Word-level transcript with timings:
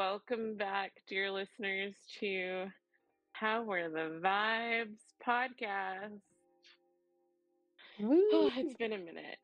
Welcome 0.00 0.56
back, 0.56 0.92
dear 1.08 1.30
listeners, 1.30 1.92
to 2.20 2.68
How 3.32 3.62
Were 3.62 3.90
the 3.90 4.18
Vibes 4.24 4.96
podcast. 5.22 6.22
Oh, 8.02 8.50
it's 8.56 8.74
been 8.78 8.94
a 8.94 8.98
minute. 8.98 9.36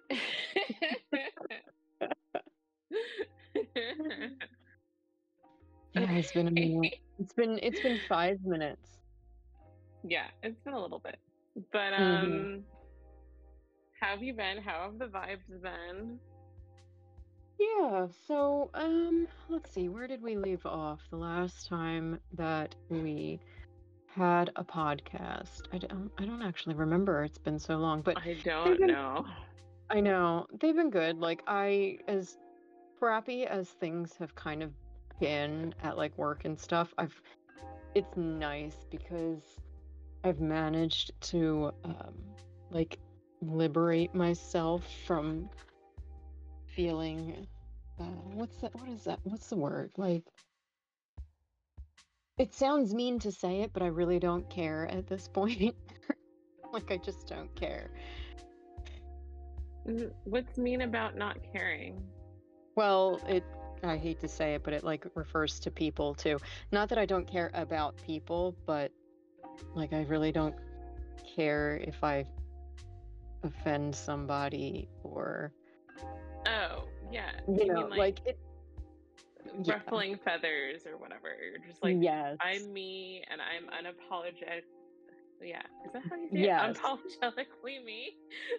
Yeah, 5.92 6.12
it's 6.12 6.32
been 6.32 6.48
a 6.48 6.50
minute. 6.50 6.94
It's 7.18 7.34
been 7.34 7.58
it's 7.62 7.80
been 7.80 8.00
five 8.08 8.38
minutes. 8.42 8.96
yeah, 10.08 10.28
it's 10.42 10.58
been 10.60 10.72
a 10.72 10.80
little 10.80 11.00
bit. 11.00 11.18
But 11.70 11.92
um 11.92 12.64
how 14.00 14.08
have 14.08 14.22
you 14.22 14.32
been? 14.32 14.56
How 14.62 14.90
have 14.90 14.98
the 14.98 15.04
vibes 15.04 15.60
been? 15.62 16.18
Yeah, 17.58 18.06
so 18.26 18.70
um 18.74 19.26
let's 19.48 19.72
see, 19.72 19.88
where 19.88 20.06
did 20.06 20.22
we 20.22 20.36
leave 20.36 20.64
off 20.66 21.00
the 21.10 21.16
last 21.16 21.68
time 21.68 22.20
that 22.34 22.74
we 22.88 23.40
had 24.06 24.50
a 24.56 24.64
podcast? 24.64 25.62
I 25.72 25.78
don't 25.78 26.10
I 26.18 26.24
don't 26.24 26.42
actually 26.42 26.74
remember. 26.74 27.22
It's 27.24 27.38
been 27.38 27.58
so 27.58 27.76
long, 27.76 28.02
but 28.02 28.18
I 28.18 28.36
don't 28.44 28.78
been- 28.78 28.88
know. 28.88 29.24
I 29.88 30.00
know 30.00 30.46
they've 30.60 30.74
been 30.74 30.90
good. 30.90 31.18
Like 31.18 31.42
I, 31.46 31.98
as 32.08 32.36
crappy 32.98 33.46
as 33.46 33.68
things 33.68 34.16
have 34.18 34.34
kind 34.34 34.62
of 34.62 34.72
been 35.20 35.72
at 35.82 35.96
like 35.96 36.16
work 36.18 36.44
and 36.44 36.58
stuff, 36.58 36.92
I've. 36.98 37.20
It's 37.94 38.14
nice 38.16 38.84
because 38.90 39.40
I've 40.22 40.40
managed 40.40 41.12
to 41.30 41.72
um, 41.84 42.14
like 42.70 42.98
liberate 43.40 44.14
myself 44.14 44.84
from 45.06 45.48
feeling. 46.76 47.46
Uh, 47.98 48.04
what's 48.34 48.58
that? 48.58 48.74
What 48.74 48.88
is 48.90 49.04
that? 49.04 49.18
What's 49.24 49.48
the 49.48 49.56
word? 49.56 49.90
Like. 49.96 50.22
It 52.38 52.52
sounds 52.52 52.94
mean 52.94 53.18
to 53.20 53.32
say 53.32 53.62
it, 53.62 53.72
but 53.72 53.82
I 53.82 53.86
really 53.86 54.18
don't 54.18 54.48
care 54.50 54.86
at 54.88 55.06
this 55.06 55.26
point. 55.32 55.74
like 56.72 56.92
I 56.92 56.98
just 56.98 57.26
don't 57.26 57.52
care. 57.56 57.90
Mm, 59.88 60.12
What's 60.24 60.58
mean 60.58 60.82
about 60.82 61.16
not 61.16 61.38
caring? 61.52 62.02
Well, 62.76 63.20
it 63.26 63.42
I 63.82 63.96
hate 63.96 64.20
to 64.20 64.28
say 64.28 64.54
it, 64.54 64.62
but 64.62 64.74
it 64.74 64.84
like 64.84 65.06
refers 65.14 65.58
to 65.60 65.70
people 65.70 66.14
too. 66.14 66.38
Not 66.72 66.88
that 66.90 66.98
I 66.98 67.06
don't 67.06 67.26
care 67.26 67.50
about 67.54 67.94
people, 68.06 68.54
but 68.66 68.90
like 69.74 69.92
I 69.94 70.02
really 70.02 70.32
don't 70.32 70.54
care 71.34 71.80
if 71.86 72.04
I 72.04 72.26
offend 73.42 73.94
somebody 73.94 74.88
or 75.02 75.52
yeah. 77.16 77.54
you 77.64 77.72
know, 77.72 77.88
mean, 77.88 77.98
like, 77.98 78.20
it 78.24 78.38
yeah. 79.62 79.74
ruffling 79.74 80.18
feathers 80.24 80.86
or 80.86 80.96
whatever. 80.96 81.28
You're 81.42 81.66
just 81.66 81.82
like 81.82 81.96
yes. 82.00 82.36
I'm 82.40 82.72
me 82.72 83.22
and 83.30 83.40
I'm 83.40 83.64
unapologetic. 83.66 84.62
Yeah, 85.42 85.60
is 85.84 85.92
that 85.92 86.02
how 86.08 86.16
you 86.16 86.28
say 86.32 86.40
Yes. 86.40 86.76
it? 86.76 86.82
Unapologetically 86.82 87.84
me. 87.84 88.16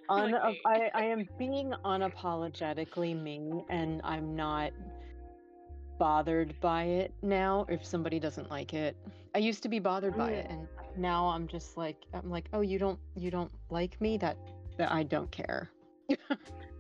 Un- 0.10 0.32
Like, 0.44 0.62
I, 0.66 0.92
I 0.94 1.04
am 1.06 1.28
being 1.38 1.74
unapologetically 1.84 3.20
me 3.20 3.64
and 3.70 4.02
I'm 4.04 4.36
not 4.36 4.74
bothered 5.98 6.60
by 6.62 6.84
it 6.84 7.12
now 7.24 7.66
if 7.70 7.84
somebody 7.84 8.20
doesn't 8.20 8.52
like 8.52 8.74
it. 8.74 8.96
I 9.34 9.40
used 9.40 9.64
to 9.64 9.70
be 9.70 9.80
bothered 9.80 10.16
by 10.16 10.32
it 10.32 10.48
and 10.50 10.62
mm. 10.62 10.98
now 10.98 11.28
I'm 11.28 11.48
just 11.48 11.78
like 11.78 11.98
I'm 12.14 12.30
like, 12.30 12.46
"Oh, 12.54 12.62
you 12.62 12.78
don't 12.78 13.00
you 13.16 13.32
don't 13.32 13.52
like 13.72 14.00
me? 14.00 14.18
That 14.18 14.38
that 14.78 14.92
I 14.92 15.04
don't 15.04 15.32
care." 15.32 15.72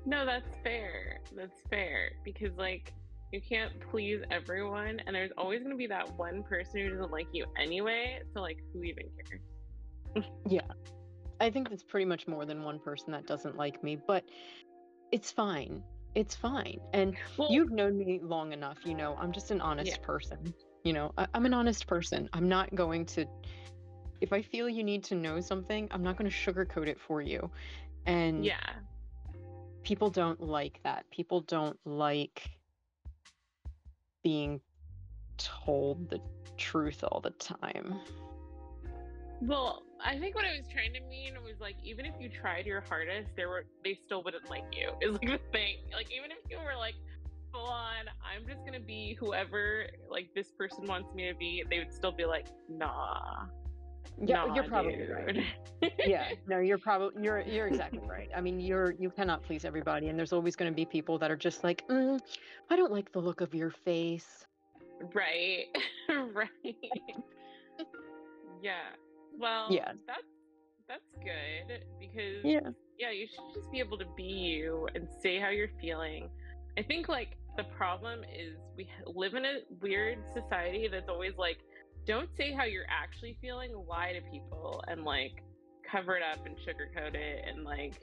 No, 0.07 0.25
that's 0.25 0.57
fair. 0.63 1.19
That's 1.35 1.59
fair 1.69 2.11
because 2.23 2.57
like 2.57 2.93
you 3.33 3.41
can't 3.41 3.73
please 3.91 4.21
everyone, 4.31 5.01
and 5.05 5.13
there's 5.13 5.31
always 5.37 5.59
going 5.59 5.71
to 5.71 5.77
be 5.77 5.87
that 5.87 6.17
one 6.17 6.43
person 6.43 6.81
who 6.81 6.89
doesn't 6.91 7.11
like 7.11 7.27
you 7.33 7.45
anyway. 7.59 8.19
So 8.33 8.41
like, 8.41 8.57
who 8.73 8.83
even 8.83 9.03
cares? 9.29 9.41
Yeah, 10.49 10.61
I 11.41 11.49
think 11.49 11.69
that's 11.69 11.83
pretty 11.83 12.05
much 12.05 12.25
more 12.25 12.45
than 12.45 12.63
one 12.63 12.79
person 12.79 13.11
that 13.11 13.27
doesn't 13.27 13.57
like 13.57 13.83
me, 13.83 13.99
but 14.07 14.23
it's 15.11 15.29
fine. 15.29 15.83
It's 16.15 16.33
fine. 16.35 16.79
And 16.93 17.15
Well, 17.37 17.49
you've 17.51 17.71
known 17.71 17.97
me 17.97 18.21
long 18.23 18.53
enough, 18.53 18.77
you 18.85 18.95
know, 18.95 19.15
I'm 19.19 19.33
just 19.33 19.51
an 19.51 19.61
honest 19.61 19.91
Yeah. 19.91 20.05
person. 20.05 20.53
You 20.85 20.93
know, 20.93 21.11
I, 21.17 21.27
I'm 21.33 21.45
an 21.45 21.53
honest 21.53 21.85
person. 21.85 22.29
I'm 22.33 22.47
not 22.47 22.73
going 22.73 23.05
to, 23.07 23.25
if 24.21 24.31
I 24.31 24.41
feel 24.41 24.69
you 24.69 24.83
need 24.83 25.03
to 25.05 25.15
know 25.15 25.41
something, 25.41 25.87
I'm 25.91 26.01
not 26.01 26.17
going 26.17 26.31
to 26.31 26.35
sugarcoat 26.35 26.87
it 26.87 26.99
for 26.99 27.21
you. 27.21 27.51
And 28.07 28.45
yeah, 28.45 28.73
people 29.87 30.09
don't 30.09 30.41
like 30.41 30.81
that. 30.83 31.09
People 31.11 31.39
don't 31.39 31.79
like 31.85 32.51
being 34.21 34.59
told 35.37 36.09
the 36.09 36.19
truth 36.57 37.05
all 37.05 37.21
the 37.21 37.29
time. 37.29 37.97
Well, 39.41 39.83
I 40.03 40.19
think 40.19 40.35
what 40.35 40.43
I 40.43 40.57
was 40.57 40.67
trying 40.69 40.91
to 40.91 40.99
mean 41.09 41.35
was 41.41 41.61
like 41.61 41.77
even 41.85 42.05
if 42.05 42.15
you 42.19 42.27
tried 42.27 42.65
your 42.65 42.81
hardest, 42.81 43.29
there 43.37 43.47
were 43.47 43.63
they 43.81 43.93
still 43.93 44.21
wouldn't 44.23 44.49
like 44.49 44.65
you. 44.73 44.89
Is 44.99 45.13
like 45.13 45.21
the 45.21 45.39
thing. 45.53 45.77
Like 45.93 46.11
even 46.11 46.31
if 46.31 46.39
you 46.51 46.57
were 46.57 46.77
like 46.77 46.95
full 47.53 47.61
on, 47.61 48.07
I'm 48.21 48.45
just 48.45 48.65
gonna 48.65 48.81
be 48.81 49.15
whoever 49.17 49.85
like 50.11 50.33
this 50.35 50.51
person 50.51 50.85
wants 50.85 51.13
me 51.13 51.29
to 51.29 51.35
be, 51.35 51.63
they 51.69 51.79
would 51.79 51.93
still 51.93 52.11
be 52.11 52.25
like, 52.25 52.47
nah. 52.67 53.45
Yeah, 54.23 54.45
nah, 54.45 54.55
you're 54.55 54.63
probably 54.63 54.95
dude." 54.95 55.09
right. 55.09 55.93
yeah 56.07 56.29
no 56.47 56.59
you're 56.59 56.77
probably 56.77 57.23
you're 57.23 57.41
you're 57.41 57.67
exactly 57.67 58.01
right 58.07 58.29
i 58.35 58.41
mean 58.41 58.59
you're 58.59 58.93
you 58.99 59.09
cannot 59.11 59.43
please 59.43 59.63
everybody 59.63 60.07
and 60.07 60.17
there's 60.17 60.33
always 60.33 60.55
going 60.55 60.71
to 60.71 60.75
be 60.75 60.85
people 60.85 61.17
that 61.19 61.29
are 61.29 61.35
just 61.35 61.63
like 61.63 61.87
mm, 61.87 62.19
i 62.69 62.75
don't 62.75 62.91
like 62.91 63.11
the 63.11 63.19
look 63.19 63.41
of 63.41 63.53
your 63.53 63.69
face 63.69 64.45
right. 65.13 65.65
right. 66.33 66.49
yeah. 68.61 68.73
Well, 69.37 69.67
Yeah. 69.69 69.91
that's 70.07 70.23
that's 70.87 71.03
good 71.23 71.83
because 71.99 72.43
yeah 72.43 72.71
yeah, 72.97 73.11
you 73.11 73.27
should 73.27 73.53
just 73.53 73.71
be 73.71 73.79
able 73.79 73.97
to 73.99 74.05
be 74.15 74.23
you 74.23 74.87
and 74.95 75.07
say 75.21 75.39
how 75.39 75.49
you're 75.49 75.69
feeling. 75.79 76.29
I 76.77 76.81
think 76.83 77.07
like 77.07 77.37
the 77.55 77.63
problem 77.63 78.23
is 78.23 78.57
we 78.75 78.89
live 79.05 79.35
in 79.35 79.45
a 79.45 79.59
weird 79.81 80.17
society 80.33 80.87
that's 80.91 81.09
always 81.09 81.33
like, 81.37 81.57
don't 82.07 82.29
say 82.37 82.53
how 82.53 82.63
you're 82.65 82.87
actually 82.89 83.37
feeling, 83.41 83.71
lie 83.87 84.13
to 84.13 84.21
people 84.31 84.83
and 84.87 85.03
like 85.03 85.43
cover 85.89 86.15
it 86.17 86.23
up 86.23 86.45
and 86.45 86.55
sugarcoat 86.57 87.15
it 87.15 87.45
and 87.47 87.63
like 87.63 88.01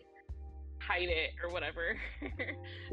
hide 0.81 1.09
it 1.09 1.31
or 1.43 1.51
whatever. 1.51 1.97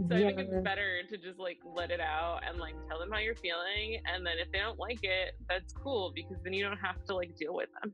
so 0.09 0.15
I 0.15 0.21
think 0.23 0.39
it's 0.39 0.63
better 0.63 1.03
to 1.09 1.17
just 1.17 1.39
like 1.39 1.59
let 1.75 1.91
it 1.91 1.99
out 1.99 2.39
and 2.47 2.57
like 2.59 2.75
tell 2.87 2.99
them 2.99 3.09
how 3.11 3.19
you're 3.19 3.35
feeling. 3.35 3.99
And 4.13 4.25
then 4.25 4.35
if 4.39 4.51
they 4.51 4.59
don't 4.59 4.79
like 4.79 4.99
it, 5.03 5.35
that's 5.49 5.73
cool 5.73 6.11
because 6.15 6.37
then 6.43 6.53
you 6.53 6.63
don't 6.63 6.77
have 6.79 7.03
to 7.05 7.15
like 7.15 7.35
deal 7.35 7.53
with 7.53 7.69
them. 7.81 7.93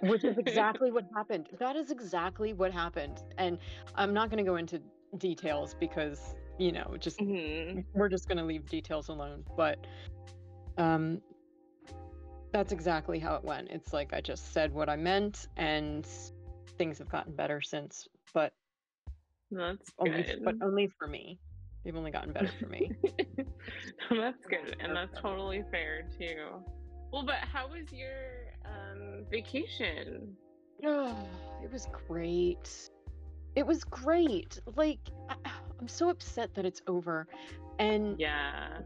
which 0.00 0.24
is 0.24 0.38
exactly 0.38 0.90
what 0.90 1.04
happened 1.14 1.48
that 1.58 1.76
is 1.76 1.90
exactly 1.90 2.52
what 2.52 2.72
happened 2.72 3.22
and 3.38 3.58
i'm 3.94 4.12
not 4.12 4.30
going 4.30 4.42
to 4.42 4.48
go 4.48 4.56
into 4.56 4.80
details 5.18 5.74
because 5.78 6.34
you 6.58 6.72
know 6.72 6.96
just 6.98 7.20
Mhm. 7.20 7.84
we're 7.94 8.08
just 8.08 8.26
going 8.28 8.38
to 8.38 8.44
leave 8.44 8.66
details 8.68 9.08
alone 9.08 9.44
but 9.56 9.78
um 10.78 11.20
that's 12.52 12.72
exactly 12.72 13.18
how 13.18 13.34
it 13.34 13.44
went 13.44 13.68
it's 13.70 13.92
like 13.92 14.12
i 14.12 14.20
just 14.20 14.52
said 14.52 14.72
what 14.72 14.88
i 14.88 14.96
meant 14.96 15.48
and 15.56 16.06
things 16.78 16.98
have 16.98 17.08
gotten 17.08 17.34
better 17.34 17.60
since 17.60 18.08
but 18.32 18.52
That's 19.50 19.90
only 19.98 20.22
good. 20.22 20.44
but 20.44 20.54
only 20.62 20.88
for 20.98 21.06
me 21.06 21.38
they've 21.84 21.96
only 21.96 22.10
gotten 22.10 22.32
better 22.32 22.50
for 22.60 22.66
me 22.66 22.92
that's 24.10 24.44
good, 24.46 24.76
and 24.80 24.94
that's 24.94 25.20
totally 25.20 25.64
fair 25.70 26.02
too. 26.18 26.62
Well, 27.12 27.24
but 27.24 27.36
how 27.36 27.68
was 27.68 27.92
your 27.92 28.52
um, 28.64 29.24
vacation? 29.30 30.36
Oh, 30.84 31.16
it 31.62 31.70
was 31.70 31.86
great. 32.08 32.90
It 33.54 33.66
was 33.66 33.84
great. 33.84 34.60
Like, 34.76 35.00
I, 35.28 35.34
I'm 35.78 35.88
so 35.88 36.08
upset 36.08 36.54
that 36.54 36.64
it's 36.64 36.82
over. 36.86 37.26
And, 37.78 38.18
Yeah, 38.18 38.78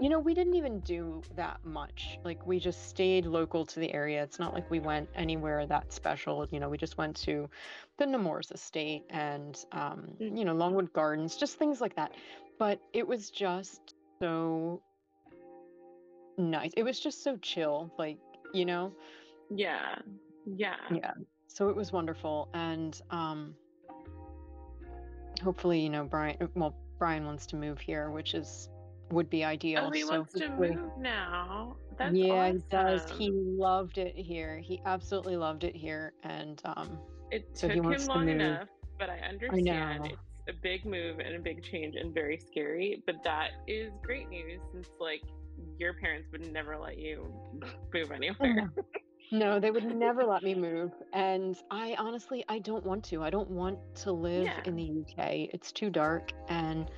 you 0.00 0.08
know, 0.08 0.18
we 0.18 0.34
didn't 0.34 0.54
even 0.54 0.80
do 0.80 1.22
that 1.36 1.64
much. 1.64 2.18
Like, 2.24 2.46
we 2.46 2.60
just 2.60 2.88
stayed 2.88 3.26
local 3.26 3.66
to 3.66 3.80
the 3.80 3.92
area. 3.92 4.22
It's 4.22 4.38
not 4.38 4.54
like 4.54 4.70
we 4.70 4.78
went 4.80 5.08
anywhere 5.14 5.66
that 5.66 5.92
special. 5.92 6.46
You 6.50 6.60
know, 6.60 6.68
we 6.68 6.78
just 6.78 6.98
went 6.98 7.16
to 7.22 7.48
the 7.98 8.06
Nemours 8.06 8.50
estate 8.52 9.04
and, 9.10 9.58
um, 9.72 10.08
Mm. 10.20 10.38
you 10.38 10.44
know, 10.44 10.54
Longwood 10.54 10.92
Gardens, 10.92 11.36
just 11.36 11.58
things 11.58 11.80
like 11.80 11.96
that. 11.96 12.12
But 12.58 12.80
it 12.92 13.06
was 13.06 13.30
just 13.30 13.94
so 14.20 14.82
nice. 16.36 16.72
It 16.76 16.84
was 16.84 17.00
just 17.00 17.22
so 17.24 17.36
chill. 17.38 17.92
Like, 17.98 18.18
you 18.54 18.64
know? 18.64 18.92
yeah, 19.50 19.96
yeah. 20.46 20.76
yeah 20.92 21.12
so 21.48 21.68
it 21.70 21.76
was 21.76 21.90
wonderful 21.92 22.48
and 22.54 23.00
um 23.10 23.54
hopefully 25.42 25.80
you 25.80 25.88
know 25.90 26.04
brian 26.04 26.36
well 26.54 26.74
brian 26.98 27.24
wants 27.24 27.46
to 27.46 27.56
move 27.56 27.80
here 27.80 28.10
which 28.10 28.34
is 28.34 28.68
would 29.10 29.30
be 29.30 29.44
ideal 29.44 29.86
Oh, 29.86 29.90
he 29.90 30.02
so 30.02 30.18
wants 30.18 30.34
to 30.34 30.48
move 30.50 30.78
now. 30.98 31.76
That's 31.98 32.14
yeah 32.14 32.52
he 32.52 32.58
does 32.70 33.10
he 33.10 33.30
loved 33.32 33.98
it 33.98 34.14
here 34.16 34.58
he 34.58 34.80
absolutely 34.86 35.36
loved 35.36 35.64
it 35.64 35.74
here 35.74 36.12
and 36.22 36.60
um 36.64 36.98
It 37.30 37.44
so 37.54 37.68
took 37.68 37.76
him 37.76 37.82
to 37.94 38.06
long 38.06 38.28
enough, 38.28 38.68
but 38.98 39.10
I 39.10 39.18
understand 39.18 40.04
know. 40.04 40.10
it's 40.12 40.22
a 40.48 40.52
big 40.62 40.84
move 40.84 41.18
and 41.20 41.34
a 41.36 41.38
big 41.40 41.62
change 41.62 41.94
and 41.96 42.14
very 42.14 42.38
scary. 42.38 43.02
But 43.06 43.22
that 43.24 43.50
is 43.66 43.92
great 44.02 44.28
news 44.30 44.60
since, 44.72 44.88
like, 44.98 45.22
your 45.78 45.92
parents 45.94 46.28
would 46.32 46.50
never 46.52 46.78
let 46.78 46.98
you 46.98 47.30
move 47.92 48.10
anywhere. 48.12 48.70
No, 49.30 49.60
they 49.60 49.70
would 49.70 49.84
never 49.84 50.24
let 50.24 50.42
me 50.42 50.54
move. 50.54 50.92
And 51.12 51.56
I 51.70 51.94
honestly, 51.98 52.44
I 52.48 52.60
don't 52.60 52.84
want 52.84 53.04
to. 53.06 53.22
I 53.22 53.30
don't 53.30 53.50
want 53.50 53.78
to 53.96 54.12
live 54.12 54.44
Yeah. 54.44 54.60
in 54.64 54.74
the 54.76 54.84
UK. 55.02 55.50
It's 55.52 55.70
too 55.72 55.90
dark. 55.90 56.32
And 56.48 56.90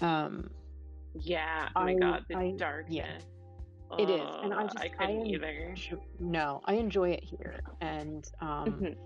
um, 0.00 0.50
Yeah. 1.14 1.68
Oh 1.76 1.84
my 1.84 1.92
I- 1.92 1.94
god, 1.94 2.24
the 2.28 2.36
I- 2.36 2.52
darkness. 2.56 3.24
It 3.98 4.10
is, 4.10 4.20
and 4.42 4.52
I 4.52 4.64
just- 4.64 4.80
I 4.80 4.84
I 4.84 4.88
couldn't 4.88 5.20
am- 5.20 5.26
either. 5.26 5.74
no, 6.18 6.60
I 6.64 6.74
enjoy 6.74 7.10
it 7.10 7.22
here. 7.22 7.60
And 7.80 8.28
um, 8.40 8.66
Mhm. 8.80 8.96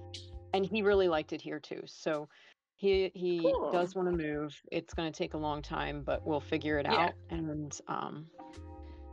and 0.54 0.64
he 0.64 0.80
really 0.82 1.08
liked 1.08 1.32
it 1.34 1.42
here 1.42 1.60
too. 1.60 1.82
So 1.84 2.28
he 2.76 3.10
he 3.14 3.40
Cool. 3.40 3.70
does 3.70 3.94
want 3.94 4.08
to 4.10 4.16
move. 4.16 4.58
It's 4.72 4.94
going 4.94 5.10
to 5.12 5.16
take 5.16 5.34
a 5.34 5.36
long 5.38 5.60
time, 5.60 6.02
but 6.04 6.26
we'll 6.26 6.40
figure 6.40 6.78
it 6.78 6.86
Yeah. 6.86 6.94
out. 7.06 7.12
And 7.28 7.78
um, 7.88 8.30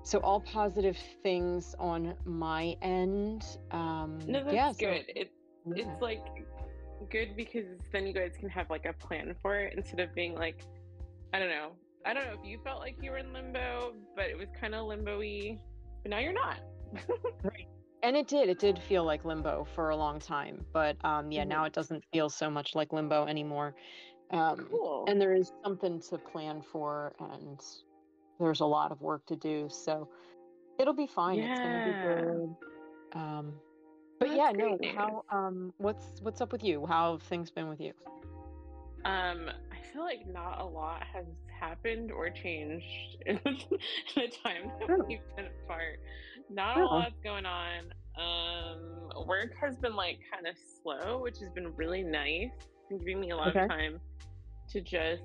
so 0.03 0.19
all 0.19 0.39
positive 0.39 0.97
things 1.23 1.75
on 1.77 2.15
my 2.23 2.77
end. 2.81 3.43
Um, 3.71 4.19
No, 4.27 4.43
that's 4.43 4.53
yeah, 4.55 4.71
so- 4.71 4.79
good. 4.79 5.05
It, 5.13 5.31
yeah. 5.65 5.73
it's 5.91 6.01
like 6.01 6.23
good 7.09 7.35
because 7.35 7.65
then 7.91 8.07
you 8.07 8.13
guys 8.13 8.37
can 8.37 8.47
have 8.49 8.69
like 8.69 8.85
a 8.85 8.93
plan 8.93 9.35
for 9.41 9.55
it 9.55 9.73
instead 9.75 9.99
of 9.99 10.13
being 10.15 10.35
like, 10.35 10.63
I 11.33 11.39
don't 11.39 11.49
know. 11.49 11.71
I 12.05 12.13
don't 12.13 12.27
know 12.27 12.33
if 12.33 12.45
you 12.47 12.59
felt 12.63 12.79
like 12.79 12.97
you 13.01 13.11
were 13.11 13.17
in 13.17 13.33
limbo, 13.33 13.93
but 14.15 14.25
it 14.25 14.37
was 14.37 14.47
kind 14.59 14.75
of 14.75 14.85
limbo-y. 14.85 15.59
But 16.03 16.11
now 16.11 16.19
you're 16.19 16.33
not. 16.33 16.59
right. 17.43 17.67
and 18.03 18.15
it 18.15 18.27
did 18.27 18.49
it 18.49 18.59
did 18.59 18.77
feel 18.79 19.03
like 19.03 19.25
limbo 19.25 19.65
for 19.75 19.89
a 19.89 19.95
long 19.95 20.19
time 20.19 20.63
but 20.71 20.95
um 21.03 21.31
yeah 21.31 21.43
Mhm. 21.43 21.49
now 21.49 21.63
it 21.65 21.73
doesn't 21.73 22.03
feel 22.13 22.29
so 22.29 22.49
much 22.49 22.75
like 22.75 22.93
limbo 22.93 23.25
anymore 23.25 23.75
um 24.31 24.67
Cool. 24.69 25.05
and 25.07 25.19
there 25.19 25.33
is 25.33 25.51
something 25.63 25.99
to 25.99 26.17
plan 26.17 26.61
for 26.61 27.13
and 27.19 27.59
there's 28.39 28.61
a 28.61 28.65
lot 28.65 28.91
of 28.91 29.01
work 29.01 29.25
to 29.25 29.35
do 29.35 29.67
so 29.69 30.07
it'll 30.79 30.93
be 30.93 31.07
fine 31.07 31.39
it's 31.39 31.59
gonna 31.59 31.79
Yeah. 31.79 31.83
be 31.83 31.93
good 32.01 32.55
um 33.13 33.53
but 34.19 34.29
That's 34.29 34.37
yeah 34.37 34.51
no 34.53 34.77
news. 34.77 34.95
how 34.95 35.23
um 35.31 35.73
what's 35.77 36.21
what's 36.21 36.41
up 36.41 36.51
with 36.51 36.63
you 36.63 36.85
how 36.85 37.13
have 37.13 37.23
things 37.23 37.49
been 37.51 37.67
with 37.67 37.81
you 37.81 37.93
Um, 39.05 39.49
I 39.71 39.77
feel 39.93 40.03
like 40.03 40.25
not 40.27 40.59
a 40.61 40.65
lot 40.65 41.03
has 41.13 41.25
happened 41.59 42.11
or 42.11 42.29
changed 42.29 43.17
in 43.25 43.39
the 43.43 44.27
time 44.43 44.71
that 44.79 44.89
Oh. 44.89 45.03
we've 45.07 45.19
been 45.35 45.47
apart. 45.63 45.99
Not 46.49 46.77
a 46.77 46.81
Oh. 46.81 46.85
lot's 46.85 47.19
going 47.23 47.45
on. 47.45 47.91
Um, 48.17 49.27
work 49.27 49.53
has 49.61 49.75
been 49.77 49.95
like 49.95 50.19
kind 50.31 50.47
of 50.47 50.55
slow, 50.57 51.21
which 51.21 51.37
has 51.39 51.49
been 51.49 51.75
really 51.75 52.03
nice 52.03 52.51
and 52.89 52.99
giving 52.99 53.19
me 53.19 53.31
a 53.31 53.35
lot 53.35 53.49
Okay. 53.49 53.63
of 53.63 53.69
time 53.69 53.99
to 54.69 54.81
just 54.81 55.21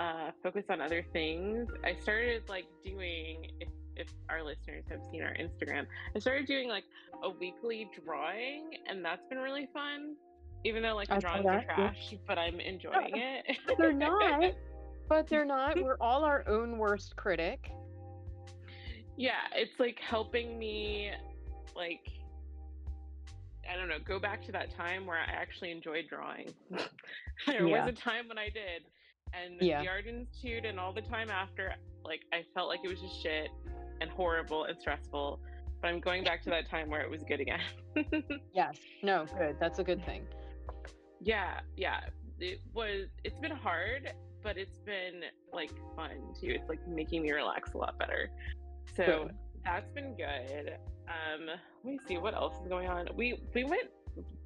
uh, 0.00 0.30
focus 0.42 0.64
on 0.70 0.80
other 0.80 1.04
things. 1.12 1.68
I 1.84 1.94
started 2.00 2.48
like 2.48 2.64
doing, 2.84 3.50
if, 3.60 3.68
if 3.96 4.08
our 4.28 4.42
listeners 4.42 4.84
have 4.90 5.00
seen 5.12 5.22
our 5.22 5.34
Instagram, 5.34 5.86
I 6.16 6.18
started 6.18 6.46
doing 6.46 6.68
like 6.68 6.84
a 7.22 7.30
weekly 7.30 7.88
drawing, 8.04 8.70
and 8.88 9.04
that's 9.04 9.24
been 9.28 9.38
really 9.38 9.68
fun. 9.72 10.16
Even 10.64 10.82
though 10.82 10.94
like 10.94 11.08
the 11.08 11.14
I 11.16 11.18
drawings 11.18 11.46
are 11.46 11.52
that, 11.58 11.64
yeah. 11.68 11.74
trash, 11.74 12.14
but 12.26 12.38
I'm 12.38 12.58
enjoying 12.60 13.12
it. 13.16 13.56
they're 13.78 13.92
not 13.92 14.42
but 15.12 15.28
they're 15.28 15.44
not 15.44 15.76
we're 15.82 15.98
all 16.00 16.24
our 16.24 16.42
own 16.48 16.78
worst 16.78 17.16
critic 17.16 17.70
yeah, 19.18 19.42
it's 19.54 19.78
like 19.78 19.98
helping 20.00 20.58
me 20.58 21.10
like 21.76 22.00
I 23.70 23.76
don't 23.76 23.88
know, 23.88 23.98
go 24.04 24.18
back 24.18 24.42
to 24.46 24.52
that 24.52 24.74
time 24.74 25.04
where 25.06 25.18
I 25.18 25.30
actually 25.30 25.70
enjoyed 25.70 26.06
drawing. 26.08 26.50
there 27.46 27.66
Yeah. 27.66 27.84
was 27.84 27.88
a 27.88 27.92
time 27.92 28.26
when 28.26 28.38
I 28.38 28.48
did. 28.48 28.84
And 29.34 29.60
Yeah. 29.60 29.82
the 29.82 29.88
art 29.88 30.06
institute 30.06 30.64
and 30.64 30.80
all 30.80 30.92
the 30.94 31.02
time 31.02 31.30
after, 31.30 31.74
like 32.04 32.22
I 32.32 32.42
felt 32.54 32.68
like 32.68 32.80
it 32.84 32.88
was 32.88 33.00
just 33.00 33.22
shit 33.22 33.50
and 34.00 34.10
horrible 34.10 34.64
and 34.64 34.80
stressful. 34.80 35.40
But 35.80 35.88
I'm 35.88 36.00
going 36.00 36.24
back 36.24 36.42
to 36.44 36.50
that 36.50 36.68
time 36.70 36.88
where 36.88 37.02
it 37.02 37.10
was 37.10 37.22
good 37.22 37.38
again. 37.40 37.60
yes 38.54 38.78
no 39.02 39.26
good 39.38 39.56
that's 39.60 39.78
a 39.78 39.84
good 39.84 40.04
thing 40.06 40.26
yeah, 41.20 41.60
yeah. 41.76 42.00
It 42.40 42.60
was 42.74 43.08
it's 43.22 43.38
been 43.38 43.52
hard, 43.52 44.12
but 44.42 44.56
it's 44.56 44.78
been 44.78 45.22
like 45.52 45.70
fun 45.96 46.16
too. 46.40 46.48
It's 46.50 46.68
like 46.68 46.86
making 46.88 47.22
me 47.22 47.32
relax 47.32 47.74
a 47.74 47.78
lot 47.78 47.98
better. 47.98 48.30
So 48.96 49.04
Good. 49.26 49.34
that's 49.64 49.90
been 49.92 50.16
good. 50.16 50.74
Um, 51.08 51.46
let 51.46 51.92
me 51.92 51.98
see 52.06 52.18
what 52.18 52.34
else 52.34 52.54
is 52.62 52.68
going 52.68 52.88
on. 52.88 53.08
We 53.14 53.38
we 53.54 53.64
went. 53.64 53.88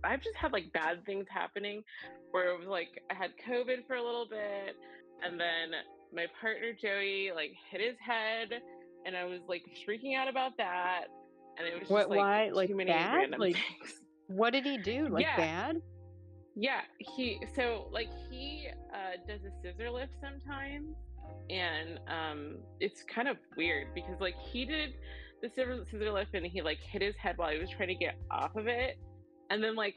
I've 0.05 0.23
just 0.23 0.37
had 0.37 0.53
like 0.53 0.73
bad 0.73 1.05
things 1.05 1.27
happening, 1.29 1.83
where 2.31 2.53
it 2.53 2.59
was 2.59 2.69
like 2.69 3.03
I 3.11 3.15
had 3.15 3.31
COVID 3.49 3.87
for 3.87 3.97
a 3.97 4.03
little 4.03 4.27
bit, 4.29 4.77
and 5.25 5.39
then 5.41 5.73
my 6.15 6.27
partner 6.41 6.73
Joey 6.81 7.33
like 7.35 7.53
hit 7.71 7.81
his 7.81 7.97
head, 7.99 8.61
and 9.05 9.17
I 9.17 9.25
was 9.25 9.41
like 9.49 9.65
freaking 9.89 10.17
out 10.17 10.29
about 10.29 10.57
that, 10.59 11.07
and 11.59 11.67
it 11.67 11.73
was 11.73 11.81
just 11.81 11.91
What- 11.91 12.11
like 12.11 12.19
why? 12.19 12.49
Like, 12.51 12.69
too 12.69 12.77
many 12.77 12.91
bad? 12.91 13.15
random 13.15 13.41
Like- 13.41 13.57
things. 13.57 14.01
what 14.29 14.51
did 14.53 14.65
he 14.65 14.79
do 14.79 15.09
like 15.09 15.25
Yeah. 15.25 15.37
bad 15.37 15.83
Yeah, 16.59 16.81
he 16.99 17.39
so 17.55 17.87
like 17.93 18.09
he 18.31 18.69
uh, 18.93 19.19
does 19.29 19.41
a 19.45 19.53
scissor 19.61 19.91
lift 19.91 20.15
sometimes, 20.23 20.97
and 21.51 22.01
um, 22.09 22.57
it's 22.81 23.03
kind 23.03 23.29
of 23.29 23.37
weird 23.59 23.89
because 23.95 24.19
like 24.21 24.39
he 24.39 24.65
did 24.65 24.95
the 25.43 25.51
scissor, 25.51 25.85
scissor 25.91 26.11
lift 26.11 26.35
and 26.35 26.47
he 26.47 26.63
like 26.63 26.79
hit 26.81 27.03
his 27.03 27.15
head 27.17 27.37
while 27.37 27.53
he 27.53 27.59
was 27.59 27.69
trying 27.69 27.89
to 27.89 27.95
get 27.95 28.17
off 28.31 28.57
of 28.57 28.69
it, 28.69 28.99
and 29.51 29.63
then 29.63 29.77
like 29.77 29.97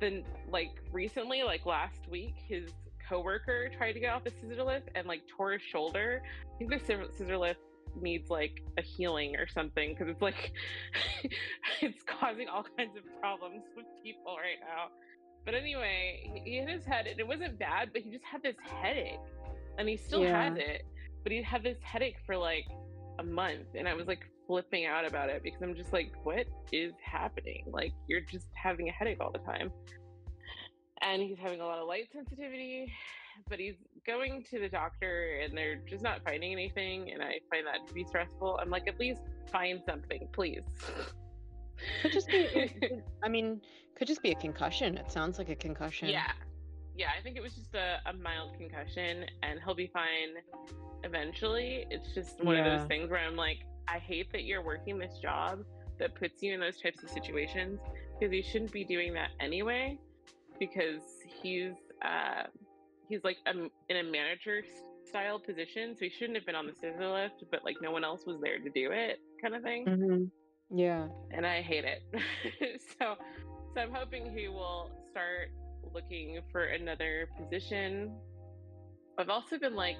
then 0.00 0.24
like 0.50 0.72
recently 0.90 1.44
like 1.44 1.64
last 1.66 2.08
week 2.10 2.34
his 2.48 2.68
coworker 3.08 3.68
tried 3.76 3.92
to 3.92 4.00
get 4.00 4.12
off 4.12 4.24
the 4.24 4.32
scissor 4.40 4.64
lift 4.64 4.88
and 4.96 5.06
like 5.06 5.22
tore 5.36 5.52
his 5.52 5.62
shoulder. 5.62 6.20
I 6.52 6.58
think 6.58 6.70
the 6.72 6.80
scissor, 6.80 7.06
scissor 7.16 7.38
lift 7.38 7.60
needs 8.00 8.28
like 8.28 8.60
a 8.78 8.82
healing 8.82 9.36
or 9.36 9.46
something 9.46 9.90
because 9.90 10.08
it's 10.08 10.22
like 10.22 10.52
it's 11.80 12.02
causing 12.02 12.48
all 12.48 12.64
kinds 12.76 12.96
of 12.96 13.04
problems 13.20 13.62
with 13.76 13.86
people 14.02 14.36
right 14.36 14.58
now. 14.60 14.88
But 15.44 15.54
anyway, 15.54 16.30
he- 16.34 16.50
he 16.50 16.58
hit 16.58 16.68
his 16.68 16.84
head, 16.84 17.06
and 17.06 17.18
it 17.18 17.26
wasn't 17.26 17.58
bad, 17.58 17.92
but 17.92 18.02
he 18.02 18.10
just 18.10 18.24
had 18.24 18.42
this 18.42 18.56
headache, 18.60 19.18
and 19.78 19.88
he 19.88 19.96
still 19.96 20.22
has 20.32 20.56
it. 20.58 20.84
But 21.22 21.32
he 21.32 21.42
had 21.42 21.62
this 21.62 21.80
headache 21.82 22.18
for 22.26 22.36
like 22.36 22.66
a 23.18 23.22
month, 23.24 23.74
and 23.74 23.88
I 23.88 23.94
was 23.94 24.06
like 24.06 24.24
flipping 24.46 24.86
out 24.86 25.04
about 25.04 25.30
it 25.30 25.42
because 25.42 25.62
I'm 25.62 25.74
just 25.74 25.92
like, 25.92 26.12
what 26.24 26.46
is 26.72 26.92
happening? 27.02 27.64
Like, 27.70 27.92
you're 28.08 28.20
just 28.20 28.48
having 28.54 28.88
a 28.88 28.92
headache 28.92 29.18
all 29.20 29.30
the 29.30 29.38
time. 29.40 29.72
And 31.00 31.22
he's 31.22 31.38
having 31.38 31.60
a 31.60 31.64
lot 31.64 31.78
of 31.78 31.88
light 31.88 32.08
sensitivity, 32.12 32.92
but 33.48 33.58
he's 33.58 33.74
going 34.06 34.44
to 34.50 34.60
the 34.60 34.68
doctor, 34.68 35.40
and 35.42 35.56
they're 35.56 35.76
just 35.88 36.02
not 36.02 36.22
finding 36.24 36.52
anything, 36.52 37.10
and 37.12 37.22
I 37.22 37.40
find 37.50 37.66
that 37.66 37.86
to 37.88 37.94
be 37.94 38.04
stressful. 38.04 38.58
I'm 38.60 38.70
like, 38.70 38.86
at 38.88 38.98
least 39.00 39.22
find 39.50 39.82
something, 39.84 40.28
please. 40.32 40.62
Could 42.02 42.12
just 42.12 42.30
be. 42.30 42.48
I 43.24 43.28
mean, 43.28 43.60
could 43.96 44.08
just 44.08 44.22
be 44.22 44.30
a 44.30 44.34
concussion. 44.34 44.96
It 44.96 45.10
sounds 45.10 45.38
like 45.38 45.48
a 45.48 45.54
concussion. 45.54 46.08
Yeah. 46.08 46.32
Yeah, 46.96 47.08
I 47.18 47.22
think 47.22 47.36
it 47.36 47.42
was 47.42 47.54
just 47.54 47.74
a, 47.74 47.98
a 48.06 48.12
mild 48.12 48.54
concussion 48.58 49.24
and 49.42 49.58
he'll 49.64 49.74
be 49.74 49.90
fine 49.92 50.34
eventually. 51.04 51.86
It's 51.90 52.14
just 52.14 52.42
one 52.44 52.56
of 52.56 52.64
those 52.64 52.86
things 52.86 53.10
where 53.10 53.20
I'm 53.20 53.36
like, 53.36 53.58
I 53.88 53.98
hate 53.98 54.30
that 54.32 54.44
you're 54.44 54.62
working 54.62 54.98
this 54.98 55.18
job 55.20 55.60
that 55.98 56.14
puts 56.14 56.42
you 56.42 56.52
in 56.52 56.60
those 56.60 56.80
types 56.80 57.02
of 57.02 57.08
situations 57.08 57.80
because 58.18 58.34
you 58.34 58.42
shouldn't 58.42 58.72
be 58.72 58.84
doing 58.84 59.14
that 59.14 59.30
anyway 59.40 59.98
because 60.58 61.02
he's 61.42 61.72
uh 62.04 62.44
he's 63.08 63.24
like 63.24 63.36
um 63.46 63.70
in 63.88 63.96
a 63.96 64.02
manager 64.02 64.62
style 65.08 65.38
position 65.38 65.94
so 65.94 66.04
he 66.04 66.10
shouldn't 66.10 66.36
have 66.36 66.46
been 66.46 66.54
on 66.54 66.66
the 66.66 66.72
scissor 66.72 67.08
lift 67.08 67.44
but 67.50 67.64
like 67.64 67.76
no 67.82 67.90
one 67.90 68.04
else 68.04 68.24
was 68.26 68.40
there 68.40 68.58
to 68.58 68.70
do 68.70 68.90
it 68.90 69.20
kind 69.40 69.54
of 69.54 69.62
thing 69.62 69.84
hmm 69.84 70.24
Yeah. 70.74 71.08
and 71.30 71.46
I 71.46 71.60
hate 71.60 71.84
it. 71.84 72.02
so, 72.98 73.16
so 73.74 73.80
I'm 73.80 73.92
hoping 73.92 74.36
he 74.36 74.48
will 74.48 74.90
start 75.10 75.50
looking 75.92 76.40
for 76.50 76.64
another 76.64 77.28
position. 77.38 78.12
I've 79.18 79.28
also 79.28 79.58
been 79.58 79.74
like 79.74 79.98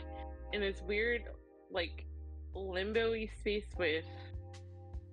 in 0.52 0.60
this 0.60 0.80
weird, 0.86 1.22
like 1.70 2.06
limbo-y 2.54 3.28
space 3.38 3.66
with 3.78 4.04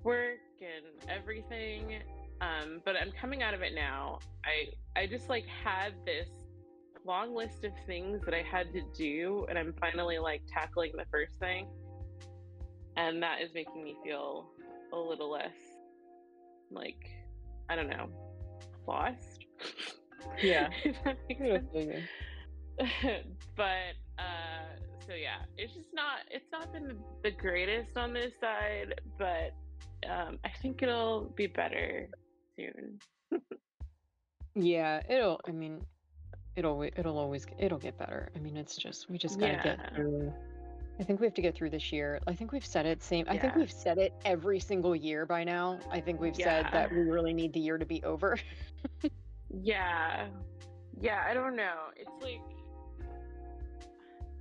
work 0.04 0.39
and 0.62 1.10
everything. 1.10 2.01
Um, 2.42 2.82
but 2.86 2.96
I'm 2.96 3.12
coming 3.12 3.44
out 3.44 3.54
of 3.54 3.62
it 3.62 3.74
now. 3.75 4.20
I 4.46 5.00
I 5.00 5.08
just 5.08 5.28
like 5.28 5.46
had 5.46 5.94
this 6.06 6.30
long 7.06 7.36
list 7.36 7.66
of 7.66 7.72
things 7.86 8.22
that 8.24 8.34
I 8.34 8.44
had 8.44 8.72
to 8.74 8.82
do, 8.96 9.46
and 9.50 9.58
I'm 9.58 9.74
finally 9.80 10.20
like 10.20 10.44
tackling 10.48 10.94
the 10.96 11.06
first 11.12 11.36
thing, 11.39 11.68
and 12.96 13.22
that 13.22 13.42
is 13.42 13.54
making 13.54 13.84
me 13.84 13.98
feel 14.06 14.51
a 14.93 14.98
little 14.98 15.31
less 15.31 15.55
like 16.72 17.10
I 17.69 17.75
don't 17.75 17.89
know 17.89 18.10
lost. 18.88 19.46
Yeah. 20.41 20.69
If 20.84 20.96
that 21.03 21.17
makes 21.27 21.41
sense. 21.41 21.65
figure. 21.74 22.03
but 23.58 23.93
uh 24.17 24.65
so 25.05 25.13
yeah 25.13 25.39
it's 25.58 25.74
just 25.74 25.89
not 25.93 26.19
it's 26.31 26.50
not 26.51 26.72
been 26.72 26.98
the, 27.24 27.31
greatest 27.31 27.98
on 27.98 28.13
this 28.13 28.31
side 28.39 29.01
but 29.17 29.53
um 30.10 30.38
i 30.46 30.50
think 30.62 30.81
it'll 30.81 31.25
be 31.36 31.46
better 31.46 32.08
soon 32.55 33.00
Yeah. 34.55 35.01
It'll. 35.10 35.39
I 35.48 35.51
mean, 35.51 35.81
it'll. 36.55 36.81
It'll 36.84 37.17
always. 37.17 37.46
It'll 37.58 37.77
get 37.77 37.98
better. 37.98 38.29
I 38.36 38.39
mean, 38.39 38.58
it's 38.58 38.75
just. 38.75 39.10
We 39.10 39.17
just 39.17 39.39
gotta 39.39 39.60
get 39.63 39.96
through 39.96 40.34
I 41.00 41.03
think 41.03 41.22
we 41.22 41.25
have 41.25 41.34
to 41.36 41.41
get 41.41 41.56
through 41.56 41.70
this 41.70 41.94
year. 41.94 42.20
I 42.27 42.34
think 42.34 42.51
we've 42.51 42.65
said 42.65 42.86
it 42.86 43.01
same. 43.01 43.25
I 43.29 43.38
think 43.38 43.56
we've 43.56 43.72
said 43.72 43.98
it 43.98 44.13
every 44.25 44.60
single 44.60 44.94
year 44.94 45.25
by 45.25 45.46
now. 45.46 45.79
I 45.89 46.01
think 46.01 46.20
we've 46.20 46.36
said 46.36 46.68
that 46.74 46.91
we 46.91 47.03
really 47.03 47.34
need 47.34 47.53
the 47.53 47.60
year 47.62 47.77
to 47.77 47.86
be 47.86 48.03
over. 48.03 48.38
Yeah. 49.63 50.27
Yeah, 51.01 51.24
I 51.27 51.34
don't 51.34 51.56
know. 51.56 51.75
It's 51.96 52.12
like 52.22 52.41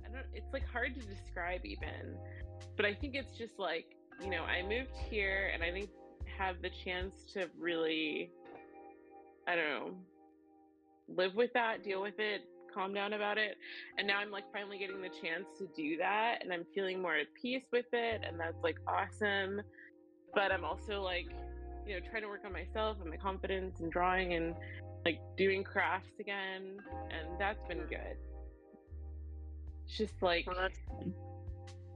I 0.05 0.09
don't 0.11 0.25
it's 0.35 0.53
like 0.53 0.67
hard 0.67 0.93
to 0.95 1.01
describe 1.01 1.65
even. 1.65 2.15
But 2.75 2.85
I 2.85 2.93
think 2.93 3.15
it's 3.15 3.35
just 3.37 3.57
like, 3.57 3.95
you 4.21 4.29
know, 4.29 4.43
I 4.43 4.61
moved 4.61 4.95
here 5.09 5.49
and 5.53 5.63
I 5.63 5.71
think 5.71 5.89
have 6.37 6.61
the 6.61 6.69
chance 6.69 7.23
to 7.33 7.47
really 7.57 8.29
I 9.47 9.55
don't 9.55 9.69
know, 9.69 9.91
live 11.07 11.33
with 11.33 11.53
that, 11.53 11.83
deal 11.83 12.01
with 12.01 12.19
it, 12.19 12.41
calm 12.73 12.93
down 12.93 13.13
about 13.13 13.37
it. 13.37 13.57
And 13.97 14.07
now 14.07 14.19
I'm 14.19 14.31
like 14.31 14.45
finally 14.53 14.77
getting 14.77 15.01
the 15.01 15.09
chance 15.09 15.47
to 15.57 15.67
do 15.75 15.97
that 15.97 16.39
and 16.41 16.51
I'm 16.53 16.65
feeling 16.73 17.01
more 17.01 17.15
at 17.15 17.27
peace 17.39 17.63
with 17.71 17.85
it 17.93 18.21
and 18.27 18.39
that's 18.39 18.61
like 18.63 18.77
awesome. 18.87 19.61
But 20.33 20.51
I'm 20.51 20.63
also 20.63 21.01
like, 21.01 21.27
you 21.85 21.95
know, 21.95 21.99
trying 22.09 22.21
to 22.23 22.27
work 22.27 22.41
on 22.45 22.53
myself 22.53 22.97
and 23.01 23.09
my 23.09 23.17
confidence 23.17 23.79
and 23.79 23.91
drawing 23.91 24.33
and 24.33 24.55
like 25.05 25.19
doing 25.37 25.63
crafts 25.63 26.19
again 26.19 26.77
and 27.09 27.39
that's 27.39 27.65
been 27.67 27.85
good. 27.87 28.17
It's 29.85 29.97
just 29.97 30.21
like 30.21 30.47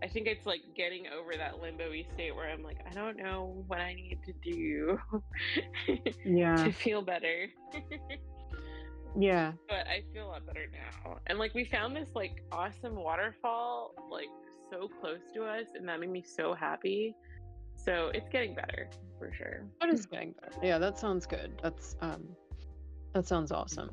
I 0.04 0.08
think 0.10 0.28
it's 0.28 0.46
like 0.46 0.62
getting 0.76 1.08
over 1.08 1.32
that 1.38 1.62
limbo-y 1.62 2.04
state 2.14 2.36
where 2.36 2.50
I'm 2.50 2.62
like, 2.62 2.78
I 2.90 2.94
don't 2.94 3.16
know 3.18 3.64
what 3.68 3.80
I 3.80 3.94
need 3.94 4.20
to 4.26 4.34
do 4.44 5.00
Yeah. 6.26 6.56
to 6.56 6.72
feel 6.74 7.02
better. 7.02 7.48
Yeah. 9.18 9.54
but 9.68 9.88
I 9.88 10.04
feel 10.14 10.28
a 10.28 10.30
lot 10.30 10.46
better 10.46 10.66
now. 10.72 11.18
And 11.28 11.38
like 11.40 11.54
we 11.54 11.66
found 11.66 11.96
this 11.96 12.10
like 12.16 12.44
awesome 12.52 12.96
waterfall 12.96 13.94
like 14.12 14.30
so 14.72 14.90
close 15.02 15.20
to 15.34 15.44
us 15.44 15.68
and 15.76 15.88
that 15.88 16.00
made 16.00 16.10
me 16.10 16.24
so 16.26 16.54
happy. 16.54 17.16
So 17.76 18.12
it's 18.14 18.30
getting 18.30 18.56
better 18.56 18.90
for 19.20 19.32
sure. 19.34 19.66
That 19.82 19.90
is 19.94 20.06
getting 20.06 20.34
better. 20.42 20.58
Yeah, 20.62 20.78
that 20.80 20.98
sounds 20.98 21.26
good. 21.26 21.60
That's 21.62 21.96
um 22.02 22.24
that 23.14 23.28
sounds 23.28 23.52
awesome. 23.52 23.92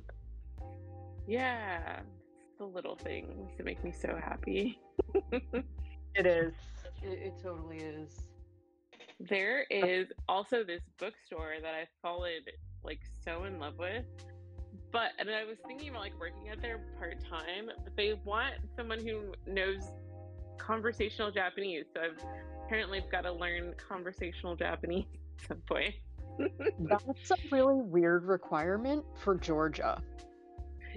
Yeah. 1.27 2.01
It's 2.49 2.59
the 2.59 2.65
little 2.65 2.97
things 2.97 3.51
that 3.57 3.65
make 3.65 3.83
me 3.85 3.93
so 3.93 4.19
happy. 4.23 4.81
It 6.15 6.27
is. 6.27 6.55
It, 7.03 7.19
it 7.19 7.35
totally 7.43 7.79
is. 7.79 8.23
There 9.21 9.65
is 9.71 10.09
also 10.29 10.65
this 10.65 10.83
bookstore 10.99 11.55
that 11.63 11.75
I've 11.75 11.89
fallen 12.03 12.41
like 12.83 13.01
so 13.25 13.45
in 13.45 13.59
love 13.59 13.79
with. 13.79 14.05
But 14.93 15.13
and 15.19 15.31
I 15.31 15.45
was 15.45 15.57
thinking 15.67 15.91
about 15.91 16.03
like 16.03 16.19
working 16.19 16.49
at 16.49 16.61
there 16.61 16.81
part 16.99 17.19
time, 17.29 17.71
but 17.85 17.97
they 17.97 18.15
want 18.25 18.55
someone 18.77 18.99
who 18.99 19.33
knows 19.47 19.83
conversational 20.59 21.31
Japanese. 21.31 21.87
So 21.95 22.01
I've 22.01 22.25
apparently 22.65 23.03
got 23.11 23.23
to 23.23 23.33
learn 23.33 23.75
conversational 23.89 24.57
Japanese 24.57 25.07
at 25.43 25.49
some 25.49 25.63
point. 25.69 25.95
That's 26.79 27.31
a 27.31 27.37
really 27.51 27.83
weird 27.83 28.25
requirement 28.25 29.05
for 29.23 29.35
Georgia. 29.37 30.03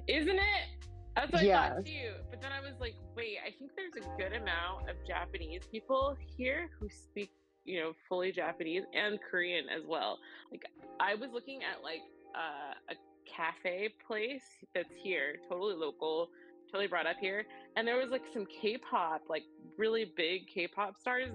Isn't 0.07 0.35
it? 0.35 0.83
That's 1.15 1.31
what 1.31 1.43
I 1.43 1.69
thought 1.69 1.85
too. 1.85 2.13
But 2.29 2.41
then 2.41 2.51
I 2.51 2.59
was 2.59 2.79
like, 2.79 2.95
wait, 3.15 3.37
I 3.45 3.51
think 3.51 3.71
there's 3.75 4.05
a 4.05 4.17
good 4.17 4.33
amount 4.33 4.89
of 4.89 4.95
Japanese 5.07 5.61
people 5.71 6.17
here 6.37 6.69
who 6.79 6.89
speak, 6.89 7.31
you 7.65 7.79
know, 7.79 7.93
fully 8.09 8.31
Japanese 8.31 8.83
and 8.93 9.19
Korean 9.21 9.65
as 9.69 9.83
well. 9.87 10.17
Like 10.51 10.63
I 10.99 11.15
was 11.15 11.29
looking 11.31 11.61
at 11.61 11.83
like 11.83 12.01
uh, 12.35 12.93
a 12.93 12.95
cafe 13.25 13.89
place 14.05 14.43
that's 14.73 14.93
here, 15.01 15.35
totally 15.49 15.75
local, 15.75 16.29
totally 16.71 16.87
brought 16.87 17.07
up 17.07 17.17
here, 17.19 17.45
and 17.75 17.87
there 17.87 17.97
was 17.97 18.09
like 18.09 18.23
some 18.33 18.45
K-pop, 18.45 19.23
like 19.29 19.43
really 19.77 20.11
big 20.15 20.47
K-pop 20.47 20.99
stars 20.99 21.29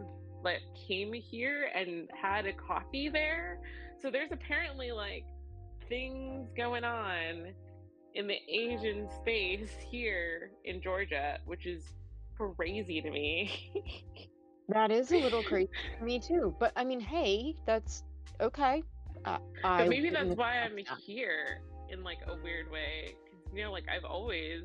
that 0.45 0.61
came 0.87 1.13
here 1.13 1.71
and 1.75 2.09
had 2.21 2.47
a 2.47 2.53
coffee 2.53 3.09
there. 3.09 3.59
So 4.01 4.11
there's 4.11 4.33
apparently 4.33 4.93
like 4.93 5.25
things 5.89 6.49
going 6.57 6.85
on 6.85 7.53
in 8.15 8.27
the 8.27 8.39
Asian 8.49 9.09
space 9.21 9.71
here 9.91 10.51
in 10.65 10.81
Georgia, 10.81 11.39
which 11.47 11.67
is 11.67 11.83
crazy 12.37 13.01
to 13.01 13.11
me. 13.11 13.73
That 14.71 14.91
is 14.91 15.11
a 15.13 15.17
little 15.17 15.43
crazy 15.43 15.71
to 15.99 16.05
me 16.05 16.21
too. 16.21 16.55
But 16.61 16.73
I 16.77 16.85
mean, 16.85 17.01
hey, 17.01 17.57
that's 17.65 18.05
okay. 18.39 18.83
Uh, 19.25 19.39
I 19.65 19.89
maybe 19.89 20.11
that's 20.11 20.37
why 20.37 20.59
I'm 20.59 20.77
here 21.07 21.63
in 21.91 22.03
like 22.05 22.19
a 22.27 22.35
weird 22.43 22.71
way 22.71 23.17
because 23.25 23.57
you 23.57 23.65
know, 23.65 23.73
like 23.73 23.85
I've 23.89 24.05
always 24.05 24.65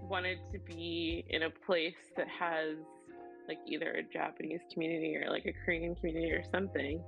wanted 0.00 0.38
to 0.52 0.58
be 0.58 1.24
in 1.28 1.44
a 1.44 1.50
place 1.50 1.94
that 2.16 2.28
has 2.28 2.76
like 3.48 3.58
either 3.66 3.92
a 3.92 4.02
Japanese 4.02 4.60
community 4.72 5.16
or 5.16 5.30
like 5.30 5.46
a 5.46 5.52
Korean 5.64 5.94
community 5.94 6.32
or 6.32 6.42
something. 6.50 7.02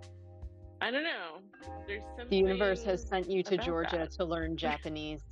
I 0.80 0.90
don't 0.90 1.04
know. 1.04 1.40
There's 1.86 2.02
something. 2.16 2.28
The 2.28 2.36
universe 2.36 2.82
has 2.84 3.02
sent 3.06 3.30
you 3.30 3.42
to 3.44 3.56
Georgia 3.56 3.98
that. 3.98 4.10
to 4.12 4.24
learn 4.24 4.56
Japanese. 4.56 5.22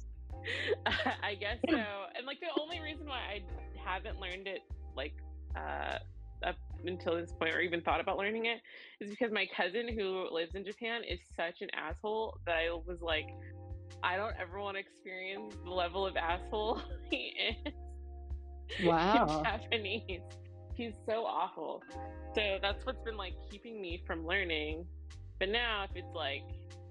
I 1.22 1.34
guess 1.34 1.58
so. 1.68 1.76
And 2.16 2.26
like 2.26 2.40
the 2.40 2.60
only 2.60 2.80
reason 2.80 3.06
why 3.06 3.18
I 3.18 3.42
haven't 3.84 4.18
learned 4.20 4.46
it 4.46 4.60
like 4.96 5.14
uh 5.56 5.98
up 6.44 6.56
until 6.84 7.16
this 7.16 7.32
point 7.32 7.54
or 7.54 7.60
even 7.60 7.80
thought 7.80 8.00
about 8.00 8.18
learning 8.18 8.46
it 8.46 8.60
is 9.00 9.10
because 9.10 9.30
my 9.32 9.46
cousin 9.56 9.88
who 9.88 10.26
lives 10.32 10.54
in 10.54 10.64
Japan 10.64 11.02
is 11.08 11.20
such 11.36 11.60
an 11.60 11.68
asshole 11.74 12.38
that 12.46 12.56
I 12.56 12.72
was 12.86 13.00
like 13.00 13.28
I 14.02 14.16
don't 14.16 14.34
ever 14.40 14.60
want 14.60 14.76
to 14.76 14.80
experience 14.80 15.54
the 15.64 15.70
level 15.70 16.06
of 16.06 16.16
asshole 16.16 16.80
he 17.10 17.34
is 17.66 17.72
Wow. 18.84 19.42
Japanese. 19.44 20.20
He's 20.74 20.94
so 21.06 21.24
awful. 21.26 21.82
So 22.34 22.58
that's 22.62 22.84
what's 22.86 23.02
been 23.04 23.16
like 23.18 23.34
keeping 23.50 23.80
me 23.80 24.02
from 24.06 24.26
learning. 24.26 24.86
But 25.38 25.50
now 25.50 25.84
if 25.84 25.90
it's 25.94 26.14
like, 26.14 26.42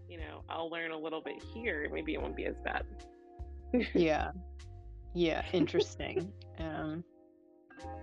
you 0.08 0.18
know, 0.20 0.44
I'll 0.50 0.70
learn 0.70 0.92
a 0.92 0.98
little 0.98 1.22
bit 1.22 1.42
here, 1.54 1.90
maybe 1.92 2.14
it 2.14 2.22
won't 2.22 2.36
be 2.36 2.46
as 2.46 2.56
bad. 2.64 2.86
yeah. 3.94 4.32
Yeah, 5.14 5.44
interesting. 5.54 6.32
um 6.60 7.04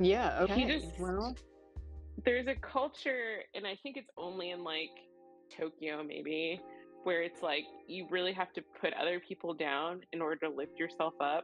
Yeah, 0.00 0.38
okay. 0.43 0.67
just- 0.81 0.99
Well, 0.99 1.35
there's 2.25 2.49
a 2.49 2.55
culture 2.57 3.45
and 3.55 3.64
i 3.64 3.76
think 3.81 3.97
it's 3.97 4.11
only 4.19 4.50
in 4.50 4.64
like 4.64 4.90
tokyo 5.57 6.02
maybe 6.02 6.61
where 7.09 7.23
it's 7.23 7.41
like 7.43 7.65
you 7.87 8.07
really 8.11 8.35
have 8.35 8.53
to 8.53 8.61
put 8.83 8.93
other 8.93 9.19
people 9.19 9.55
down 9.55 10.03
in 10.12 10.21
order 10.21 10.37
to 10.47 10.50
lift 10.55 10.79
yourself 10.79 11.15
up 11.23 11.43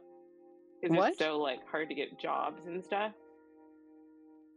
because 0.79 0.95
it's 1.09 1.17
so 1.17 1.39
like 1.39 1.57
hard 1.71 1.89
to 1.89 1.95
get 1.95 2.19
jobs 2.19 2.61
and 2.67 2.85
stuff. 2.85 3.11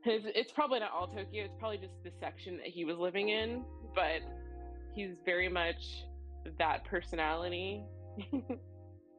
His, 0.04 0.24
it's 0.26 0.52
probably 0.52 0.80
not 0.80 0.90
all 0.92 1.06
tokyo 1.06 1.44
it's 1.46 1.54
probably 1.58 1.78
just 1.78 1.94
the 2.04 2.10
section 2.20 2.58
that 2.58 2.66
he 2.66 2.84
was 2.84 2.98
living 2.98 3.30
in 3.30 3.64
but 3.94 4.20
he's 4.94 5.16
very 5.24 5.48
much 5.48 6.04
that 6.58 6.84
personality. 6.84 7.82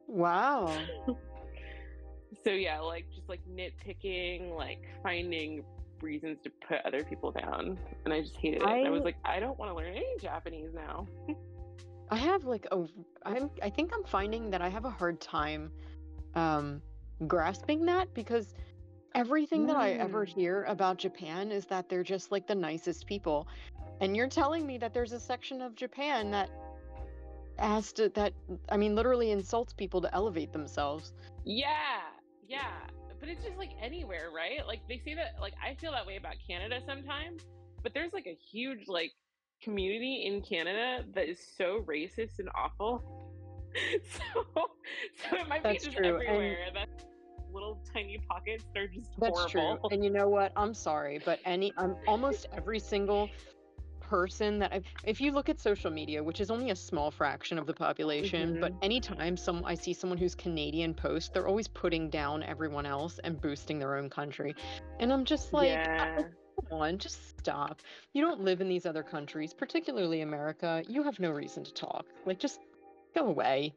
Wow. 0.06 0.76
so 2.44 2.50
yeah 2.50 2.78
like 2.80 3.06
just 3.14 3.28
like 3.28 3.40
nitpicking 3.48 4.56
like 4.56 4.82
finding 5.02 5.64
reasons 6.02 6.38
to 6.44 6.50
put 6.68 6.78
other 6.84 7.02
people 7.04 7.30
down 7.30 7.78
and 8.04 8.12
i 8.14 8.20
just 8.20 8.36
hated 8.36 8.62
it. 8.62 8.66
I, 8.66 8.82
I- 8.86 8.90
was 8.90 9.02
like 9.02 9.16
i 9.24 9.38
don't 9.38 9.56
want 9.58 9.70
to 9.70 9.76
learn 9.76 9.92
any 9.94 10.16
japanese 10.20 10.70
now 10.74 11.06
I 12.10 12.16
have 12.16 12.44
like 12.44 12.66
a 12.72 12.84
I'm 13.24 13.50
I 13.62 13.70
think 13.70 13.92
I'm 13.94 14.04
finding 14.04 14.50
that 14.50 14.60
I 14.62 14.68
have 14.68 14.84
a 14.84 14.90
hard 14.90 15.20
time 15.20 15.70
um 16.34 16.82
grasping 17.26 17.86
that 17.86 18.12
because 18.14 18.54
everything 19.14 19.66
that 19.66 19.76
I 19.76 19.92
ever 19.92 20.24
Mm. 20.24 20.28
hear 20.28 20.64
about 20.64 20.98
Japan 20.98 21.50
is 21.52 21.66
that 21.66 21.88
they're 21.88 22.04
just 22.04 22.30
like 22.32 22.46
the 22.46 22.54
nicest 22.54 23.06
people. 23.06 23.46
And 24.00 24.16
you're 24.16 24.28
telling 24.28 24.66
me 24.66 24.78
that 24.78 24.94
there's 24.94 25.12
a 25.12 25.20
section 25.20 25.60
of 25.62 25.74
Japan 25.74 26.30
that 26.30 26.50
has 27.58 27.92
to 27.94 28.08
that 28.10 28.32
I 28.70 28.76
mean 28.76 28.94
literally 28.94 29.30
insults 29.30 29.72
people 29.72 30.00
to 30.02 30.14
elevate 30.14 30.52
themselves. 30.52 31.12
yeah 31.44 32.00
yeah 32.48 32.86
but 33.20 33.28
it's 33.28 33.44
just 33.44 33.58
like 33.58 33.70
anywhere 33.80 34.30
right 34.34 34.66
like 34.66 34.80
they 34.88 34.98
say 34.98 35.14
that 35.14 35.34
like 35.40 35.54
i 35.64 35.74
feel 35.74 35.92
that 35.92 36.06
way 36.06 36.16
about 36.16 36.34
canada 36.46 36.80
sometimes 36.86 37.42
but 37.82 37.92
there's 37.94 38.12
like 38.12 38.26
a 38.26 38.34
huge 38.50 38.88
like 38.88 39.12
community 39.62 40.24
in 40.26 40.40
canada 40.40 41.04
that 41.14 41.28
is 41.28 41.38
so 41.56 41.84
racist 41.86 42.38
and 42.38 42.48
awful 42.54 43.02
so 44.10 44.20
so 44.54 45.36
it 45.36 45.48
might 45.48 45.62
That's 45.62 45.84
be 45.84 45.90
just 45.90 45.96
true, 45.96 46.06
everywhere 46.06 46.58
and 46.66 46.76
that 46.76 46.88
little 47.52 47.82
tiny 47.92 48.18
pockets 48.28 48.64
they're 48.74 48.88
just 48.88 49.10
That's 49.18 49.30
horrible 49.30 49.78
true. 49.78 49.90
And 49.90 50.04
you 50.04 50.10
know 50.10 50.28
what? 50.28 50.52
I'm 50.56 50.74
sorry, 50.74 51.20
but 51.24 51.40
any 51.44 51.72
um, 51.76 51.96
almost 52.06 52.46
every 52.56 52.78
single 52.78 53.30
person 54.00 54.58
that 54.58 54.72
I've, 54.72 54.86
if 55.04 55.20
you 55.20 55.30
look 55.30 55.48
at 55.48 55.60
social 55.60 55.90
media, 55.90 56.22
which 56.22 56.40
is 56.40 56.50
only 56.50 56.70
a 56.70 56.76
small 56.76 57.10
fraction 57.12 57.58
of 57.58 57.66
the 57.66 57.72
population, 57.72 58.58
but 58.60 58.72
Mhm. 58.72 58.82
anytime 58.82 59.36
some 59.36 59.62
I 59.64 59.74
see 59.74 59.92
someone 59.92 60.18
who's 60.18 60.34
Canadian 60.34 60.94
post, 60.94 61.32
they're 61.32 61.46
always 61.46 61.68
putting 61.68 62.10
down 62.10 62.42
everyone 62.42 62.86
else 62.86 63.20
and 63.22 63.40
boosting 63.40 63.78
their 63.78 63.96
own 63.96 64.10
country. 64.10 64.54
And 64.98 65.12
I'm 65.12 65.24
just 65.24 65.52
like, 65.52 65.78
yeah 65.84 66.22
come 66.68 66.80
on, 66.80 66.98
just 66.98 67.38
stop. 67.38 67.80
You 68.12 68.22
don't 68.24 68.40
live 68.42 68.60
in 68.60 68.68
these 68.68 68.86
other 68.86 69.02
countries, 69.02 69.52
particularly 69.54 70.20
America. 70.22 70.82
You 70.88 71.02
have 71.04 71.18
no 71.20 71.30
reason 71.30 71.64
to 71.64 71.72
talk. 71.72 72.06
Like 72.26 72.38
just 72.38 72.60
go 73.14 73.26
away. 73.26 73.74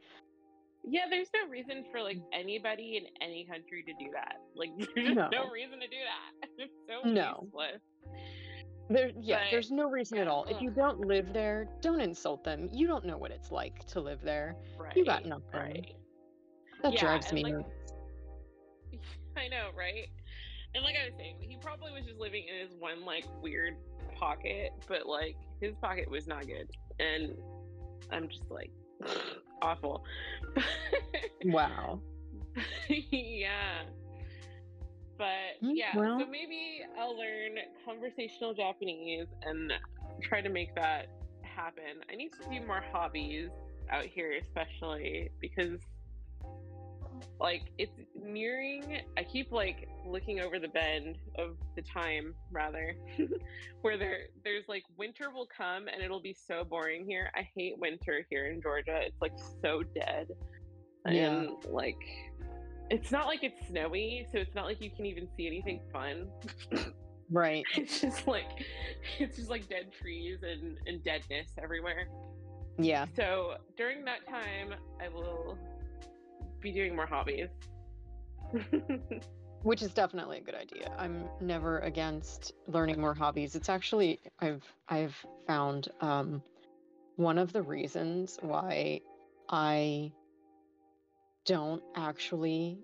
Yeah, 0.86 1.04
there's 1.10 1.30
no 1.34 1.50
reason 1.50 1.86
for 1.92 2.02
like 2.02 2.18
anybody 2.34 2.98
in 2.98 3.06
any 3.26 3.46
country 3.46 3.84
to 3.84 3.94
do 4.04 4.12
that. 4.14 4.36
Like, 4.56 4.72
there's 4.96 5.16
no, 5.16 5.30
No. 5.30 5.50
reason 5.50 5.80
to 5.80 5.88
do 5.88 5.98
that. 6.04 6.50
It's 6.58 6.74
so 6.90 7.10
No. 7.10 7.44
useless. 7.46 7.82
There, 8.90 9.12
yeah, 9.20 9.40
But- 9.46 9.52
there's 9.52 9.72
no 9.72 9.90
reason 9.90 10.18
at 10.18 10.28
all. 10.28 10.44
If 10.44 10.62
you 10.62 10.70
don't 10.70 11.00
live 11.00 11.32
there, 11.32 11.70
don't 11.82 12.02
insult 12.02 12.44
them. 12.44 12.68
You 12.74 12.86
don't 12.86 13.06
know 13.06 13.18
what 13.18 13.32
it's 13.32 13.50
like 13.50 13.86
to 13.88 14.02
live 14.02 14.22
there. 14.22 14.56
Right. 14.78 14.96
You 14.98 15.06
got 15.06 15.26
nothing. 15.26 15.46
Right. 15.54 15.94
That 16.84 16.94
Yeah, 16.94 17.00
drives 17.00 17.32
me 17.32 17.44
like. 17.46 17.66
I 19.38 19.48
know, 19.48 19.70
right? 19.76 20.10
And 20.76 20.84
like 20.84 20.96
I 21.02 21.06
was 21.06 21.14
saying, 21.18 21.38
he 21.40 21.58
probably 21.62 21.92
was 21.92 22.06
just 22.06 22.20
living 22.20 22.46
in 22.48 22.68
his 22.68 22.76
one 22.80 23.06
like 23.06 23.26
weird 23.42 23.76
pocket, 24.16 24.72
but 24.88 25.06
like 25.06 25.36
his 25.62 25.74
pocket 25.82 26.10
was 26.10 26.28
not 26.28 26.48
good. 26.48 26.70
And 27.00 27.36
I'm 28.12 28.28
just 28.28 28.50
like 28.50 28.72
awful. 29.62 30.04
Wow. 31.46 32.00
yeah. 32.90 33.84
But 35.18 35.64
Mm, 35.64 35.74
yeah, 35.76 35.94
so 35.94 36.26
maybe 36.30 36.82
I'll 37.00 37.18
learn 37.18 37.58
conversational 37.86 38.54
Japanese 38.54 39.28
and 39.44 39.72
try 40.22 40.42
to 40.42 40.50
make 40.50 40.74
that 40.76 41.08
happen. 41.44 42.02
I 42.12 42.16
need 42.16 42.32
to 42.34 42.50
do 42.50 42.66
more 42.66 42.84
hobbies 42.92 43.50
out 43.92 44.06
here, 44.06 44.34
especially 44.42 45.30
because 45.40 45.80
like 47.40 47.64
it's 47.78 47.92
nearing 48.24 49.02
I 49.18 49.24
keep 49.24 49.52
like 49.52 49.88
looking 50.06 50.42
over 50.42 50.60
the 50.60 50.68
bend 50.68 51.18
of 51.38 51.58
the 51.76 51.82
time 51.82 52.34
rather 52.52 52.96
where 53.82 53.98
there 53.98 54.20
there's 54.44 54.68
like 54.68 54.84
winter 54.98 55.30
will 55.30 55.48
come 55.56 55.88
and 55.88 56.02
it'll 56.02 56.22
be 56.22 56.36
so 56.48 56.64
boring 56.64 57.06
here. 57.06 57.30
I 57.36 57.48
hate 57.56 57.78
winter 57.78 58.26
here 58.30 58.48
in 58.48 58.62
Georgia. 58.62 59.00
It's 59.02 59.22
like 59.22 59.34
so 59.62 59.84
dead. 59.84 60.28
Yeah. 61.08 61.30
And 61.30 61.50
like 61.70 62.00
it's 62.90 63.12
not 63.12 63.28
like 63.28 63.44
it's 63.44 63.68
snowy, 63.68 64.28
so 64.32 64.38
it's 64.38 64.56
not 64.56 64.66
like 64.66 64.82
you 64.82 64.92
can 64.92 65.06
even 65.06 65.28
see 65.36 65.48
anything 65.48 65.82
fun. 65.92 66.28
Right. 67.32 67.66
It's 67.76 68.02
just 68.02 68.28
like 68.28 68.66
it's 69.20 69.38
just 69.38 69.50
like 69.50 69.68
dead 69.68 69.92
trees 69.92 70.40
and, 70.44 70.78
and 70.86 71.04
deadness 71.04 71.50
everywhere. 71.62 72.08
Yeah. 72.78 73.06
So 73.16 73.56
during 73.78 74.06
that 74.06 74.28
time 74.28 74.76
I 75.02 75.10
will 75.10 75.58
be 76.62 76.72
doing 76.72 76.96
more 76.96 77.06
hobbies. 77.06 77.50
Which 79.64 79.82
is 79.82 79.94
definitely 79.94 80.40
a 80.40 80.42
good 80.42 80.56
idea. 80.56 80.92
I'm 80.98 81.30
never 81.40 81.80
against 81.80 82.54
learning 82.68 83.00
more 83.00 83.14
hobbies. 83.14 83.56
It's 83.56 83.70
actually 83.70 84.20
I've 84.40 84.64
I've 84.90 85.16
found 85.48 85.90
um 86.02 86.44
one 87.16 87.38
of 87.38 87.54
the 87.54 87.62
reasons 87.62 88.38
why 88.42 89.02
I 89.50 90.12
don't 91.46 91.82
actually 91.96 92.80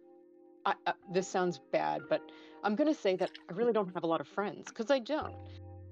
I, 0.65 0.73
uh, 0.85 0.93
this 1.13 1.27
sounds 1.27 1.59
bad, 1.71 2.01
but 2.09 2.21
I'm 2.63 2.75
going 2.75 2.93
to 2.93 2.99
say 2.99 3.15
that 3.15 3.31
I 3.49 3.53
really 3.53 3.73
don't 3.73 3.93
have 3.93 4.03
a 4.03 4.07
lot 4.07 4.21
of 4.21 4.27
friends 4.27 4.67
because 4.67 4.91
I 4.91 4.99
don't. 4.99 5.35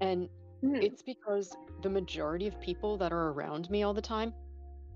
And 0.01 0.29
Mm. 0.63 0.84
it's 0.84 1.03
because 1.03 1.55
the 1.84 1.89
majority 1.89 2.48
of 2.48 2.60
people 2.60 2.98
that 2.98 3.13
are 3.13 3.29
around 3.29 3.69
me 3.69 3.84
all 3.84 3.93
the 3.93 4.01
time 4.01 4.34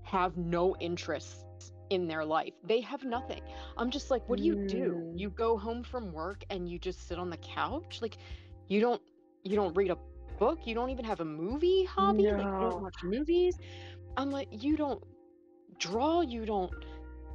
have 0.02 0.36
no 0.36 0.74
interests 0.80 1.44
in 1.92 2.08
their 2.08 2.24
life. 2.24 2.54
They 2.64 2.80
have 2.82 3.04
nothing. 3.04 3.42
I'm 3.76 3.90
just 3.90 4.10
like, 4.10 4.28
what 4.28 4.38
do 4.38 4.44
you 4.44 4.56
do? 4.66 5.06
Mm. 5.06 5.20
You 5.20 5.30
go 5.30 5.58
home 5.58 5.84
from 5.84 6.12
work 6.12 6.44
and 6.50 6.68
you 6.68 6.78
just 6.78 7.08
sit 7.08 7.18
on 7.18 7.30
the 7.30 7.38
couch? 7.38 8.00
Like 8.02 8.18
you 8.68 8.80
don't 8.80 9.02
you 9.44 9.56
don't 9.56 9.74
read 9.76 9.90
a 9.90 9.98
book? 10.38 10.66
You 10.66 10.74
don't 10.74 10.90
even 10.90 11.04
have 11.04 11.20
a 11.20 11.24
movie 11.24 11.84
hobby? 11.84 12.34
Like 12.36 12.50
you 12.58 12.66
No. 12.66 12.70
don't 12.70 12.80
watch 12.80 13.04
movies? 13.04 13.58
I'm 14.16 14.30
like, 14.30 14.48
you 14.50 14.76
don't 14.76 15.02
draw, 15.78 16.20
you 16.22 16.46
don't 16.46 16.72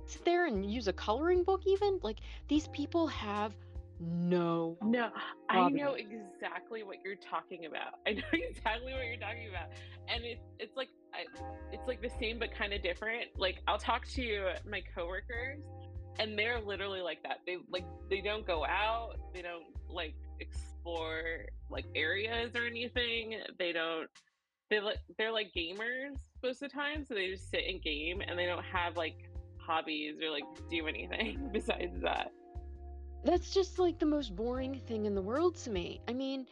sit 0.06 0.26
there 0.26 0.46
and 0.46 0.66
use 0.72 0.88
a 0.88 0.94
coloring 0.94 1.44
book 1.44 1.64
even? 1.68 2.00
Like 2.04 2.20
these 2.48 2.68
people 2.70 3.08
have 3.08 3.56
no 4.00 4.78
No, 4.82 5.10
I 5.50 5.64
know 5.70 5.96
exactly 5.96 6.84
what 6.84 6.98
you're 7.04 7.16
talking 7.16 7.66
about. 7.66 7.94
I 8.08 8.14
know 8.14 8.32
exactly 8.34 8.94
what 8.94 9.06
you're 9.06 9.18
talking 9.18 9.48
about, 9.50 9.70
and 10.08 10.24
it's 10.24 10.46
it's 10.60 10.76
like 10.76 10.90
I, 11.14 11.26
it's 11.72 11.88
like 11.88 12.02
the 12.02 12.12
same 12.20 12.40
but 12.40 12.54
kind 12.54 12.74
of 12.74 12.82
different. 12.82 13.26
Like 13.38 13.62
I'll 13.68 13.78
talk 13.78 14.08
to 14.10 14.54
my 14.70 14.82
coworkers, 14.96 15.62
and 16.20 16.38
they're 16.38 16.60
literally 16.60 17.02
like 17.02 17.24
that. 17.24 17.40
They 17.46 17.58
like 17.72 17.86
they 18.10 18.22
don't 18.22 18.46
go 18.46 18.66
out. 18.66 19.16
They 19.34 19.42
don't 19.42 19.66
like 19.90 20.16
explore 20.40 21.46
like 21.70 21.86
areas 21.96 22.56
or 22.56 22.66
anything. 22.66 23.36
They 23.58 23.72
don't. 23.72 24.08
They 24.70 24.80
like 24.80 24.98
they're 25.18 25.32
like 25.32 25.52
gamers 25.56 26.18
most 26.44 26.62
of 26.62 26.70
the 26.70 26.76
time, 26.76 27.06
so 27.06 27.14
they 27.14 27.30
just 27.30 27.50
sit 27.50 27.64
and 27.68 27.82
game, 27.82 28.22
and 28.22 28.38
they 28.38 28.46
don't 28.46 28.66
have 28.66 28.98
like 28.98 29.16
hobbies 29.58 30.16
or 30.24 30.32
like 30.32 30.44
do 30.70 30.88
anything 30.88 31.50
besides 31.54 32.02
that. 32.02 32.32
That's 33.24 33.54
just 33.54 33.80
like 33.80 34.00
the 34.00 34.06
most 34.06 34.36
boring 34.36 34.80
thing 34.88 35.06
in 35.06 35.16
the 35.16 35.22
world 35.22 35.56
to 35.58 35.70
me. 35.70 36.02
I 36.08 36.14
mean, 36.14 36.46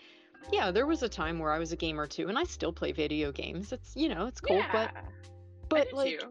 yeah, 0.51 0.71
there 0.71 0.85
was 0.85 1.03
a 1.03 1.09
time 1.09 1.39
where 1.39 1.51
I 1.51 1.59
was 1.59 1.71
a 1.71 1.75
gamer 1.75 2.07
too, 2.07 2.27
and 2.29 2.37
I 2.37 2.43
still 2.43 2.71
play 2.73 2.91
video 2.91 3.31
games. 3.31 3.71
It's 3.71 3.95
you 3.95 4.09
know, 4.09 4.25
it's 4.27 4.41
cool, 4.41 4.63
but 4.71 4.91
but 5.69 5.89
do 5.89 5.95
like 5.95 6.19
too. 6.19 6.27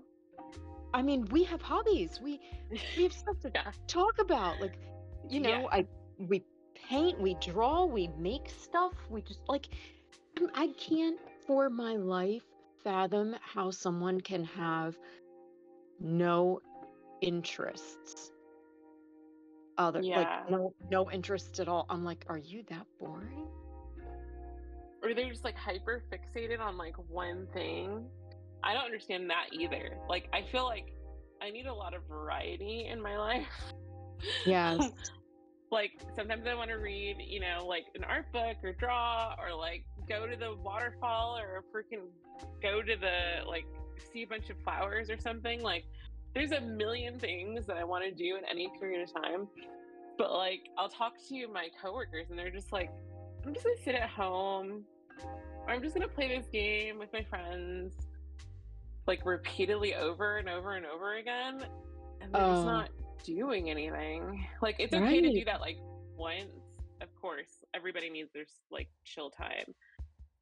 I 0.93 1.03
mean, 1.03 1.25
we 1.31 1.43
have 1.45 1.61
hobbies. 1.61 2.21
We 2.23 2.41
we 2.97 3.03
have 3.03 3.13
stuff 3.13 3.41
to 3.41 3.51
Yeah. 3.55 3.73
talk 3.87 4.19
about. 4.21 4.61
Like, 4.61 4.79
you 5.29 5.41
know, 5.41 5.49
Yeah. 5.63 5.67
I 5.73 5.87
we 6.19 6.43
paint, 6.89 7.21
we 7.21 7.35
draw, 7.41 7.85
we 7.85 8.09
make 8.19 8.49
stuff. 8.51 8.93
We 9.11 9.23
just 9.23 9.41
like 9.49 9.69
I'm- 10.39 10.51
I 10.55 10.69
can't 10.79 11.19
for 11.47 11.69
my 11.71 11.97
life 11.97 12.43
fathom 12.83 13.35
how 13.41 13.71
someone 13.71 14.21
can 14.21 14.45
have 14.45 14.97
no 16.01 16.61
interests. 17.21 18.31
Other 19.77 20.01
Yeah. 20.01 20.19
like 20.19 20.51
no 20.51 20.73
no 20.91 21.11
interests 21.11 21.59
at 21.59 21.69
all. 21.69 21.87
I'm 21.89 22.05
like, 22.05 22.25
are 22.29 22.39
you 22.39 22.63
that 22.69 22.87
boring? 23.01 23.49
Or 25.05 25.15
they're 25.15 25.31
just 25.31 25.45
like 25.45 25.57
hyper 25.57 26.03
fixated 26.11 26.61
on 26.61 26.79
like 26.79 26.95
one 27.09 27.47
thing. 27.53 28.07
I 28.63 28.73
don't 28.73 28.85
understand 28.85 29.29
that 29.31 29.47
either. 29.53 29.99
Like 30.09 30.29
I 30.33 30.43
feel 30.51 30.65
like 30.65 30.95
I 31.43 31.51
need 31.51 31.67
a 31.67 31.75
lot 31.75 31.95
of 31.95 32.03
variety 32.09 32.89
in 32.91 33.01
my 33.01 33.17
life. 33.19 33.47
Yes. 34.47 34.91
like 35.71 35.93
sometimes 36.17 36.47
I 36.49 36.55
want 36.55 36.71
to 36.71 36.77
read, 36.77 37.17
you 37.27 37.41
know, 37.41 37.67
like 37.67 37.85
an 37.95 38.05
art 38.05 38.33
book 38.33 38.57
or 38.63 38.73
draw 38.73 39.35
or 39.39 39.55
like 39.55 39.85
go 40.09 40.27
to 40.27 40.37
the 40.37 40.55
waterfall 40.57 41.39
or 41.39 41.65
freaking 41.75 42.07
go 42.63 42.81
to 42.81 42.97
the 42.97 43.47
like 43.47 43.67
see 44.13 44.23
a 44.23 44.27
bunch 44.27 44.49
of 44.49 44.57
flowers 44.65 45.11
or 45.11 45.19
something. 45.19 45.61
Like 45.63 45.85
there's 46.35 46.53
a 46.53 46.61
million 46.61 47.19
things 47.19 47.67
that 47.67 47.77
I 47.77 47.85
want 47.85 48.05
to 48.05 48.11
do 48.11 48.37
in 48.37 48.43
any 48.51 48.71
period 48.81 49.07
of 49.07 49.23
time. 49.23 49.49
But 50.17 50.33
like 50.33 50.61
I'll 50.79 50.89
talk 50.89 51.15
to 51.29 51.49
my 51.49 51.69
coworkers 51.83 52.31
and 52.31 52.39
they're 52.39 52.51
just 52.51 52.73
like, 52.73 52.91
I'm 53.45 53.53
just 53.53 53.67
gonna 53.67 53.77
sit 53.85 53.95
at 53.95 54.09
home 54.09 54.85
I'm 55.69 55.83
just 55.83 55.95
gonna 55.95 56.09
play 56.09 56.29
this 56.29 56.47
game 56.49 56.99
with 56.99 57.13
my 57.13 57.23
friends 57.25 57.95
like 59.07 59.25
repeatedly 59.27 59.95
over 59.95 60.39
and 60.39 60.49
over 60.49 60.73
and 60.73 60.87
over 60.87 61.17
again. 61.17 61.65
And 62.21 62.33
they're 62.33 62.41
just 62.43 62.63
Oh. 62.63 62.65
not 62.65 62.91
doing 63.25 63.71
anything. 63.71 64.47
Like 64.63 64.77
it's 64.79 64.95
okay 64.95 65.21
to 65.21 65.31
do 65.33 65.45
that 65.47 65.61
like 65.61 65.77
once, 66.17 66.51
of 67.01 67.15
course. 67.21 67.65
Everybody 67.75 68.09
needs 68.11 68.31
their 68.33 68.45
like 68.71 68.89
chill 69.05 69.31
time. 69.31 69.75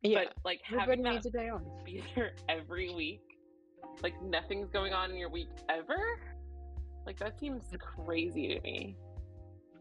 Yeah. 0.03 0.25
But 0.25 0.35
like 0.45 0.61
Everybody 0.67 1.03
having 1.03 1.03
needs 1.15 1.25
that 1.25 1.39
a 1.39 1.43
day 1.45 1.49
off. 1.49 1.63
be 1.85 2.03
there 2.15 2.35
every 2.49 2.93
week, 2.95 3.23
like 4.03 4.21
nothing's 4.23 4.71
going 4.71 4.93
on 4.93 5.11
in 5.11 5.17
your 5.17 5.31
week 5.31 5.49
ever, 5.69 6.21
like 7.07 7.19
that 7.21 7.39
seems 7.39 7.63
crazy 7.81 8.49
to 8.55 8.61
me. 8.63 8.97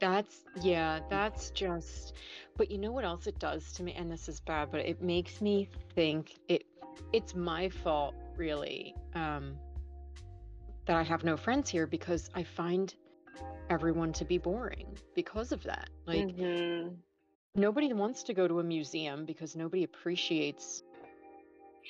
That's 0.02 0.42
yeah, 0.64 1.00
that's 1.10 1.52
just 1.52 2.16
but 2.58 2.72
you 2.72 2.80
know 2.80 2.92
what 2.92 3.06
else 3.06 3.28
it 3.28 3.40
does 3.40 3.72
to 3.74 3.84
me 3.84 3.94
and 3.94 4.12
this 4.12 4.28
is 4.28 4.40
bad, 4.40 4.70
but 4.72 4.82
it 4.82 5.02
makes 5.02 5.40
me 5.42 5.70
think 5.96 6.40
it 6.50 6.66
it's 7.14 7.36
my 7.36 7.70
fault 7.70 8.16
really 8.36 8.96
um 9.16 9.56
that 10.88 10.98
I 10.98 11.04
have 11.04 11.24
no 11.24 11.38
friends 11.38 11.70
here 11.70 11.86
because 11.86 12.30
I 12.34 12.44
find 12.44 12.94
everyone 13.70 14.12
to 14.14 14.26
be 14.26 14.40
boring 14.40 14.98
because 15.14 15.52
of 15.52 15.64
that. 15.64 15.90
Like 16.08 16.28
Mhm. 16.28 16.98
nobody 17.56 17.94
wants 17.94 18.24
to 18.24 18.34
go 18.34 18.48
to 18.48 18.60
a 18.60 18.64
museum 18.64 19.26
because 19.26 19.56
nobody 19.56 19.84
appreciates 19.84 20.84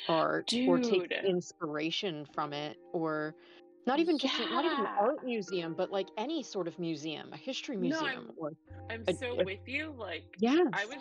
art 0.09 0.53
or 0.67 0.79
takes 0.79 1.13
inspiration 1.23 2.25
from 2.33 2.51
it 2.51 2.77
or 2.91 3.35
not 3.87 3.99
even 3.99 4.17
just 4.17 4.39
a- 4.39 4.49
not 4.49 4.63
even 4.65 4.79
an 4.79 4.85
art 4.85 5.23
museum 5.25 5.73
but 5.75 5.91
like 5.91 6.07
any 6.17 6.43
sort 6.43 6.67
of 6.67 6.77
museum 6.79 7.31
a 7.33 7.37
history 7.37 7.75
No, 7.75 7.81
museum 7.81 8.05
I'm- 8.05 8.31
or 8.37 8.51
I'm 8.89 9.03
a- 9.07 9.13
so 9.13 9.39
a- 9.39 9.43
with 9.43 9.67
you. 9.67 9.93
Like 9.97 10.23
yeah, 10.39 10.63
I 10.73 10.85
was, 10.85 10.97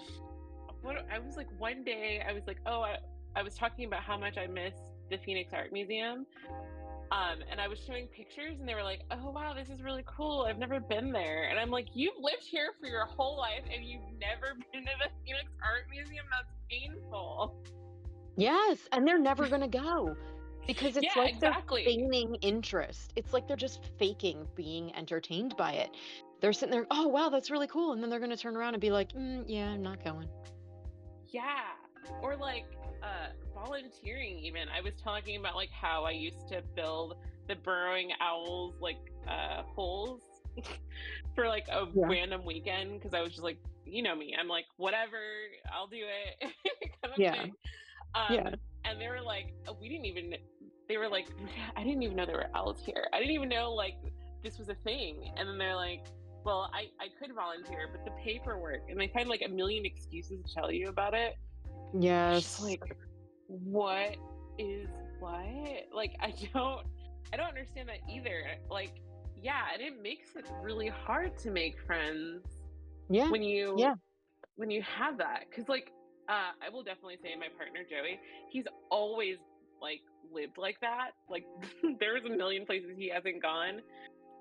what 0.83 1.07
I 1.13 1.19
was 1.19 1.37
like 1.37 1.49
one 1.59 1.83
day 1.85 2.23
I 2.27 2.33
was 2.33 2.45
like, 2.47 2.59
oh, 2.67 2.81
I, 2.83 2.97
I 3.37 3.43
was 3.43 3.55
talking 3.55 3.85
about 3.87 4.03
how 4.03 4.17
much 4.19 4.37
I 4.39 4.47
miss 4.47 4.75
the 5.11 5.19
Phoenix 5.19 5.53
Art 5.53 5.73
Museum. 5.73 6.27
Um, 7.13 7.39
and 7.51 7.61
I 7.61 7.67
was 7.67 7.81
showing 7.81 8.07
pictures, 8.07 8.61
and 8.61 8.69
they 8.69 8.75
were 8.77 8.85
like, 8.85 9.01
"Oh 9.11 9.31
wow, 9.33 9.53
this 9.53 9.69
is 9.69 9.83
really 9.83 10.05
cool. 10.07 10.47
I've 10.49 10.59
never 10.59 10.79
been 10.79 11.11
there." 11.11 11.49
And 11.51 11.59
I'm 11.59 11.69
like, 11.71 11.89
"You've 11.93 12.15
lived 12.21 12.45
here 12.45 12.71
for 12.81 12.87
your 12.87 13.05
whole 13.05 13.37
life, 13.37 13.65
and 13.75 13.85
you've 13.85 14.03
never 14.21 14.55
been 14.73 14.83
to 14.85 14.91
the 15.03 15.11
Phoenix 15.27 15.51
Art 15.61 15.87
Museum? 15.91 16.25
That's 16.31 16.53
painful." 16.71 17.57
yes 18.37 18.89
and 18.93 19.05
they're 19.07 19.19
never 19.19 19.49
gonna 19.49 19.67
go 19.69 20.17
because 20.67 20.97
it's 20.97 21.17
yeah, 21.17 21.17
like 21.17 21.35
exactly. 21.35 21.83
they're 21.85 21.93
feigning 21.93 22.37
interest. 22.43 23.13
It's 23.17 23.33
like 23.33 23.47
they're 23.47 23.57
just 23.57 23.85
faking 23.99 24.47
being 24.55 24.95
entertained 24.97 25.57
by 25.57 25.73
it. 25.73 25.91
They're 26.41 26.53
sitting 26.53 26.73
there, 26.73 26.87
oh 26.91 27.09
wow, 27.09 27.29
that's 27.29 27.51
really 27.51 27.67
cool, 27.69 27.93
and 27.93 28.03
then 28.03 28.11
they're 28.11 28.21
gonna 28.21 28.37
turn 28.37 28.57
around 28.57 28.75
and 28.75 28.81
be 28.81 28.91
like, 28.91 29.13
mm, 29.13 29.45
yeah, 29.47 29.69
I'm 29.71 29.83
not 29.83 30.03
going. 30.05 30.29
Yeah. 31.29 31.73
Or 32.23 32.37
like 32.37 32.67
uh 33.03 33.29
volunteering 33.55 34.39
even. 34.39 34.69
I 34.69 34.81
was 34.81 34.95
talking 35.03 35.37
about 35.39 35.55
like 35.57 35.71
how 35.71 36.05
I 36.05 36.11
used 36.13 36.49
to 36.49 36.63
build 36.75 37.17
the 37.49 37.57
burrowing 37.57 38.11
owls 38.21 38.77
like 38.81 38.99
uh 39.29 39.63
holes 39.75 40.23
for 41.35 41.49
like 41.49 41.67
a 41.71 41.87
Yeah. 41.95 42.09
random 42.09 42.45
weekend 42.45 43.01
because 43.01 43.15
I 43.15 43.21
was 43.23 43.31
just 43.33 43.43
like, 43.45 43.59
you 43.85 44.03
know 44.03 44.15
me, 44.15 44.35
I'm 44.39 44.49
like, 44.49 44.67
whatever, 44.77 45.19
I'll 45.73 45.89
do 45.89 46.03
it. 46.05 46.53
kind 47.03 47.15
of 47.15 47.21
Yeah. 47.21 47.31
thing. 47.31 47.55
Um, 48.15 48.45
Yeah. 48.45 48.51
And 48.91 49.01
they 49.01 49.09
were 49.09 49.23
like, 49.23 49.53
oh, 49.69 49.77
we 49.81 49.89
didn't 49.89 50.07
even. 50.07 50.35
They 50.89 50.97
were 50.97 51.09
like, 51.09 51.29
I 51.77 51.85
didn't 51.85 52.03
even 52.03 52.17
know 52.17 52.27
there 52.27 52.37
were 52.37 52.51
owls 52.55 52.83
here. 52.85 53.07
I 53.13 53.19
didn't 53.19 53.35
even 53.35 53.49
know 53.49 53.73
like 53.73 53.95
this 54.43 54.59
was 54.59 54.69
a 54.69 54.75
thing. 54.75 55.33
And 55.37 55.49
then 55.49 55.59
they're 55.59 55.77
like, 55.77 56.07
well, 56.45 56.71
I 56.75 56.89
I 57.01 57.09
could 57.19 57.35
volunteer, 57.35 57.89
but 57.93 58.05
the 58.05 58.13
paperwork, 58.23 58.89
and 58.89 58.99
they 58.99 59.09
find 59.09 59.29
like 59.29 59.43
a 59.45 59.49
million 59.49 59.85
excuses 59.85 60.43
to 60.45 60.55
tell 60.55 60.71
you 60.71 60.89
about 60.89 61.15
it. 61.15 61.37
Yes. 61.99 62.61
like, 62.63 62.83
what 63.47 64.17
is 64.59 64.89
what? 65.19 65.89
Like, 65.95 66.17
I 66.21 66.35
don't, 66.53 66.87
I 67.33 67.37
don't 67.37 67.49
understand 67.49 67.89
that 67.89 67.99
either. 68.11 68.45
Like, 68.71 69.01
yeah, 69.43 69.65
and 69.73 69.83
it 69.83 70.03
makes 70.03 70.37
it 70.37 70.47
really 70.63 70.89
hard 70.89 71.37
to 71.39 71.51
make 71.51 71.79
friends 71.87 72.45
yeah. 73.09 73.31
when 73.31 73.43
you 73.43 73.75
Yeah. 73.79 73.95
when 74.57 74.71
you 74.71 74.83
have 74.83 75.19
that 75.19 75.47
because 75.49 75.69
like 75.69 75.93
uh 76.31 76.53
i 76.65 76.69
will 76.73 76.83
definitely 76.83 77.19
say 77.23 77.31
my 77.39 77.49
partner 77.59 77.81
joey 77.89 78.19
he's 78.51 78.65
always 78.91 79.37
like 79.83 80.01
lived 80.33 80.57
like 80.57 80.79
that 80.81 81.11
like 81.29 81.45
there's 82.01 82.25
a 82.25 82.31
million 82.31 82.65
places 82.65 82.91
he 82.97 83.09
hasn't 83.09 83.43
gone 83.43 83.81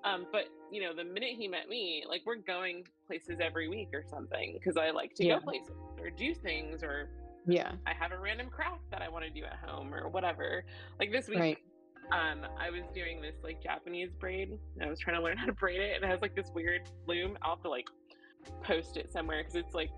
um 0.04 0.26
but 0.32 0.44
you 0.70 0.80
know 0.80 0.94
the 0.94 1.04
minute 1.04 1.30
he 1.36 1.48
met 1.48 1.68
me 1.68 2.04
like 2.08 2.22
we're 2.24 2.36
going 2.36 2.84
places 3.06 3.38
every 3.40 3.68
week 3.68 3.88
or 3.92 4.04
something 4.08 4.54
because 4.58 4.76
i 4.76 4.90
like 4.90 5.14
to 5.14 5.24
Yeah. 5.26 5.38
go 5.38 5.44
places 5.44 5.72
or 5.98 6.10
do 6.10 6.34
things 6.34 6.82
or 6.82 7.08
Yeah. 7.46 7.72
i 7.86 7.92
have 7.92 8.12
a 8.12 8.18
random 8.18 8.48
craft 8.48 8.82
that 8.90 9.02
i 9.02 9.08
want 9.08 9.24
to 9.24 9.30
do 9.30 9.44
at 9.44 9.58
home 9.68 9.92
or 9.92 10.08
whatever 10.08 10.64
like 10.98 11.10
this 11.10 11.28
week 11.28 11.38
Right. 11.40 11.58
um 12.12 12.46
i 12.58 12.70
was 12.70 12.82
doing 12.94 13.20
this 13.20 13.34
like 13.42 13.62
japanese 13.62 14.10
braid 14.18 14.58
and 14.76 14.84
i 14.84 14.88
was 14.88 14.98
trying 14.98 15.16
to 15.16 15.22
learn 15.22 15.36
how 15.36 15.46
to 15.46 15.52
braid 15.52 15.80
it 15.80 15.96
and 15.96 16.04
it 16.04 16.08
has 16.08 16.20
like 16.22 16.34
this 16.36 16.50
weird 16.54 16.82
loom 17.06 17.36
i'll 17.42 17.56
have 17.56 17.62
to 17.62 17.68
like 17.70 17.88
post 18.62 18.96
it 18.96 19.10
somewhere 19.12 19.42
because 19.42 19.56
it's 19.56 19.74
like 19.74 19.90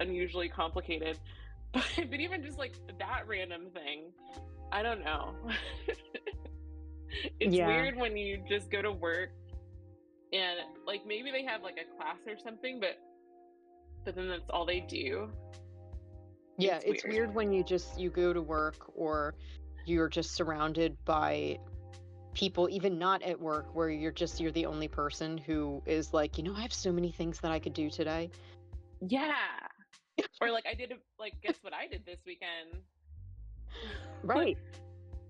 unusually 0.00 0.48
complicated 0.48 1.18
but, 1.72 1.84
but 2.10 2.20
even 2.20 2.42
just 2.42 2.58
like 2.58 2.74
that 2.98 3.22
random 3.26 3.66
thing 3.72 4.12
i 4.72 4.82
don't 4.82 5.04
know 5.04 5.34
it's 7.40 7.54
Yeah. 7.54 7.66
weird 7.66 7.96
when 7.96 8.16
you 8.16 8.38
just 8.48 8.70
go 8.70 8.82
to 8.82 8.92
work 8.92 9.30
and 10.32 10.58
like 10.86 11.06
maybe 11.06 11.30
they 11.30 11.44
have 11.44 11.62
like 11.62 11.76
a 11.78 11.96
class 11.96 12.16
or 12.26 12.36
something 12.42 12.80
but 12.80 12.98
but 14.04 14.14
then 14.14 14.28
that's 14.28 14.48
all 14.50 14.64
they 14.66 14.80
do 14.80 15.28
Yeah, 16.58 16.76
It's 16.76 16.84
it's 16.84 17.04
weird. 17.04 17.14
weird 17.14 17.34
when 17.34 17.52
you 17.52 17.62
just 17.64 17.98
you 17.98 18.10
go 18.10 18.32
to 18.32 18.42
work 18.42 18.90
or 18.94 19.34
you're 19.84 20.08
just 20.08 20.34
surrounded 20.34 20.96
by 21.04 21.58
people 22.34 22.68
even 22.70 22.98
not 22.98 23.22
at 23.22 23.40
work 23.40 23.74
where 23.74 23.88
you're 23.90 24.12
just 24.12 24.40
you're 24.40 24.52
the 24.52 24.66
only 24.66 24.88
person 24.88 25.38
who 25.38 25.82
is 25.86 26.12
like, 26.12 26.36
you 26.38 26.44
know, 26.44 26.54
I 26.54 26.62
have 26.62 26.72
so 26.72 26.92
many 26.92 27.10
things 27.12 27.40
that 27.40 27.50
I 27.52 27.58
could 27.58 27.74
do 27.74 27.90
today. 27.90 28.30
yeah 29.00 29.67
or 30.40 30.50
like 30.50 30.66
i 30.70 30.74
did 30.74 30.92
like 31.18 31.34
guess 31.42 31.56
what 31.62 31.72
i 31.72 31.86
did 31.86 32.04
this 32.06 32.18
weekend 32.26 32.82
Right. 34.24 34.58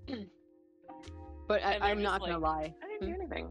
but 1.49 1.63
I, 1.63 1.79
I'm 1.81 1.99
just 1.99 2.03
not 2.03 2.21
gonna 2.21 2.39
lie. 2.39 2.73
i 2.83 2.87
didn't 2.87 3.09
do 3.09 3.15
hmm? 3.15 3.21
anything 3.21 3.49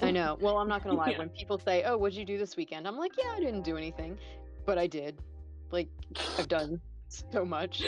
I 0.00 0.10
know. 0.10 0.36
Well, 0.40 0.58
I'm 0.58 0.68
not 0.68 0.82
gonna 0.82 0.96
lie. 0.96 1.10
Yeah. 1.12 1.18
When 1.18 1.28
people 1.28 1.58
say, 1.58 1.84
"Oh, 1.84 1.96
what'd 1.96 2.18
you 2.18 2.24
do 2.24 2.38
this 2.38 2.56
weekend?" 2.56 2.88
I'm 2.88 2.96
like, 2.96 3.12
"Yeah, 3.16 3.32
I 3.36 3.40
didn't 3.40 3.62
do 3.62 3.76
anything, 3.76 4.18
but 4.66 4.78
I 4.78 4.86
did. 4.86 5.20
Like, 5.70 5.88
I've 6.38 6.48
done 6.48 6.80
so 7.08 7.44
much." 7.44 7.82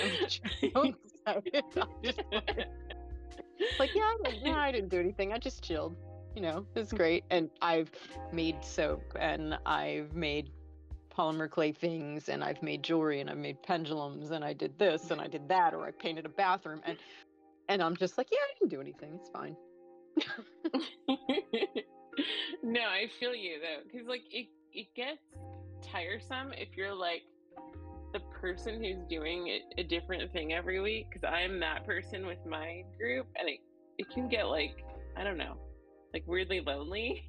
So 0.60 0.82
excited. 0.82 1.64
I'm 1.76 1.88
just 2.02 2.22
like, 2.30 2.66
like, 3.78 3.90
yeah, 3.94 4.12
didn't, 4.24 4.46
yeah, 4.46 4.58
I 4.58 4.70
didn't 4.70 4.90
do 4.90 5.00
anything. 5.00 5.32
I 5.32 5.38
just 5.38 5.64
chilled. 5.64 5.96
You 6.34 6.42
know, 6.42 6.66
it's 6.74 6.92
mm. 6.92 6.96
great. 6.96 7.24
And 7.30 7.50
I've 7.60 7.90
made 8.32 8.64
soap, 8.64 9.02
and 9.18 9.58
I've 9.66 10.14
made 10.14 10.50
polymer 11.16 11.50
clay 11.50 11.72
things, 11.72 12.28
and 12.28 12.44
I've 12.44 12.62
made 12.62 12.82
jewelry, 12.82 13.20
and 13.20 13.30
I've 13.30 13.38
made 13.38 13.62
pendulums, 13.62 14.30
and 14.30 14.44
I 14.44 14.52
did 14.52 14.78
this, 14.78 15.10
and 15.10 15.20
I 15.20 15.26
did 15.26 15.48
that, 15.48 15.74
or 15.74 15.86
I 15.86 15.90
painted 15.90 16.26
a 16.26 16.28
bathroom, 16.28 16.80
and 16.84 16.96
and 17.68 17.82
I'm 17.82 17.96
just 17.96 18.16
like, 18.16 18.28
yeah, 18.30 18.38
I 18.38 18.58
didn't 18.58 18.70
do 18.70 18.80
anything. 18.80 19.18
It's 19.20 19.30
fine. 19.30 19.56
no, 22.62 22.80
I 22.80 23.06
feel 23.18 23.34
you 23.34 23.58
though, 23.60 23.82
because 23.90 24.06
like 24.06 24.22
it 24.30 24.46
it 24.72 24.86
gets 24.94 25.20
tiresome 25.82 26.52
if 26.52 26.76
you're 26.76 26.94
like 26.94 27.22
the 28.12 28.20
person 28.40 28.82
who's 28.82 29.04
doing 29.08 29.48
a, 29.48 29.80
a 29.80 29.84
different 29.84 30.32
thing 30.32 30.52
every 30.52 30.80
week. 30.80 31.06
Because 31.12 31.28
I'm 31.30 31.60
that 31.60 31.84
person 31.86 32.26
with 32.26 32.44
my 32.46 32.82
group, 32.98 33.26
and 33.38 33.48
it 33.48 33.60
it 33.98 34.10
can 34.10 34.28
get 34.28 34.44
like 34.44 34.84
I 35.16 35.24
don't 35.24 35.38
know, 35.38 35.56
like 36.12 36.24
weirdly 36.26 36.60
lonely. 36.60 37.28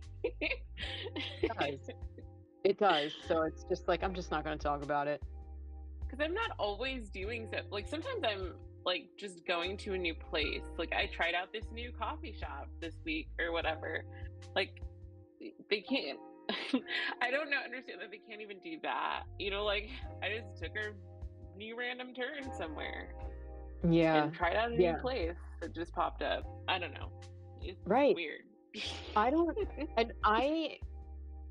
does. 1.60 1.90
It 2.68 2.78
does. 2.78 3.14
So 3.30 3.44
it's 3.44 3.64
just 3.64 3.88
like 3.88 4.04
I'm 4.04 4.14
just 4.14 4.30
not 4.30 4.44
going 4.44 4.58
to 4.58 4.62
talk 4.64 4.84
about 4.84 5.08
it. 5.08 5.24
because 6.06 6.20
I'm 6.24 6.34
not 6.34 6.52
always 6.60 7.08
doing 7.10 7.48
so. 7.50 7.60
Like 7.72 7.88
sometimes 7.88 8.24
I'm 8.26 8.56
like 8.86 9.06
just 9.18 9.46
going 9.48 9.78
to 9.78 9.94
a 9.94 9.98
new 9.98 10.14
place. 10.14 10.64
Like 10.78 10.92
I 10.92 11.06
tried 11.08 11.34
out 11.34 11.54
this 11.54 11.64
new 11.74 11.92
coffee 11.98 12.36
shop 12.38 12.68
this 12.82 12.96
week 13.06 13.30
or 13.40 13.54
whatever. 13.54 14.04
Like 14.54 14.82
they 15.70 15.80
can't. 15.80 16.20
I 17.22 17.32
don't 17.32 17.50
know. 17.50 17.58
Understand 17.64 18.02
that 18.02 18.12
they 18.12 18.20
can't 18.30 18.42
even 18.42 18.58
do 18.62 18.78
that. 18.84 19.24
You 19.40 19.50
know, 19.52 19.64
like 19.64 19.90
I 20.22 20.28
just 20.38 20.62
took 20.62 20.72
a 20.76 20.92
new 21.58 21.78
random 21.80 22.14
turn 22.14 22.52
somewhere 22.58 23.14
Yeah. 23.90 24.24
and 24.26 24.34
tried 24.34 24.58
out 24.58 24.72
a 24.74 24.76
yeah. 24.76 24.92
new 24.94 24.98
place 25.00 25.36
that 25.62 25.74
just 25.74 25.94
popped 25.94 26.22
up. 26.22 26.44
I 26.68 26.80
don't 26.80 26.94
know. 26.94 27.12
It's 27.62 27.80
Right. 27.86 28.14
weird. 28.14 28.42
I 29.16 29.30
don't 29.30 29.58
and 29.98 30.12
I 30.26 30.80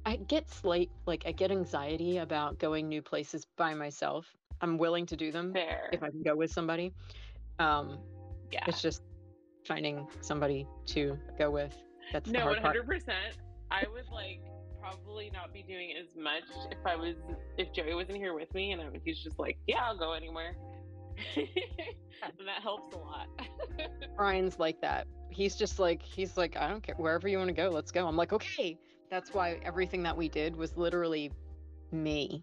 I 0.07 0.17
get 0.17 0.49
slight 0.49 0.89
like 1.05 1.25
I 1.27 1.33
get 1.33 1.51
anxiety 1.51 2.19
about 2.19 2.61
going 2.61 2.89
new 2.89 3.03
places 3.03 3.45
by 3.57 3.75
myself. 3.75 4.25
I'm 4.61 4.79
willing 4.79 5.05
to 5.07 5.17
do 5.17 5.33
them 5.33 5.53
Fair. 5.53 5.91
if 5.93 6.03
I 6.03 6.11
can 6.11 6.23
go 6.23 6.37
with 6.37 6.53
somebody. 6.53 6.93
Um 7.59 7.99
yeah. 8.53 8.65
it's 8.69 8.81
just 8.81 9.03
finding 9.67 10.07
somebody 10.21 10.65
to 10.87 11.19
go 11.37 11.51
with. 11.51 11.77
That's 12.13 12.31
No, 12.31 12.47
one 12.47 12.63
hundred 12.63 12.87
percent. 12.87 13.37
I 13.73 13.85
would 13.93 14.09
like 14.13 14.41
probably 14.81 15.29
not 15.35 15.53
be 15.53 15.65
doing 15.65 15.95
as 16.01 16.15
much 16.17 16.45
if 16.71 16.79
I 16.87 16.95
was 16.95 17.17
if 17.59 17.73
Joey 17.73 17.95
wasn't 17.95 18.19
here 18.19 18.33
with 18.33 18.55
me 18.55 18.71
and 18.71 18.81
I, 18.81 18.87
he's 19.05 19.19
just 19.19 19.41
like, 19.41 19.59
yeah, 19.67 19.83
I'll 19.83 19.99
go 19.99 20.13
anywhere, 20.13 20.57
and 21.37 21.49
that 22.47 22.63
helps 22.63 22.95
a 22.95 22.99
lot. 22.99 23.27
Brian's 24.17 24.61
like 24.61 24.81
that. 24.83 25.09
He's 25.31 25.57
just 25.57 25.81
like 25.81 26.01
he's 26.01 26.37
like 26.37 26.57
I 26.57 26.69
don't 26.69 26.85
care 26.85 26.95
wherever 26.95 27.27
you 27.27 27.39
want 27.39 27.49
to 27.49 27.55
go, 27.55 27.71
let's 27.71 27.91
go. 27.91 28.07
I'm 28.07 28.17
like, 28.17 28.33
"Okay." 28.33 28.79
That's 29.11 29.33
why 29.33 29.61
everything 29.65 30.03
that 30.05 30.17
we 30.17 30.29
did 30.29 30.57
was 30.57 30.77
literally 30.77 31.33
me. 31.93 32.43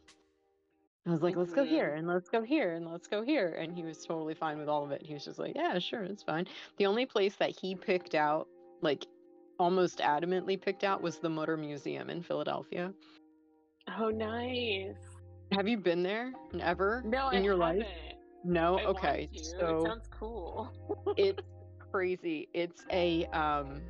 I 1.06 1.12
was 1.12 1.22
like, 1.22 1.36
"Let's 1.36 1.54
go 1.54 1.64
Mhm. 1.64 1.70
here 1.70 1.94
and 1.96 2.08
let's 2.08 2.30
go 2.30 2.42
here 2.42 2.74
and 2.74 2.90
let's 2.90 3.08
go 3.08 3.22
here." 3.24 3.50
And 3.56 3.74
he 3.74 3.84
was 3.84 4.06
totally 4.06 4.34
fine 4.36 4.58
with 4.58 4.70
all 4.70 4.84
of 4.84 4.92
it. 4.92 5.06
He 5.06 5.14
was 5.14 5.26
just 5.26 5.40
like, 5.40 5.56
"Yeah, 5.56 5.78
sure, 5.80 6.04
it's 6.04 6.24
fine." 6.24 6.48
The 6.78 6.86
only 6.86 7.06
place 7.06 7.36
that 7.38 7.50
he 7.52 7.76
picked 7.76 8.16
out 8.16 8.48
like 8.82 9.06
almost 9.60 10.00
adamantly 10.00 10.60
picked 10.62 10.84
out 10.84 11.02
was 11.02 11.20
the 11.20 11.30
Mütter 11.30 11.60
Museum 11.60 12.10
in 12.10 12.22
Philadelphia. 12.22 12.94
oh, 14.00 14.10
nice. 14.10 14.96
Have 15.52 15.68
you 15.68 15.78
been 15.78 16.04
there 16.04 16.34
ever 16.60 17.04
No, 17.06 17.28
in 17.32 17.44
I 17.44 17.44
your 17.44 17.56
haven't. 17.56 17.80
life? 17.80 17.88
No. 18.44 18.78
I 18.78 18.84
okay. 18.86 19.30
So 19.34 19.68
it 19.68 19.82
sounds 19.82 20.08
cool. 20.12 20.70
it's 21.18 21.42
crazy. 21.92 22.48
It's 22.54 22.86
a 22.92 23.26
um 23.28 23.82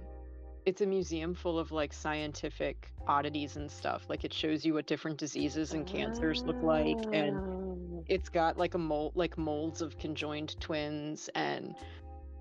it's 0.65 0.82
a 0.82 0.86
museum 0.86 1.34
full 1.34 1.60
of 1.60 1.71
like 1.71 1.93
scientific 1.93 2.91
oddities 3.08 3.58
and 3.58 3.69
stuff. 3.69 4.06
Like 4.10 4.23
it 4.23 4.34
shows 4.34 4.65
you 4.65 4.76
what 4.76 4.88
different 4.88 5.17
diseases 5.17 5.73
and 5.73 5.86
cancers 5.86 6.43
look 6.43 6.62
like 6.62 6.97
and 7.12 7.38
Oh. 7.38 8.04
it's 8.08 8.30
got 8.30 8.58
like 8.58 8.73
a 8.73 8.78
mold 8.78 9.13
like 9.15 9.38
molds 9.38 9.82
of 9.82 9.97
conjoined 9.97 10.60
twins 10.60 11.30
and 11.36 11.76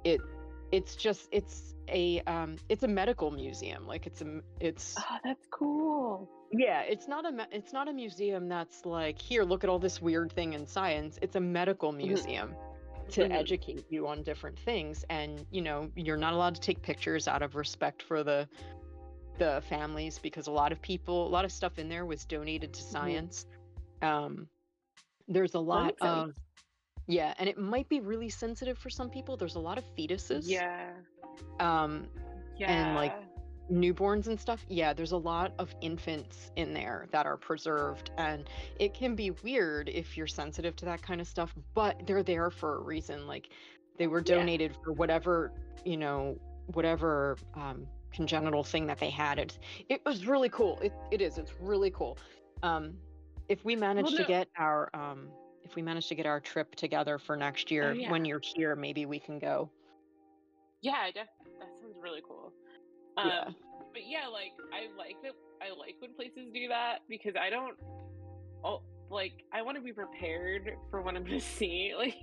it 0.05 0.21
it's 0.71 0.97
just 0.97 1.29
it's 1.33 1.75
a 1.89 2.21
um 2.23 2.57
it's 2.69 2.83
a 2.83 2.89
medical 2.89 3.31
museum. 3.31 3.87
Like 3.87 4.07
it's 4.07 4.23
a 4.23 4.41
it's 4.61 4.95
Oh, 4.99 5.17
that's 5.25 5.47
cool. 5.51 6.31
yeah, 6.53 6.83
it's 6.83 7.09
not 7.09 7.25
a 7.27 7.47
it's 7.51 7.73
not 7.73 7.89
a 7.89 7.93
museum 7.93 8.49
that's 8.49 8.87
like 8.87 9.21
here 9.21 9.43
look 9.43 9.65
at 9.65 9.71
all 9.71 9.79
this 9.79 10.01
weird 10.01 10.33
thing 10.33 10.53
in 10.53 10.67
science. 10.67 11.19
It's 11.23 11.37
a 11.37 11.41
medical 11.41 11.93
mm-hmm. 11.93 12.07
museum 12.09 12.55
to 13.13 13.23
Mhm. 13.29 13.33
educate 13.33 13.85
you 13.91 14.07
on 14.07 14.23
different 14.23 14.59
things 14.59 15.05
and 15.11 15.47
you 15.51 15.63
know 15.63 15.91
you're 15.97 16.17
not 16.17 16.33
allowed 16.33 16.55
to 16.55 16.61
take 16.61 16.83
pictures 16.83 17.29
out 17.29 17.43
of 17.43 17.55
respect 17.55 18.03
for 18.03 18.23
the 18.23 18.49
the 19.39 19.63
families 19.69 20.19
because 20.19 20.47
a 20.47 20.51
lot 20.51 20.73
of 20.73 20.81
people 20.83 21.27
a 21.27 21.33
lot 21.37 21.45
of 21.45 21.53
stuff 21.53 21.79
in 21.79 21.89
there 21.89 22.05
was 22.07 22.25
donated 22.25 22.73
to 22.73 22.83
science 22.83 23.47
um 24.03 24.49
there's 25.29 25.55
a 25.55 25.59
lot 25.59 25.87
makes 25.87 26.03
sense. 26.03 26.29
of 26.29 26.35
Yeah, 27.09 27.35
and 27.39 27.49
it 27.49 27.59
might 27.59 27.89
be 27.89 28.01
really 28.01 28.29
sensitive 28.29 28.79
for 28.79 28.89
some 28.91 29.11
people. 29.11 29.37
There's 29.37 29.57
a 29.57 29.61
lot 29.61 29.77
of 29.79 29.85
fetuses. 29.97 30.47
Yeah. 30.49 30.91
Um, 31.59 32.07
Yeah. 32.59 32.71
And, 32.71 32.95
like, 32.95 33.15
newborns 33.73 34.27
and 34.27 34.39
stuff. 34.39 34.65
Yeah, 34.69 34.93
there's 34.93 35.13
a 35.13 35.17
lot 35.17 35.53
of 35.59 35.75
infants 35.81 36.51
in 36.57 36.75
there 36.75 37.07
that 37.11 37.25
are 37.27 37.37
preserved, 37.37 38.11
and 38.19 38.49
it 38.79 38.93
can 38.95 39.15
be 39.17 39.31
weird 39.31 39.89
if 39.89 40.17
you're 40.17 40.27
sensitive 40.27 40.77
to 40.77 40.85
that 40.85 41.01
kind 41.03 41.21
of 41.21 41.27
stuff, 41.27 41.55
but 41.75 42.07
they're 42.07 42.23
there 42.23 42.51
for 42.51 42.77
a 42.77 42.81
reason. 42.83 43.27
Like, 43.27 43.49
they 43.99 44.07
were 44.07 44.19
Yeah. 44.25 44.37
donated 44.37 44.77
for 44.85 44.93
whatever, 44.93 45.53
you 45.85 45.97
know, 45.97 46.39
whatever 46.75 47.37
um, 47.55 47.87
congenital 48.13 48.63
thing 48.63 48.87
that 48.87 48.99
they 48.99 49.11
had. 49.11 49.39
It, 49.39 49.59
it 49.89 50.03
was 50.05 50.27
really 50.27 50.49
cool. 50.51 50.79
It, 50.81 50.93
it 51.11 51.21
is. 51.23 51.39
It's 51.39 51.53
really 51.61 51.91
cool. 51.91 52.19
Um, 52.63 52.95
if 53.49 53.65
we 53.65 53.75
manage 53.75 54.11
to 54.11 54.21
no- 54.23 54.27
get 54.29 54.49
our 54.59 54.89
um, 54.95 55.29
if 55.65 55.75
we 55.77 55.83
manage 55.83 56.09
to 56.09 56.15
get 56.15 56.27
our 56.27 56.41
trip 56.41 56.75
together 56.75 57.19
for 57.19 57.37
next 57.37 57.71
year, 57.71 57.91
Oh, 57.91 57.93
yeah. 57.93 58.11
when 58.11 58.25
you're 58.25 58.41
here, 58.43 58.77
maybe 58.77 59.07
we 59.07 59.19
can 59.19 59.39
go. 59.39 59.71
Yeah, 60.83 60.97
I 61.03 61.11
def- 61.13 61.27
that 61.61 61.69
sounds 61.81 61.97
really 62.03 62.21
cool. 62.27 62.53
Um, 63.17 63.29
Yeah. 63.29 63.45
But 63.93 64.03
yeah, 64.09 64.27
like 64.29 64.53
I 64.73 64.89
like 64.97 65.17
that. 65.23 65.33
I 65.61 65.79
like 65.79 65.97
when 65.99 66.15
places 66.15 66.51
do 66.53 66.69
that 66.69 67.01
because 67.09 67.35
I 67.37 67.51
don't. 67.51 67.77
Oh, 68.65 68.83
like 69.11 69.45
I 69.53 69.61
want 69.61 69.77
to 69.77 69.83
be 69.83 69.93
prepared 69.93 70.73
for 70.91 71.03
what 71.03 71.15
I'm 71.15 71.25
gonna 71.25 71.41
see. 71.59 71.93
Like 71.97 72.17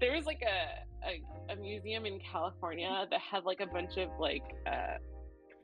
there 0.00 0.12
was 0.14 0.24
like 0.26 0.42
a, 0.42 1.08
a 1.08 1.52
a 1.52 1.56
museum 1.56 2.06
in 2.06 2.20
California 2.20 3.06
that 3.10 3.20
had 3.20 3.44
like 3.44 3.60
a 3.60 3.66
bunch 3.66 3.96
of 3.96 4.10
like 4.20 4.44
uh 4.66 4.98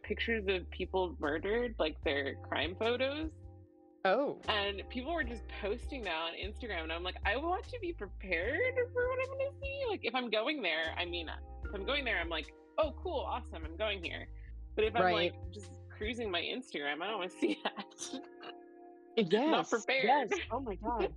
pictures 0.03 0.45
of 0.49 0.69
people 0.71 1.15
murdered, 1.21 1.75
like 1.79 1.97
their 2.05 2.35
crime 2.49 2.75
photos. 2.79 3.31
Oh, 4.05 4.41
and 4.49 4.83
people 4.89 5.13
were 5.13 5.25
just 5.25 5.43
posting 5.61 6.03
that 6.05 6.15
on 6.15 6.33
Instagram, 6.33 6.85
and 6.85 6.93
I'm 6.93 7.03
like, 7.03 7.17
I 7.27 7.37
want 7.37 7.65
to 7.65 7.79
be 7.81 7.93
prepared 7.93 8.75
for 8.93 9.09
what 9.09 9.19
I'm 9.21 9.39
going 9.39 9.51
to 9.51 9.57
see. 9.61 9.83
Like, 9.89 10.01
if 10.05 10.15
I'm 10.15 10.31
going 10.31 10.63
there, 10.63 10.95
I 10.97 11.05
mean, 11.05 11.29
if 11.65 11.75
I'm 11.75 11.85
going 11.85 12.05
there, 12.05 12.19
I'm 12.19 12.29
like, 12.29 12.47
oh, 12.79 12.95
cool, 13.03 13.27
awesome, 13.29 13.65
I'm 13.65 13.77
going 13.77 14.03
here. 14.03 14.29
But 14.79 14.85
if 14.85 14.95
I'm 14.95 15.13
like 15.13 15.35
just 15.53 15.73
cruising 15.91 16.31
my 16.31 16.41
Instagram, 16.41 17.03
I 17.03 17.09
don't 17.09 17.19
want 17.19 17.33
to 17.33 17.37
see 17.37 17.59
that. 17.65 18.21
yes, 19.17 19.71
prepared. 19.71 20.31
Yes. 20.31 20.39
Oh 20.53 20.61
my 20.61 20.77
god. 20.77 21.13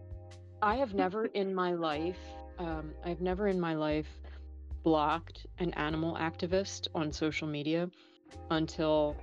I 0.62 0.74
have 0.74 0.92
never 0.92 1.26
in 1.26 1.54
my 1.54 1.72
life, 1.72 2.18
um, 2.58 2.92
I've 3.04 3.20
never 3.20 3.46
in 3.46 3.60
my 3.60 3.74
life 3.74 4.08
blocked 4.82 5.46
an 5.58 5.72
animal 5.74 6.16
activist 6.16 6.88
on 6.96 7.12
social 7.12 7.46
media 7.46 7.88
until 8.50 9.16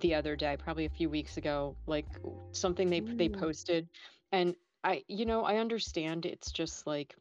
the 0.00 0.16
other 0.16 0.34
day, 0.34 0.56
probably 0.58 0.86
a 0.86 0.90
few 0.90 1.08
weeks 1.08 1.36
ago. 1.36 1.76
Like 1.86 2.06
something 2.50 2.90
they 2.90 2.98
they 2.98 3.28
posted, 3.28 3.88
and 4.32 4.56
I, 4.82 5.04
you 5.06 5.24
know, 5.24 5.44
I 5.44 5.58
understand 5.58 6.26
it's 6.26 6.50
just 6.50 6.84
like 6.84 7.14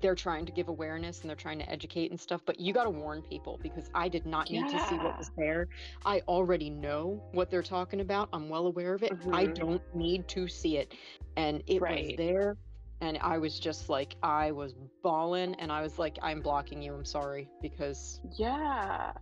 they're 0.00 0.14
trying 0.14 0.44
to 0.46 0.52
give 0.52 0.68
awareness 0.68 1.20
and 1.20 1.28
they're 1.30 1.36
trying 1.36 1.58
to 1.58 1.70
educate 1.70 2.10
and 2.10 2.20
stuff, 2.20 2.42
but 2.44 2.60
you 2.60 2.72
got 2.72 2.84
to 2.84 2.90
warn 2.90 3.22
people 3.22 3.58
because 3.62 3.88
I 3.94 4.08
did 4.08 4.26
not 4.26 4.50
need 4.50 4.68
to 4.68 4.78
see 4.88 4.96
what 4.96 5.16
was 5.18 5.30
there. 5.36 5.68
I 6.04 6.20
already 6.28 6.70
know 6.70 7.22
what 7.32 7.50
they're 7.50 7.62
talking 7.62 8.00
about. 8.00 8.28
I'm 8.32 8.48
well 8.48 8.66
aware 8.66 8.94
of 8.94 9.02
it. 9.02 9.12
I 9.32 9.46
Mhm. 9.46 9.54
don't 9.54 9.94
need 9.94 10.28
to 10.28 10.48
see 10.48 10.76
it. 10.76 10.94
And 11.36 11.62
it 11.66 11.80
was 11.80 12.16
there. 12.16 12.56
And 13.00 13.18
I 13.18 13.38
was 13.38 13.58
just 13.58 13.88
like, 13.88 14.16
I 14.22 14.52
was 14.52 14.74
bawling 15.02 15.54
and 15.56 15.70
I 15.70 15.82
was 15.82 15.98
like, 15.98 16.18
I'm 16.22 16.40
blocking 16.40 16.82
you. 16.82 16.94
I'm 16.94 17.04
sorry. 17.04 17.48
Because 17.60 18.20
yeah. 18.36 19.12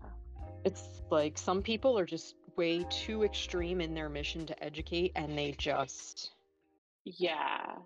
it's 0.65 1.03
like 1.11 1.37
some 1.39 1.63
people 1.63 1.99
are 1.99 2.07
just 2.07 2.37
way 2.57 2.85
too 2.89 3.25
extreme 3.25 3.81
in 3.81 3.95
their 3.95 4.09
mission 4.09 4.47
to 4.47 4.65
educate 4.65 5.13
and 5.17 5.37
they 5.37 5.53
just. 5.53 6.31
Yeah. 7.05 7.77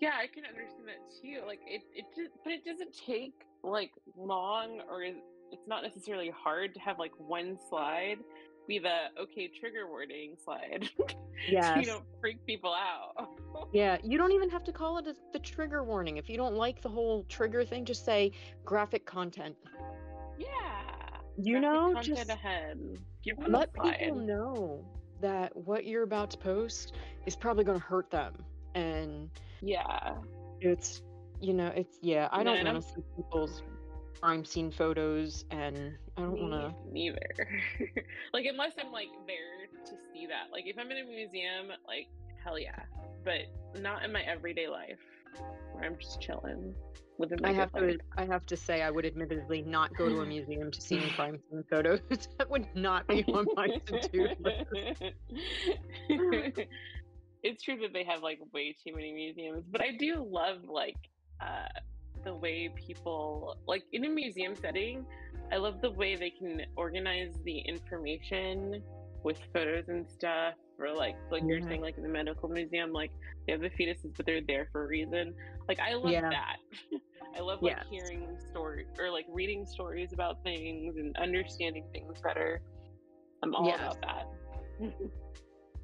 Yeah, 0.00 0.12
I 0.18 0.26
can 0.26 0.44
understand 0.44 0.88
that 0.88 1.20
too. 1.20 1.46
Like 1.46 1.60
it, 1.66 1.82
it 1.94 2.06
just, 2.16 2.30
but 2.42 2.52
it 2.52 2.64
doesn't 2.64 2.96
take 3.06 3.34
like 3.62 3.92
long, 4.16 4.80
or 4.88 5.02
it's 5.02 5.66
not 5.66 5.82
necessarily 5.82 6.30
hard 6.30 6.74
to 6.74 6.80
have 6.80 6.98
like 6.98 7.12
one 7.18 7.58
slide 7.68 8.18
be 8.70 8.78
the 8.78 9.20
okay 9.20 9.48
trigger 9.48 9.88
warning 9.88 10.36
slide. 10.42 10.88
so 10.98 11.74
you 11.76 11.84
don't 11.84 12.04
freak 12.20 12.44
people 12.46 12.72
out. 12.72 13.28
Yeah, 13.72 13.98
you 14.02 14.16
don't 14.16 14.32
even 14.32 14.48
have 14.50 14.62
to 14.64 14.72
call 14.72 14.98
it 14.98 15.06
a, 15.08 15.16
the 15.32 15.38
trigger 15.40 15.82
warning. 15.82 16.16
If 16.16 16.28
you 16.28 16.36
don't 16.36 16.54
like 16.54 16.80
the 16.80 16.88
whole 16.88 17.24
trigger 17.28 17.64
thing, 17.64 17.84
just 17.84 18.04
say 18.04 18.30
graphic 18.64 19.04
content. 19.04 19.56
yeah. 20.38 20.46
You 21.36 21.60
graphic 21.60 21.62
know, 21.62 21.92
content 21.94 22.16
just 22.16 22.30
ahead. 22.30 22.78
Give 23.24 23.36
them 23.38 23.52
let 23.52 23.72
people 23.74 24.16
know 24.16 24.84
that 25.20 25.54
what 25.56 25.84
you're 25.84 26.04
about 26.04 26.30
to 26.30 26.38
post 26.38 26.94
is 27.26 27.34
probably 27.34 27.64
going 27.64 27.78
to 27.78 27.84
hurt 27.84 28.10
them. 28.10 28.34
And 28.74 29.30
Yeah. 29.60 30.14
it's, 30.60 31.02
you 31.40 31.52
know, 31.54 31.72
it's, 31.74 31.98
yeah, 32.02 32.28
I 32.32 32.42
don't 32.42 32.64
want 32.64 32.82
to 32.82 32.88
see 32.88 33.02
people's 33.16 33.62
crime 34.20 34.44
scene 34.44 34.70
photos 34.70 35.44
and 35.50 35.96
I 36.16 36.22
don't 36.22 36.40
want 36.40 36.52
to. 36.52 36.74
neither. 36.92 37.18
like 38.34 38.44
unless 38.46 38.72
I'm 38.78 38.92
like 38.92 39.08
there 39.26 39.66
to 39.86 39.92
see 40.12 40.26
that. 40.26 40.52
Like 40.52 40.64
if 40.66 40.76
I'm 40.78 40.90
in 40.90 40.98
a 40.98 41.04
museum, 41.04 41.68
like 41.86 42.06
hell 42.44 42.58
yeah. 42.58 42.78
But 43.24 43.80
not 43.80 44.04
in 44.04 44.12
my 44.12 44.22
everyday 44.22 44.68
life 44.68 44.98
where 45.72 45.84
I'm 45.84 45.96
just 45.98 46.20
chilling, 46.20 46.74
living 47.18 47.38
my 47.42 47.50
I 47.50 47.52
have 47.52 47.72
to. 47.72 47.86
life. 47.86 47.96
I 48.16 48.24
have 48.26 48.46
to 48.46 48.56
say, 48.56 48.82
I 48.82 48.90
would 48.90 49.06
admittedly 49.06 49.62
not 49.62 49.94
go 49.96 50.08
to 50.08 50.20
a 50.20 50.26
museum 50.34 50.70
to 50.70 50.80
see 50.80 50.96
any 50.96 51.10
crime 51.10 51.38
scene 51.50 51.64
photos. 51.70 52.00
that 52.38 52.50
would 52.50 52.66
not 52.74 53.06
be 53.06 53.24
on 53.32 53.46
my 53.56 53.68
to-do 53.86 54.28
list. 54.40 55.02
It's 57.42 57.62
true 57.62 57.78
that 57.80 57.92
they 57.92 58.04
have 58.04 58.22
like 58.22 58.38
way 58.52 58.74
too 58.84 58.94
many 58.94 59.12
museums, 59.12 59.64
but 59.70 59.80
I 59.80 59.92
do 59.98 60.26
love 60.28 60.64
like 60.64 60.96
uh, 61.40 61.68
the 62.24 62.34
way 62.34 62.68
people 62.86 63.56
like 63.66 63.84
in 63.92 64.04
a 64.04 64.08
museum 64.08 64.54
setting. 64.54 65.04
I 65.52 65.56
love 65.56 65.80
the 65.80 65.90
way 65.90 66.16
they 66.16 66.30
can 66.30 66.62
organize 66.76 67.34
the 67.44 67.58
information 67.60 68.82
with 69.24 69.38
photos 69.52 69.88
and 69.88 70.08
stuff, 70.08 70.54
or 70.78 70.94
like 70.94 71.16
like 71.30 71.42
you're 71.46 71.62
saying, 71.62 71.80
like 71.80 71.96
in 71.96 72.02
the 72.02 72.08
medical 72.08 72.48
museum, 72.48 72.92
like 72.92 73.10
they 73.46 73.52
have 73.52 73.60
the 73.62 73.70
fetuses, 73.70 74.12
but 74.16 74.26
they're 74.26 74.40
there 74.46 74.68
for 74.72 74.84
a 74.84 74.86
reason. 74.86 75.34
Like 75.68 75.78
I 75.80 75.94
love 75.94 76.12
Yeah. 76.12 76.30
that. 76.30 76.56
I 77.36 77.40
love 77.40 77.62
like 77.62 77.76
Yes. 77.76 77.86
hearing 77.88 78.36
stories 78.50 78.88
or 78.98 79.10
like 79.10 79.26
reading 79.28 79.64
stories 79.66 80.12
about 80.12 80.42
things 80.42 80.96
and 80.96 81.16
understanding 81.16 81.84
things 81.92 82.20
better. 82.22 82.60
I'm 83.42 83.54
all 83.54 83.66
Yes. 83.66 83.80
about 83.80 84.00
that. 84.02 84.90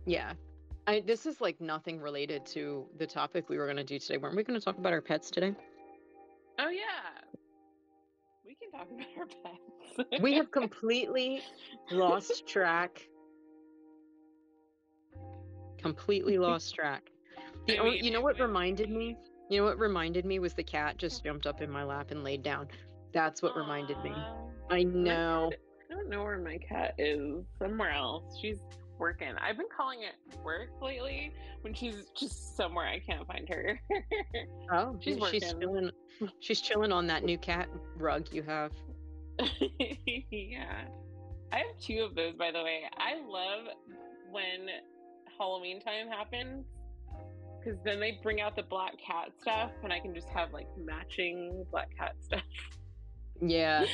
Yeah. 0.09 0.35
I, 0.87 1.03
this 1.05 1.27
is 1.27 1.41
like 1.41 1.61
nothing 1.61 2.01
related 2.01 2.47
to 2.47 2.87
the 2.99 3.07
topic 3.07 3.49
we 3.49 3.59
were 3.59 3.67
going 3.67 3.77
to 3.77 3.85
do 3.85 3.99
today. 3.99 4.19
Weren't 4.19 4.37
we 4.37 4.45
going 4.45 4.59
to 4.59 4.65
talk 4.65 4.79
about 4.79 4.93
our 4.93 5.01
pets 5.01 5.31
today? 5.31 5.55
Oh 6.59 6.69
yeah, 6.71 6.81
we 8.45 8.55
can 8.55 8.71
talk 8.71 8.89
about 8.95 9.07
our 9.19 9.27
pets. 10.07 10.23
We 10.23 10.35
have 10.35 10.51
completely 10.51 11.43
lost 11.91 12.47
track. 12.47 13.07
Completely 15.79 16.39
lost 16.39 16.75
track. 16.75 17.11
The 17.67 17.81
I 17.81 17.85
mean, 17.85 18.05
you 18.05 18.13
know 18.13 18.21
what 18.21 18.39
reminded 18.39 18.91
me? 18.91 19.17
You 19.51 19.61
know 19.61 19.65
what 19.67 19.79
reminded 19.79 20.25
me 20.25 20.39
was 20.39 20.55
the 20.55 20.63
cat 20.63 20.99
just 20.99 21.25
jumped 21.25 21.47
up 21.47 21.63
in 21.63 21.71
my 21.71 21.85
lap 21.85 22.11
and 22.11 22.23
laid 22.23 22.43
down. 22.43 22.69
That's 23.13 23.43
what 23.43 23.57
reminded 23.57 24.03
me. 24.03 24.13
I 24.71 24.83
know. 24.85 25.51
I 25.91 25.95
don't 25.95 26.09
know 26.09 26.23
where 26.23 26.39
my 26.39 26.59
cat 26.59 26.95
is. 26.99 27.45
Somewhere 27.59 27.91
else. 27.91 28.37
She's 28.41 28.59
working. 28.99 29.33
I've 29.41 29.57
been 29.57 29.69
calling 29.75 30.01
it 30.03 30.39
work 30.45 30.71
lately 30.81 31.33
when 31.63 31.75
she's 31.75 32.07
just 32.17 32.57
somewhere 32.57 32.87
I 32.87 32.99
can't 33.01 33.27
find 33.27 33.49
her. 33.49 33.81
Oh, 34.73 34.97
She's 35.01 35.17
she's, 35.17 35.31
she's 35.31 35.55
chilling. 35.55 35.91
She's 36.41 36.61
chilling 36.61 36.93
on 36.93 37.07
that 37.07 37.23
new 37.25 37.39
cat 37.39 37.69
rug 37.97 38.27
you 38.33 38.43
have. 38.43 38.73
yeah. 40.31 40.85
I 41.53 41.59
have 41.59 41.79
two 41.81 42.01
of 42.01 42.15
those, 42.17 42.35
by 42.35 42.51
the 42.51 42.63
way. 42.63 42.83
I 42.97 43.15
love 43.27 43.67
when 44.31 44.69
Halloween 45.39 45.81
time 45.81 46.09
happens 46.09 46.67
because 47.67 47.79
then 47.85 48.01
they 48.01 48.19
bring 48.23 48.41
out 48.41 48.57
the 48.57 48.63
black 48.63 48.93
cat 48.99 49.31
stuff, 49.41 49.71
and 49.83 49.93
I 49.93 50.01
can 50.01 50.15
just 50.15 50.29
have 50.29 50.53
like 50.53 50.69
matching 50.77 51.65
black 51.71 51.97
cat 51.97 52.15
stuff. 52.21 52.43
Yeah, 53.41 53.85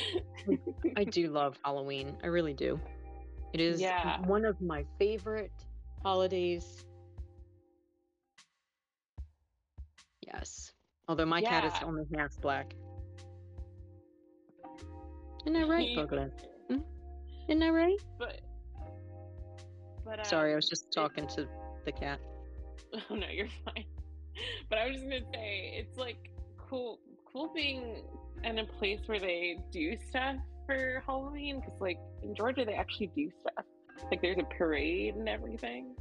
I 0.97 1.03
do 1.03 1.29
love 1.29 1.57
Halloween. 1.63 2.15
I 2.23 2.27
really 2.27 2.53
do. 2.53 2.79
It 3.53 3.61
is 3.61 3.79
Yeah. 3.79 4.19
one 4.25 4.45
of 4.45 4.59
my 4.61 4.83
favorite 4.97 5.51
holidays. 6.01 6.85
Yes. 10.21 10.73
Although 11.07 11.27
my 11.27 11.41
cat 11.41 11.63
is 11.63 11.73
only 11.83 12.05
half 12.15 12.35
black. 12.41 12.73
Isn't 15.45 15.53
that 15.53 15.67
right, 15.67 15.95
Bugler? 15.95 16.31
Isn't 17.47 17.59
that 17.59 17.73
right? 17.73 17.99
But, 18.17 18.41
but 20.05 20.25
Sorry, 20.25 20.51
I 20.51 20.53
um, 20.53 20.55
was 20.55 20.69
just 20.69 20.91
talking 20.91 21.27
to 21.35 21.47
the 21.85 21.91
cat. 21.91 22.19
Oh 23.09 23.15
no, 23.15 23.27
you're 23.27 23.47
fine. 23.65 23.85
But 24.69 24.77
I 24.77 24.87
was 24.87 24.97
just 24.97 25.09
gonna 25.09 25.25
say 25.33 25.73
it's 25.79 25.97
like 25.97 26.29
cool, 26.59 26.99
cool 27.25 27.51
being 27.53 28.03
in 28.43 28.59
a 28.59 28.65
place 28.65 28.99
where 29.07 29.19
they 29.19 29.57
do 29.71 29.97
stuff 30.09 30.35
for 30.73 31.03
Halloween 31.05 31.59
because 31.59 31.79
like 31.79 31.99
in 32.21 32.35
Georgia 32.35 32.65
they 32.65 32.73
actually 32.73 33.07
do 33.15 33.29
stuff. 33.39 33.65
Like 34.09 34.21
there's 34.21 34.37
a 34.37 34.57
parade 34.57 35.15
and 35.15 35.29
everything. 35.29 35.95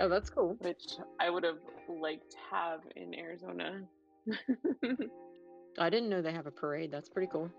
Oh, 0.00 0.08
that's 0.08 0.28
cool. 0.30 0.56
which 0.60 0.84
I 1.20 1.30
would 1.30 1.44
have 1.44 1.58
liked 1.88 2.30
to 2.32 2.36
have 2.50 2.80
in 2.96 3.14
Arizona. 3.14 3.82
I 5.78 5.90
didn't 5.90 6.08
know 6.08 6.20
they 6.20 6.32
have 6.32 6.46
a 6.46 6.50
parade. 6.50 6.90
That's 6.90 7.08
pretty 7.08 7.28
cool. 7.32 7.50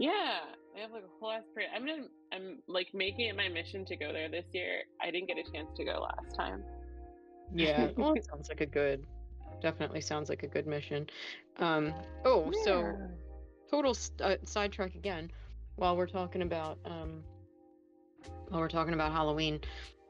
yeah, 0.00 0.40
they 0.74 0.80
have 0.80 0.90
like 0.92 1.04
a 1.04 1.20
whole 1.20 1.30
ass 1.30 1.42
parade. 1.54 1.68
I'm 1.74 1.86
gonna, 1.86 2.08
I'm 2.32 2.58
like 2.66 2.88
making 2.94 3.28
it 3.28 3.36
my 3.36 3.48
mission 3.48 3.84
to 3.86 3.96
go 3.96 4.12
there 4.12 4.28
this 4.28 4.46
year. 4.52 4.82
I 5.00 5.10
didn't 5.10 5.28
get 5.28 5.36
a 5.38 5.52
chance 5.52 5.68
to 5.76 5.84
go 5.84 6.00
last 6.00 6.34
time. 6.36 6.64
Yeah. 7.54 7.90
well, 7.96 8.14
it 8.14 8.24
sounds 8.24 8.48
like 8.48 8.60
a 8.60 8.66
good. 8.66 9.04
Definitely 9.60 10.00
sounds 10.00 10.28
like 10.28 10.42
a 10.42 10.48
good 10.48 10.66
mission. 10.66 11.06
Um. 11.58 11.92
Oh, 12.24 12.50
so 12.64 12.96
total 13.70 13.90
s- 13.90 14.10
uh, 14.20 14.36
sidetrack 14.44 14.94
again. 14.96 15.30
While 15.76 15.96
we're 15.96 16.06
talking 16.06 16.42
about 16.42 16.78
um. 16.84 17.22
While 18.48 18.60
we're 18.60 18.68
talking 18.68 18.94
about 18.94 19.12
Halloween, 19.12 19.60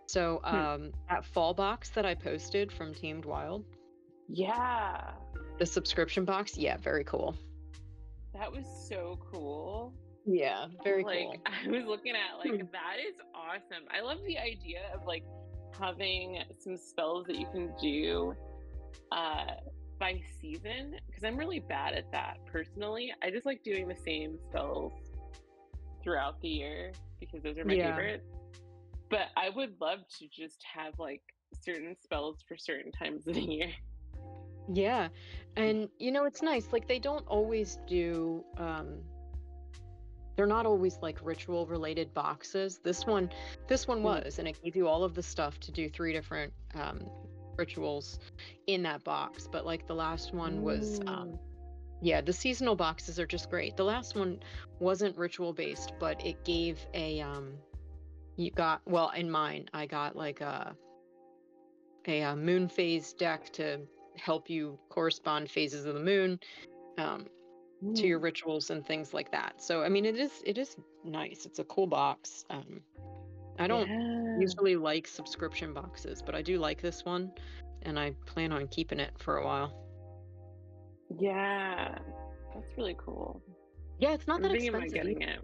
so 0.07 0.41
Hmm. 0.45 0.55
um, 0.57 0.93
that 1.09 1.25
fall 1.25 1.55
box 1.55 1.91
that 1.91 2.05
I 2.05 2.15
posted 2.15 2.73
from 2.73 2.93
Tamed 2.95 3.25
Wild, 3.25 3.65
yeah, 4.29 5.13
the 5.59 5.67
subscription 5.67 6.25
box, 6.25 6.57
yeah, 6.59 6.77
very 6.77 7.05
cool. 7.05 7.37
that 8.35 8.51
was 8.51 8.65
so 8.89 9.19
cool. 9.31 9.93
Yeah, 10.27 10.67
very 10.83 11.05
like 11.05 11.19
cool. 11.21 11.37
I 11.47 11.69
was 11.69 11.85
looking 11.87 12.15
at 12.17 12.39
like 12.39 12.61
Hmm. 12.61 12.67
that 12.73 12.97
is 13.07 13.15
awesome. 13.35 13.85
I 13.91 14.01
love 14.01 14.19
the 14.27 14.39
idea 14.39 14.81
of 14.95 15.07
like 15.07 15.25
having 15.79 16.39
some 16.59 16.77
spells 16.77 17.27
that 17.27 17.37
you 17.39 17.47
can 17.53 17.73
do 17.81 18.35
uh 19.13 19.47
by 19.99 20.21
season 20.41 20.97
because 21.07 21.23
I'm 21.25 21.37
really 21.37 21.61
bad 21.61 21.95
at 21.95 22.11
that 22.13 22.39
personally. 22.47 23.13
I 23.23 23.31
just 23.31 23.47
like 23.47 23.63
doing 23.63 23.87
the 23.89 23.97
same 23.97 24.39
spells 24.51 24.93
throughout 26.03 26.41
the 26.41 26.49
year 26.49 26.93
because 27.21 27.43
those 27.43 27.59
are 27.59 27.65
my 27.65 27.77
Yeah. 27.77 27.87
favorites. 27.87 28.27
But 29.11 29.27
I 29.37 29.51
would 29.51 29.81
love 29.81 30.01
to 30.19 30.29
just 30.29 30.63
have 30.75 30.95
like 30.99 31.23
certain 31.61 31.97
spells 32.03 32.39
for 32.49 32.57
certain 32.57 32.93
times 32.93 33.27
of 33.27 33.35
the 33.35 33.43
year. 33.43 33.69
Yeah. 34.73 35.09
And 35.57 35.89
you 35.99 36.13
know, 36.13 36.25
it's 36.25 36.43
nice. 36.43 36.73
Like 36.73 36.87
they 36.89 36.99
don't 36.99 37.27
always 37.27 37.79
do 37.87 38.45
um 38.59 39.01
they're 40.37 40.47
not 40.47 40.67
always 40.67 40.99
like 41.03 41.19
ritual 41.23 41.67
related 41.67 42.15
boxes. 42.15 42.79
This 42.83 43.07
one 43.07 43.31
this 43.69 43.87
one 43.89 44.03
Mm. 44.03 44.03
was 44.03 44.39
and 44.39 44.49
it 44.49 44.63
gave 44.63 44.77
you 44.77 44.89
all 44.89 45.05
of 45.05 45.15
the 45.15 45.23
stuff 45.23 45.59
to 45.61 45.73
do 45.73 45.89
three 45.89 46.13
different 46.13 46.53
um 46.75 47.11
rituals 47.59 48.19
in 48.67 48.83
that 48.85 49.05
box. 49.05 49.49
But 49.51 49.67
like 49.67 49.87
the 49.87 49.95
last 49.95 50.33
one 50.33 50.63
was 50.63 51.01
um. 51.07 51.39
Yeah, 52.03 52.21
the 52.21 52.33
seasonal 52.33 52.75
boxes 52.77 53.19
are 53.21 53.27
just 53.27 53.49
great. 53.49 53.77
The 53.77 53.85
last 53.85 54.17
one 54.17 54.41
wasn't 54.81 55.17
ritual 55.17 55.53
based, 55.53 55.93
but 56.01 56.25
it 56.25 56.45
gave 56.45 56.85
a 56.95 57.21
um 57.21 57.55
you 58.37 58.51
got 58.51 58.83
well 58.87 59.11
in 59.11 59.31
mine, 59.31 59.69
I 59.73 59.87
got 59.87 60.17
like 60.17 60.41
a 60.41 60.77
a, 62.09 62.23
uh 62.23 62.37
moon 62.37 62.69
phase 62.69 63.13
deck 63.13 63.53
to 63.55 63.81
help 64.17 64.51
you 64.51 64.79
correspond 64.91 65.51
phases 65.51 65.87
of 65.87 65.95
the 65.95 66.01
moon 66.01 66.41
um, 66.99 67.27
to 67.95 68.07
your 68.07 68.19
rituals 68.19 68.71
and 68.71 68.85
things 68.87 69.15
like 69.15 69.31
that. 69.33 69.63
So 69.63 69.83
I 69.83 69.89
mean, 69.89 70.05
it 70.05 70.17
is 70.17 70.43
it 70.45 70.59
is 70.59 70.77
nice. 71.05 71.47
It's 71.47 71.59
a 71.61 71.65
cool 71.65 71.87
box. 71.87 72.45
Um, 72.51 72.81
I 73.59 73.67
don't 73.69 73.89
Yeah. 73.89 74.37
usually 74.41 74.77
like 74.77 75.07
subscription 75.07 75.73
boxes, 75.73 76.23
but 76.23 76.35
I 76.35 76.43
do 76.43 76.59
like 76.59 76.81
this 76.83 77.05
one, 77.05 77.33
and 77.83 77.99
I 77.99 78.13
plan 78.27 78.53
on 78.53 78.67
keeping 78.69 79.01
it 79.01 79.13
for 79.19 79.37
a 79.39 79.45
while. 79.45 79.92
Yeah. 81.19 81.99
That's 82.55 82.77
really 82.77 82.97
cool. 82.99 83.43
Yeah, 83.99 84.15
it's 84.15 84.27
not 84.27 84.37
I'm 84.37 84.43
that 84.43 84.55
expensive. 84.55 84.93
getting 84.93 85.23
it. 85.23 85.41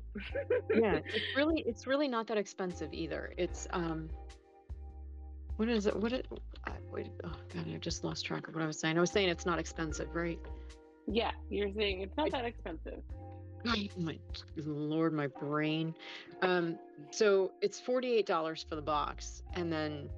yeah, 0.74 0.98
it's 1.14 1.36
really 1.36 1.62
it's 1.66 1.86
really 1.86 2.08
not 2.08 2.26
that 2.26 2.36
expensive 2.36 2.92
either. 2.92 3.32
It's 3.36 3.68
um, 3.70 4.08
what 5.56 5.68
is 5.68 5.86
it? 5.86 5.94
What 5.94 6.12
it? 6.12 6.26
I, 6.66 6.72
wait, 6.92 7.10
oh 7.24 7.32
god, 7.54 7.66
I 7.72 7.76
just 7.78 8.02
lost 8.02 8.26
track 8.26 8.48
of 8.48 8.54
what 8.54 8.64
I 8.64 8.66
was 8.66 8.78
saying. 8.78 8.96
I 8.98 9.00
was 9.00 9.10
saying 9.10 9.28
it's 9.28 9.46
not 9.46 9.58
expensive, 9.58 10.08
right? 10.14 10.38
Yeah, 11.06 11.30
you're 11.50 11.72
saying 11.72 12.02
it's 12.02 12.16
not 12.16 12.30
that 12.32 12.44
expensive. 12.44 13.00
my 13.96 14.16
lord 14.56 15.12
my 15.12 15.26
brain 15.26 15.92
um 16.42 16.78
so 17.10 17.50
it's 17.60 17.80
$48 17.80 18.68
for 18.68 18.76
the 18.76 18.82
box 18.82 19.42
and 19.54 19.72
then 19.72 20.08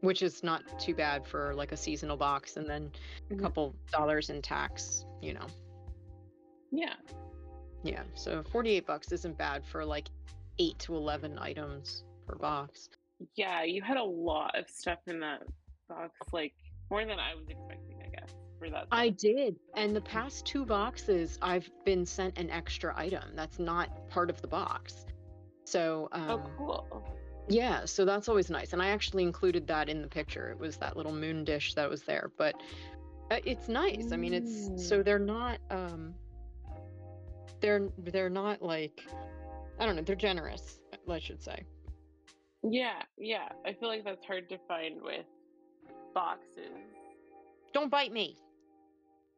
which 0.00 0.22
is 0.22 0.42
not 0.42 0.62
too 0.78 0.94
bad 0.94 1.26
for 1.26 1.54
like 1.54 1.72
a 1.72 1.76
seasonal 1.76 2.16
box 2.16 2.56
and 2.56 2.68
then 2.68 2.90
a 3.30 3.34
Mhm. 3.34 3.40
couple 3.40 3.74
dollars 3.90 4.30
in 4.30 4.40
tax 4.42 5.04
you 5.22 5.32
know 5.34 5.46
Yeah. 6.70 6.94
yeah 7.82 8.02
so 8.14 8.42
48 8.42 8.86
bucks 8.86 9.12
isn't 9.12 9.36
bad 9.38 9.64
for 9.64 9.84
like 9.84 10.08
8 10.58 10.78
to 10.80 10.96
11 10.96 11.38
items 11.38 12.04
per 12.26 12.34
box 12.36 12.88
Yeah, 13.34 13.62
you 13.62 13.80
had 13.82 13.96
a 13.96 14.04
lot 14.04 14.54
of 14.58 14.68
stuff 14.68 14.98
in 15.06 15.20
that 15.20 15.42
box, 15.88 16.12
like 16.32 16.52
more 16.90 17.04
than 17.06 17.18
I 17.18 17.34
was 17.34 17.48
expecting, 17.48 17.96
I 18.04 18.08
guess, 18.08 18.30
for 18.58 18.68
that. 18.70 18.86
i 18.92 19.08
did 19.08 19.56
and 19.74 19.94
the 19.96 20.00
past 20.02 20.44
two 20.46 20.64
boxes 20.66 21.38
i've 21.42 21.70
been 21.84 22.04
sent 22.04 22.36
an 22.38 22.50
extra 22.50 22.92
item 22.96 23.24
that's 23.34 23.58
not 23.58 24.06
part 24.10 24.28
of 24.30 24.40
the 24.42 24.48
box 24.48 25.06
so 25.64 26.08
um, 26.12 26.30
Oh, 26.30 26.50
cool. 26.58 27.08
Yeah, 27.48 27.84
so 27.84 28.04
that's 28.04 28.28
always 28.28 28.50
nice. 28.50 28.72
And 28.72 28.82
I 28.82 28.88
actually 28.88 29.22
included 29.22 29.66
that 29.68 29.88
in 29.88 30.02
the 30.02 30.08
picture. 30.08 30.50
It 30.50 30.58
was 30.58 30.76
that 30.78 30.96
little 30.96 31.12
moon 31.12 31.44
dish 31.44 31.74
that 31.74 31.88
was 31.88 32.02
there. 32.02 32.30
But 32.36 32.56
uh, 33.30 33.38
it's 33.44 33.68
nice. 33.68 34.12
I 34.12 34.16
mean, 34.16 34.34
it's 34.34 34.70
so 34.76 35.00
Mm. 35.00 35.04
they're 35.04 35.18
not 35.18 35.58
um 35.70 36.14
they're 37.60 37.88
they're 37.98 38.30
not 38.30 38.62
like 38.62 39.04
I 39.78 39.86
don't 39.86 39.96
know, 39.96 40.02
they're 40.02 40.16
generous, 40.16 40.80
I 41.08 41.18
should 41.18 41.42
say. 41.42 41.62
Yeah, 42.62 43.02
yeah. 43.16 43.48
I 43.64 43.72
feel 43.74 43.88
like 43.88 44.04
that's 44.04 44.24
hard 44.24 44.48
to 44.48 44.58
find 44.66 45.00
with 45.02 45.26
boxes. 46.14 46.72
Don't 47.72 47.90
bite 47.90 48.12
me. 48.12 48.36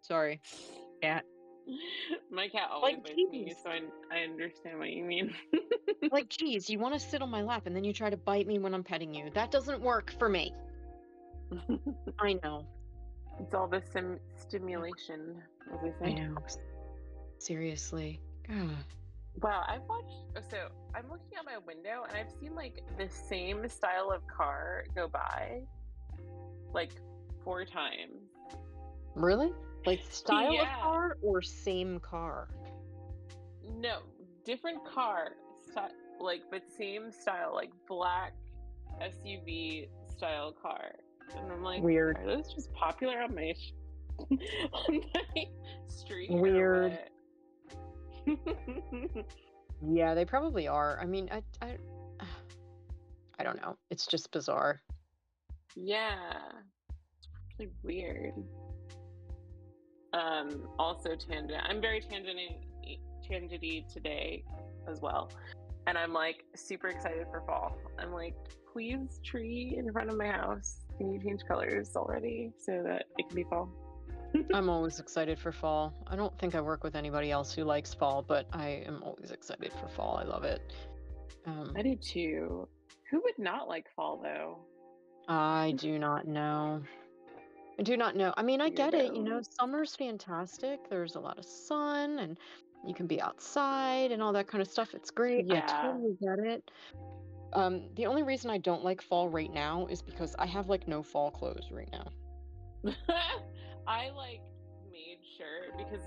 Sorry. 0.01 0.40
My 2.31 2.48
cat 2.48 2.68
always 2.72 2.94
Like 2.94 3.04
bites 3.04 3.16
me, 3.31 3.54
so 3.62 3.70
I, 3.70 3.81
I 4.14 4.22
understand 4.22 4.78
what 4.78 4.90
you 4.90 5.04
mean. 5.04 5.35
Like, 6.11 6.28
geez, 6.38 6.68
you 6.70 6.78
want 6.78 6.94
to 6.94 7.00
sit 7.00 7.22
on 7.22 7.31
my 7.31 7.42
lap 7.42 7.66
and 7.66 7.74
then 7.74 7.85
you 7.85 7.92
try 7.92 8.11
to 8.11 8.16
bite 8.16 8.46
me 8.46 8.59
when 8.59 8.74
I'm 8.74 8.85
petting 8.85 9.14
you. 9.14 9.31
That 9.35 9.50
doesn't 9.50 9.81
work 9.81 10.12
for 10.18 10.28
me. 10.28 10.52
I 12.18 12.38
know. 12.42 12.66
it's 13.40 13.54
all 13.54 13.68
the 13.68 13.83
sim- 13.92 14.20
stimulation, 14.37 15.42
as 15.72 15.92
they 16.00 16.07
I 16.11 16.12
know. 16.12 16.37
Seriously. 17.38 18.20
God. 18.48 18.76
Wow, 19.42 19.64
I've 19.68 19.83
watched. 19.88 20.50
So 20.50 20.57
I'm 20.94 21.04
looking 21.11 21.38
out 21.38 21.44
my 21.44 21.59
window 21.66 22.04
and 22.09 22.16
I've 22.16 22.33
seen 22.40 22.54
like 22.54 22.83
the 22.98 23.09
same 23.09 23.68
style 23.68 24.11
of 24.11 24.26
car 24.26 24.85
go 24.94 25.09
by, 25.09 25.61
like 26.74 26.92
four 27.44 27.64
times. 27.64 28.20
Really? 29.14 29.52
Like 29.87 30.01
style 30.11 30.53
Yeah. 30.53 30.62
of 30.77 30.83
car 30.83 31.17
or 31.23 31.41
same 31.43 32.01
car? 32.01 32.49
No, 33.77 34.01
different 34.45 34.85
car, 34.85 35.33
like 36.21 36.43
but 36.51 36.62
same 36.71 37.11
style, 37.12 37.53
like 37.55 37.71
black 37.87 38.35
SUV 39.01 39.88
style 40.11 40.53
car. 40.53 40.93
And 41.37 41.53
I'm 41.53 41.62
like, 41.62 41.83
Weird. 41.83 42.19
are 42.19 42.27
those 42.37 42.53
just 42.55 42.73
popular 42.73 43.21
on 43.23 43.35
my 43.35 43.53
sh- 43.57 43.73
on 44.73 45.01
my 45.14 45.45
street? 45.88 46.31
Weird. 46.31 46.99
Yeah, 49.87 50.14
they 50.14 50.25
probably 50.25 50.67
are. 50.67 50.99
I 51.01 51.07
mean, 51.07 51.29
I, 51.31 51.41
I, 51.64 51.77
I 53.38 53.45
don't 53.45 53.61
know. 53.62 53.77
It's 53.91 54.07
just 54.07 54.33
bizarre. 54.33 54.81
Yeah. 55.77 56.17
It's 57.21 57.29
really 57.61 57.71
weird. 57.85 58.33
Um, 60.12 60.68
also 60.79 61.14
tangent. 61.14 61.62
I'm 61.68 61.81
very 61.81 62.01
tangenty 62.01 62.57
tangenty 63.29 63.87
today 63.92 64.42
as 64.88 65.01
well. 65.01 65.31
And 65.87 65.97
I'm 65.97 66.12
like 66.12 66.44
super 66.55 66.88
excited 66.88 67.27
for 67.31 67.42
fall. 67.47 67.77
I'm 67.99 68.12
like, 68.12 68.35
please 68.73 69.21
tree 69.25 69.75
in 69.77 69.92
front 69.92 70.11
of 70.11 70.16
my 70.16 70.29
house. 70.29 70.85
Can 70.99 71.12
you 71.12 71.21
change 71.21 71.40
colors 71.47 71.97
already 71.97 72.53
so 72.59 72.83
that 72.85 73.07
it 73.18 73.29
can 73.29 73.37
be 73.37 73.44
fall? 73.44 73.71
I'm 74.55 74.68
always 74.68 75.01
excited 75.01 75.38
for 75.38 75.53
fall. 75.53 75.94
I 76.07 76.16
don't 76.16 76.37
think 76.38 76.55
I 76.55 76.61
work 76.61 76.85
with 76.85 76.97
anybody 76.97 77.31
else 77.31 77.53
who 77.53 77.64
likes 77.64 77.94
fall, 77.94 78.23
but 78.23 78.47
I 78.53 78.83
am 78.87 79.03
always 79.03 79.31
excited 79.31 79.73
for 79.81 79.88
fall. 79.88 80.18
I 80.18 80.25
love 80.25 80.44
it. 80.44 80.73
Um, 81.47 81.73
I 81.77 81.83
do 81.83 81.97
too. 81.97 82.69
Who 83.11 83.23
would 83.23 83.38
not 83.38 83.69
like 83.69 83.87
fall 83.96 84.21
though? 84.23 84.59
I 85.29 85.75
do 85.77 85.98
not 85.98 86.27
know. 86.27 86.83
I 87.79 87.83
do 87.83 87.96
not 87.96 88.16
know. 88.16 88.35
I 88.37 88.42
mean, 88.42 88.60
I 88.60 88.70
get 88.70 88.94
it. 88.94 89.14
You 89.14 89.22
know, 89.22 89.40
summer's 89.58 89.94
fantastic. 89.94 90.81
There's 90.90 91.14
a 91.14 91.20
lot 91.20 91.38
of 91.38 91.44
sun 91.44 92.18
and 92.18 92.37
you 92.87 92.94
can 92.94 93.06
be 93.06 93.20
outside 93.20 94.10
and 94.10 94.22
all 94.22 94.33
that 94.33 94.48
kind 94.48 94.62
of 94.62 94.68
stuff. 94.68 94.94
It's 94.94 95.10
great. 95.10 95.46
I 95.50 95.54
Yeah. 95.54 95.66
totally 95.66 96.16
get 96.20 96.38
it. 96.40 96.70
Um, 97.52 97.88
the 97.94 98.06
only 98.06 98.22
reason 98.22 98.50
I 98.50 98.58
don't 98.58 98.85
like 98.85 99.00
fall 99.00 99.29
right 99.29 99.52
now 99.52 99.87
is 99.87 100.02
because 100.02 100.35
I 100.38 100.46
have 100.46 100.68
like 100.68 100.88
no 100.88 101.02
fall 101.02 101.31
clothes 101.31 101.68
right 101.70 101.88
now. 101.92 102.10
I 103.87 104.10
like 104.10 104.40
made 104.90 105.18
sure 105.37 105.72
because 105.76 106.02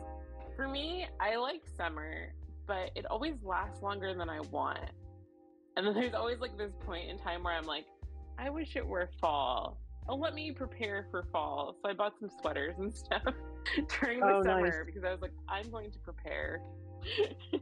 for 0.56 0.68
me, 0.68 1.08
I 1.20 1.38
like 1.38 1.64
summer, 1.78 2.34
but 2.68 2.92
it 2.96 3.06
always 3.06 3.36
lasts 3.44 3.82
longer 3.82 4.14
than 4.14 4.30
I 4.30 4.42
want. 4.52 4.80
And 5.78 5.88
then 5.88 5.94
there's 5.94 6.14
always 6.14 6.40
like 6.40 6.58
this 6.58 6.74
point 6.86 7.10
in 7.10 7.18
time 7.18 7.44
where 7.44 7.54
I'm 7.54 7.66
like, 7.66 7.86
I 8.38 8.50
wish 8.50 8.76
it 8.76 8.86
were 8.86 9.10
fall. 9.20 9.78
Oh, 10.12 10.16
let 10.16 10.36
me 10.36 10.52
prepare 10.52 11.08
for 11.10 11.24
fall. 11.32 11.78
So 11.82 11.90
I 11.90 11.94
bought 11.94 12.20
some 12.20 12.30
sweaters 12.42 12.76
and 12.78 12.94
stuff 13.06 13.24
during 14.02 14.20
the 14.20 14.26
Oh, 14.26 14.44
summer 14.44 14.62
nice. 14.62 14.74
because 14.86 15.06
I 15.06 15.12
was 15.12 15.22
like, 15.22 15.32
I'm 15.48 15.72
going 15.72 15.90
to 15.90 16.00
prepare. 16.00 16.62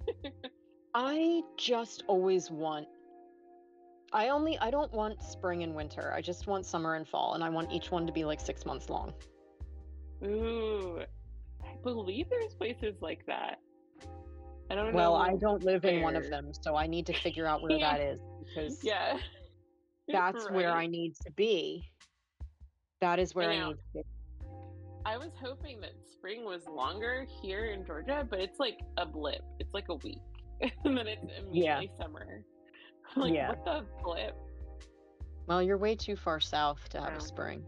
I 0.96 1.44
just 1.58 2.04
always 2.08 2.50
want. 2.50 2.88
I 4.12 4.30
only 4.30 4.58
I 4.58 4.72
don't 4.72 4.92
want 4.92 5.22
spring 5.22 5.62
and 5.62 5.76
winter. 5.76 6.12
I 6.12 6.22
just 6.22 6.48
want 6.48 6.66
summer 6.66 6.96
and 6.96 7.08
fall, 7.08 7.36
and 7.36 7.44
I 7.44 7.50
want 7.50 7.72
each 7.72 7.92
one 7.92 8.08
to 8.08 8.12
be 8.12 8.26
like 8.26 8.40
six 8.42 8.66
months 8.66 8.90
long. 8.90 9.14
Ooh, 10.24 11.02
I 11.64 11.76
believe 11.84 12.26
there's 12.32 12.56
places 12.56 12.96
like 13.02 13.24
that. 13.28 13.60
I 14.72 14.76
don't 14.76 14.92
Well. 14.94 15.16
I 15.16 15.36
don't 15.36 15.64
live 15.64 15.86
in 15.86 16.02
one 16.02 16.16
of 16.16 16.28
them, 16.32 16.52
so 16.60 16.76
I 16.76 16.88
need 16.88 17.06
to 17.06 17.14
figure 17.14 17.46
out 17.46 17.62
where 17.62 17.74
Yeah. 17.74 17.98
that 17.98 18.02
is 18.02 18.20
because 18.44 18.80
Yeah. 18.84 19.20
that's 20.08 20.50
where 20.50 20.72
I 20.72 20.88
need 20.88 21.14
to 21.24 21.32
be. 21.34 21.86
That 23.02 23.20
is 23.20 23.34
where 23.36 23.50
I, 23.50 23.58
know. 23.58 23.68
need 23.70 23.76
to 23.76 23.82
be. 23.94 24.02
I 25.06 25.18
was 25.18 25.32
hoping 25.42 25.80
that 25.82 25.92
spring 26.12 26.44
was 26.46 26.68
longer 26.68 27.26
here 27.42 27.68
in 27.68 27.86
Georgia, 27.86 28.28
but 28.30 28.40
it's 28.40 28.60
like 28.60 28.80
a 28.98 29.06
blip. 29.06 29.42
It's 29.60 29.74
like 29.74 29.90
a 29.90 29.96
week, 29.96 30.20
and 30.62 30.98
then 30.98 31.08
it's 31.08 31.24
immediately 31.40 31.92
summer. 32.02 32.44
I'm 33.16 33.22
like, 33.22 33.34
Yeah. 33.34 33.50
what 33.50 33.66
the 33.66 33.86
blip? 34.04 34.36
Well, 35.48 35.64
you're 35.64 35.78
way 35.78 35.96
too 35.96 36.16
far 36.16 36.40
south 36.40 36.88
to 36.90 37.02
have 37.02 37.16
a 37.16 37.22
spring. 37.22 37.64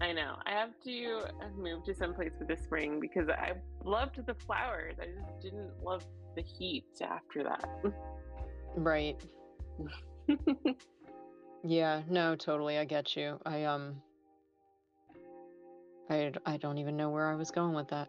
I 0.00 0.12
know. 0.12 0.36
I 0.46 0.50
have 0.50 0.78
to 0.84 1.22
move 1.56 1.84
to 1.84 1.94
someplace 1.94 2.32
with 2.38 2.48
the 2.48 2.56
spring 2.56 3.00
because 3.00 3.28
I 3.28 3.54
loved 3.84 4.24
the 4.26 4.34
flowers. 4.34 4.96
I 5.00 5.06
just 5.06 5.40
didn't 5.40 5.70
love 5.82 6.04
the 6.36 6.42
heat 6.42 6.84
after 7.00 7.42
that. 7.44 7.64
Right. 8.76 9.16
Yeah, 11.64 12.02
no, 12.08 12.36
totally. 12.36 12.78
I 12.78 12.84
get 12.84 13.16
you. 13.16 13.40
I 13.44 13.64
um 13.64 14.00
I 16.10 16.32
I 16.46 16.56
don't 16.56 16.78
even 16.78 16.96
know 16.96 17.10
where 17.10 17.28
I 17.28 17.34
was 17.34 17.50
going 17.50 17.74
with 17.74 17.88
that. 17.88 18.08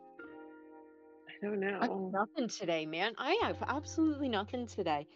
I 1.29 1.45
don't 1.45 1.63
I 1.81 1.85
have 1.85 1.89
know. 1.89 2.09
nothing 2.13 2.47
today, 2.49 2.85
man. 2.85 3.13
I 3.17 3.37
have 3.43 3.57
absolutely 3.67 4.29
nothing 4.29 4.67
today. 4.67 5.07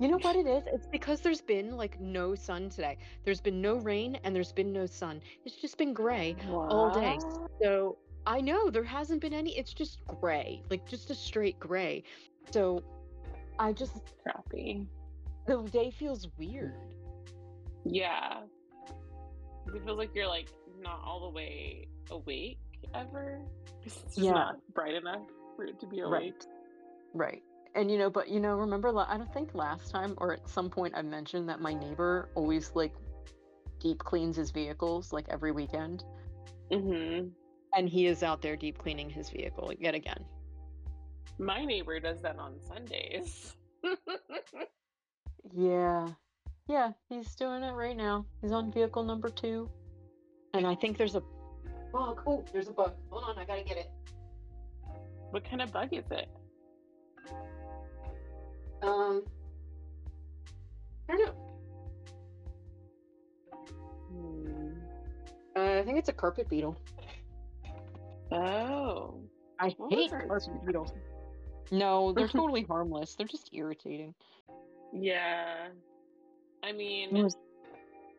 You 0.00 0.08
know 0.08 0.18
what 0.18 0.36
it 0.36 0.46
is? 0.46 0.64
It's 0.66 0.86
because 0.86 1.20
there's 1.20 1.40
been 1.40 1.76
like 1.76 2.00
no 2.00 2.34
sun 2.34 2.68
today. 2.70 2.98
There's 3.24 3.40
been 3.40 3.60
no 3.60 3.76
rain 3.76 4.18
and 4.24 4.34
there's 4.34 4.52
been 4.52 4.72
no 4.72 4.86
sun. 4.86 5.20
It's 5.44 5.56
just 5.56 5.76
been 5.78 5.92
gray 5.92 6.36
all 6.70 6.90
day. 6.90 7.18
So 7.62 7.98
I 8.26 8.40
know 8.40 8.70
there 8.70 8.84
hasn't 8.84 9.20
been 9.20 9.34
any. 9.34 9.56
It's 9.58 9.72
just 9.74 10.00
gray, 10.20 10.62
like 10.70 10.86
just 10.86 11.10
a 11.10 11.14
straight 11.14 11.58
gray. 11.58 12.04
So 12.52 12.82
I 13.58 13.72
just 13.72 14.02
Crappy. 14.22 14.86
the 15.46 15.62
day 15.64 15.90
feels 15.90 16.28
weird. 16.38 16.74
Yeah. 17.84 18.44
It 19.74 19.82
feels 19.84 19.98
like 19.98 20.14
you're 20.14 20.28
like 20.28 20.48
not 20.82 21.00
all 21.04 21.20
the 21.20 21.30
way 21.30 21.88
awake 22.10 22.58
ever. 22.94 23.40
It's 23.84 24.00
just 24.02 24.18
Yeah. 24.18 24.32
not 24.32 24.56
bright 24.74 24.94
enough 24.94 25.22
for 25.56 25.64
it 25.64 25.78
to 25.80 25.86
be 25.86 26.00
awake. 26.00 26.34
Right. 26.42 26.46
right. 27.14 27.42
And 27.74 27.90
you 27.90 27.98
know, 27.98 28.10
but 28.10 28.28
you 28.28 28.40
know, 28.40 28.56
remember, 28.56 28.96
I 28.96 29.16
don't 29.16 29.32
think 29.32 29.54
last 29.54 29.90
time 29.90 30.14
or 30.18 30.34
at 30.34 30.48
some 30.48 30.70
point 30.70 30.94
I 30.96 31.02
mentioned 31.02 31.48
that 31.48 31.60
my 31.60 31.74
neighbor 31.74 32.30
always 32.34 32.72
like 32.74 32.94
deep 33.78 33.98
cleans 33.98 34.36
his 34.36 34.50
vehicles 34.50 35.12
like 35.12 35.28
every 35.28 35.52
weekend. 35.52 36.04
Mm-hmm. 36.70 37.28
And 37.74 37.88
he 37.88 38.06
is 38.06 38.22
out 38.22 38.40
there 38.42 38.56
deep 38.56 38.78
cleaning 38.78 39.10
his 39.10 39.30
vehicle 39.30 39.72
yet 39.78 39.94
again. 39.94 40.24
My 41.38 41.64
neighbor 41.64 42.00
does 42.00 42.20
that 42.22 42.38
on 42.38 42.60
Sundays. 42.60 43.54
Yeah. 45.54 46.08
Yeah, 46.68 46.92
he's 47.08 47.34
doing 47.34 47.62
it 47.62 47.72
right 47.72 47.96
now. 47.96 48.26
He's 48.42 48.52
on 48.52 48.70
vehicle 48.72 49.02
number 49.02 49.30
two. 49.30 49.70
And 50.58 50.66
I 50.66 50.74
think 50.74 50.98
there's 50.98 51.14
a 51.14 51.22
bug. 51.92 52.20
Oh, 52.26 52.44
there's 52.52 52.66
a 52.66 52.72
bug. 52.72 52.94
Hold 53.10 53.22
on, 53.28 53.38
I 53.38 53.44
gotta 53.44 53.62
get 53.62 53.76
it. 53.76 53.90
what 55.30 55.44
kind 55.48 55.62
of 55.62 55.70
bug 55.72 55.90
is 55.92 56.04
it? 56.10 56.28
Um, 58.82 59.22
I 61.08 61.16
don't 61.16 61.26
know. 61.26 61.34
Hmm. 64.10 64.72
Uh, 65.56 65.78
I 65.78 65.82
think 65.84 65.96
it's 65.98 66.08
a 66.08 66.12
carpet 66.12 66.48
beetle. 66.48 66.76
Oh. 68.32 69.20
I 69.60 69.68
What 69.76 69.92
hate 69.92 70.10
carpet 70.10 70.28
those? 70.28 70.48
beetles. 70.66 70.92
No, 71.70 72.12
they're 72.12 72.26
totally 72.40 72.62
harmless. 72.64 73.14
They're 73.14 73.28
just 73.28 73.50
irritating. 73.52 74.12
Yeah. 74.92 75.68
I 76.64 76.72
mean, 76.72 77.14
Yes. 77.14 77.36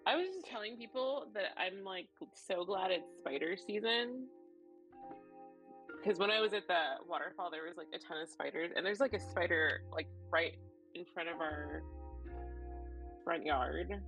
I 0.10 0.16
was 0.16 0.26
just 0.34 0.48
telling 0.48 0.76
people 0.76 1.28
that 1.36 1.54
I'm 1.56 1.84
like 1.84 2.08
so 2.34 2.66
glad 2.66 2.90
it's 2.90 3.06
spider 3.20 3.56
season. 3.56 4.26
Because 6.02 6.18
when 6.18 6.32
I 6.32 6.42
was 6.42 6.54
at 6.54 6.68
the 6.68 6.82
waterfall, 7.08 7.52
there 7.52 7.64
was 7.68 7.78
like 7.78 7.90
a 7.94 8.00
ton 8.00 8.18
of 8.24 8.30
spiders, 8.30 8.72
and 8.76 8.84
there's 8.84 9.00
like 9.00 9.14
a 9.14 9.20
spider 9.20 9.82
like 9.92 10.08
right 10.32 10.56
in 10.96 11.06
front 11.14 11.30
of 11.30 11.40
our 11.40 11.84
front 13.24 13.46
yard, 13.46 14.02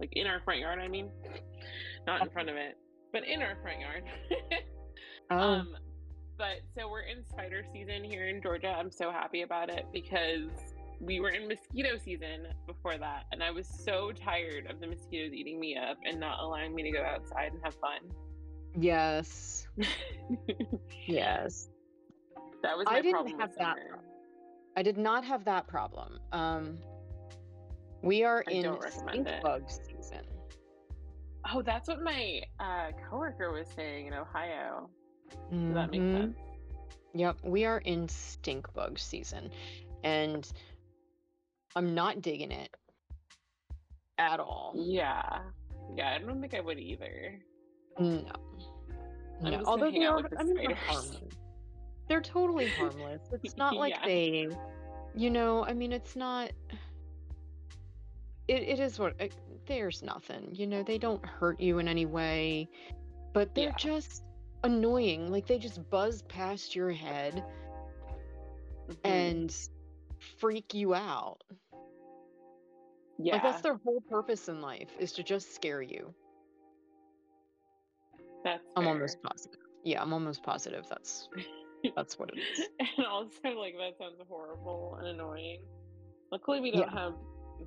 like 0.00 0.08
in 0.12 0.26
our 0.26 0.40
front 0.40 0.60
yard. 0.60 0.78
I 0.78 0.88
mean, 0.88 1.10
not 2.06 2.22
in 2.22 2.30
front 2.30 2.48
of 2.48 2.56
it, 2.56 2.78
but 3.12 3.26
in 3.26 3.42
our 3.42 3.56
front 3.62 3.80
yard. 3.80 4.04
Oh, 5.30 5.36
Um, 5.36 5.76
but 6.36 6.60
so 6.76 6.90
we're 6.90 7.02
in 7.02 7.24
spider 7.26 7.64
season 7.72 8.04
here 8.04 8.26
in 8.28 8.42
Georgia. 8.42 8.68
I'm 8.68 8.90
so 8.90 9.10
happy 9.10 9.42
about 9.42 9.70
it 9.70 9.86
because 9.92 10.71
we 11.02 11.18
were 11.20 11.30
in 11.30 11.48
mosquito 11.48 11.98
season 12.02 12.46
before 12.66 12.96
that, 12.96 13.24
and 13.32 13.42
I 13.42 13.50
was 13.50 13.66
so 13.84 14.12
tired 14.12 14.70
of 14.70 14.80
the 14.80 14.86
mosquitoes 14.86 15.32
eating 15.32 15.58
me 15.58 15.76
up 15.76 15.98
and 16.04 16.20
not 16.20 16.38
allowing 16.40 16.74
me 16.74 16.82
to 16.84 16.90
go 16.92 17.02
outside 17.02 17.52
and 17.52 17.60
have 17.64 17.74
fun. 17.74 18.00
yes. 18.80 19.66
Yes. 21.06 21.68
that 22.62 22.76
was 22.78 22.86
I 22.88 23.00
didn't 23.00 23.12
problem 23.12 23.40
have 23.40 23.50
that 23.58 23.76
summer. 23.76 23.98
I 24.76 24.82
did 24.82 24.96
not 24.96 25.24
have 25.24 25.44
that 25.44 25.66
problem. 25.66 26.20
Um, 26.30 26.78
we 28.02 28.22
are 28.24 28.44
I 28.46 28.52
in 28.52 28.76
stink 28.90 29.26
it. 29.28 29.42
bug 29.42 29.68
season. 29.68 30.24
Oh, 31.52 31.60
that's 31.62 31.88
what 31.88 32.00
my 32.02 32.40
uh, 32.60 32.92
coworker 33.10 33.52
was 33.52 33.66
saying 33.74 34.06
in 34.06 34.14
Ohio. 34.14 34.88
Does 35.50 35.74
that 35.74 35.90
make 35.90 36.00
Mhm. 36.00 36.20
sense? 36.20 36.38
Yep, 37.14 37.36
we 37.42 37.64
are 37.64 37.78
in 37.78 38.08
stink 38.08 38.72
bug 38.72 38.98
season, 38.98 39.50
and 40.04 40.50
I'm 41.76 41.94
not 41.94 42.20
digging 42.22 42.52
it 42.52 42.74
at 44.18 44.40
all. 44.40 44.74
Yeah, 44.76 45.40
yeah. 45.96 46.14
I 46.14 46.18
don't 46.18 46.40
think 46.40 46.54
I 46.54 46.60
would 46.60 46.78
either. 46.78 47.38
No. 47.98 48.24
I'm 49.44 49.50
No. 49.50 49.62
Although 49.66 49.90
they 49.90 50.04
are, 50.04 50.22
the 50.22 50.38
I 50.38 50.42
mean, 50.44 50.54
they're 50.56 50.74
harmless. 50.74 51.20
They're 52.08 52.20
totally 52.20 52.68
harmless. 52.68 53.20
It's 53.42 53.56
not 53.56 53.74
like 53.76 53.94
Yeah. 53.94 54.04
they, 54.06 54.48
you 55.14 55.30
know, 55.30 55.64
I 55.64 55.72
mean, 55.72 55.92
it's 55.92 56.14
not. 56.16 56.50
It, 58.48 58.62
it 58.62 58.80
is 58.80 58.98
what 58.98 59.14
it, 59.20 59.34
there's 59.66 60.02
nothing, 60.02 60.48
you 60.52 60.66
know, 60.66 60.82
they 60.82 60.98
don't 60.98 61.24
hurt 61.24 61.60
you 61.60 61.78
in 61.78 61.86
any 61.88 62.06
way, 62.06 62.68
but 63.32 63.54
they're 63.54 63.68
Yeah. 63.68 63.76
just 63.78 64.24
annoying. 64.64 65.30
Like 65.30 65.46
they 65.46 65.58
just 65.58 65.88
buzz 65.90 66.22
past 66.22 66.74
your 66.74 66.90
head 66.90 67.44
Mhm. 68.88 68.96
and 69.04 69.56
freak 70.38 70.74
you 70.74 70.94
out. 70.94 71.38
Yeah, 73.18 73.34
Like 73.34 73.42
that's 73.42 73.62
their 73.62 73.76
whole 73.84 74.00
purpose 74.08 74.48
in 74.48 74.60
life 74.60 74.90
is 74.98 75.12
to 75.12 75.22
just 75.22 75.54
scare 75.54 75.82
you. 75.82 76.12
that's 78.44 78.62
I'm 78.76 78.84
fair. 78.84 78.92
almost 78.92 79.22
positive. 79.22 79.58
Yeah, 79.84 80.02
I'm 80.02 80.12
almost 80.12 80.42
positive 80.42 80.84
that's 80.88 81.28
that's 81.96 82.18
what 82.18 82.30
it 82.30 82.38
is. 82.40 82.68
and 82.96 83.06
also 83.06 83.48
like 83.58 83.74
that 83.78 83.98
sounds 83.98 84.16
horrible 84.28 84.96
and 84.98 85.08
annoying. 85.08 85.62
Luckily 86.30 86.60
we 86.60 86.70
don't 86.70 86.88
have 86.92 87.14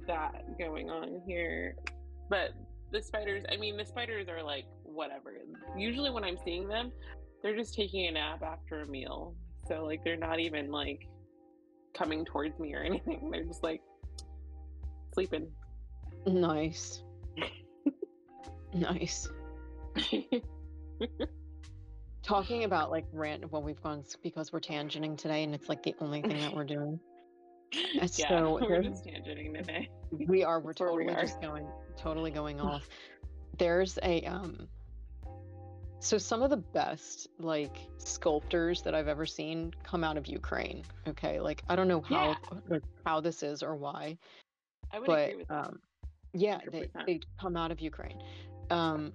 that 0.07 0.57
going 0.57 0.89
on 0.89 1.21
here. 1.27 1.75
But 2.29 2.51
the 2.91 3.01
spiders 3.01 3.43
I 3.51 3.57
mean 3.57 3.77
the 3.77 3.85
spiders 3.85 4.27
are 4.29 4.43
like 4.43 4.65
whatever. 4.83 5.33
Usually 5.77 6.09
when 6.09 6.23
I'm 6.23 6.37
seeing 6.43 6.67
them, 6.67 6.91
they're 7.43 7.55
just 7.55 7.73
taking 7.75 8.07
a 8.07 8.11
nap 8.11 8.41
after 8.43 8.81
a 8.81 8.87
meal. 8.87 9.35
So 9.67 9.83
like 9.85 10.03
they're 10.03 10.17
not 10.17 10.39
even 10.39 10.71
like 10.71 11.07
coming 11.93 12.25
towards 12.25 12.57
me 12.59 12.73
or 12.73 12.81
anything. 12.83 13.29
They're 13.31 13.45
just 13.45 13.63
like 13.63 13.81
sleeping. 15.15 15.47
Nice. 16.27 17.01
nice. 18.73 19.29
Talking 22.21 22.65
about 22.65 22.91
like 22.91 23.05
rant 23.13 23.49
well 23.51 23.63
we've 23.63 23.81
gone 23.81 24.03
because 24.21 24.51
we're 24.51 24.59
tangenting 24.59 25.17
today 25.17 25.43
and 25.43 25.55
it's 25.55 25.69
like 25.69 25.83
the 25.83 25.95
only 26.01 26.21
thing 26.21 26.37
that 26.39 26.53
we're 26.53 26.65
doing. 26.65 26.99
yeah, 27.93 28.05
so 28.27 28.59
we're 28.69 28.81
just 28.83 29.05
tangenting 29.05 29.55
today. 29.55 29.89
We 30.11 30.43
are 30.43 30.59
we're 30.59 30.71
That's 30.73 30.81
where 30.81 30.93
we 30.93 31.05
totally 31.05 31.15
are. 31.15 31.21
just 31.25 31.41
going 31.41 31.65
totally 31.97 32.31
going 32.31 32.59
off. 32.59 32.87
There's 33.57 33.97
a 34.03 34.21
um 34.23 34.67
so 35.99 36.17
some 36.17 36.43
of 36.43 36.49
the 36.49 36.57
best 36.57 37.29
like 37.39 37.77
sculptors 37.99 38.81
that 38.81 38.93
I've 38.93 39.07
ever 39.07 39.25
seen 39.25 39.73
come 39.83 40.03
out 40.03 40.17
of 40.17 40.27
Ukraine. 40.27 40.83
Okay, 41.07 41.39
like 41.39 41.63
I 41.69 41.75
don't 41.77 41.87
know 41.87 42.01
how 42.01 42.29
Yeah. 42.29 42.59
like, 42.67 42.83
how 43.05 43.21
this 43.21 43.43
is 43.43 43.63
or 43.63 43.75
why, 43.75 44.17
I 44.91 44.99
would 44.99 45.07
but 45.07 45.29
agree 45.29 45.37
with 45.37 45.47
that. 45.49 45.67
um 45.67 45.79
Yeah, 46.33 46.59
they 46.71 46.87
100%. 46.95 47.05
they 47.05 47.19
come 47.39 47.55
out 47.57 47.71
of 47.71 47.79
Ukraine. 47.79 48.21
Um, 48.69 49.13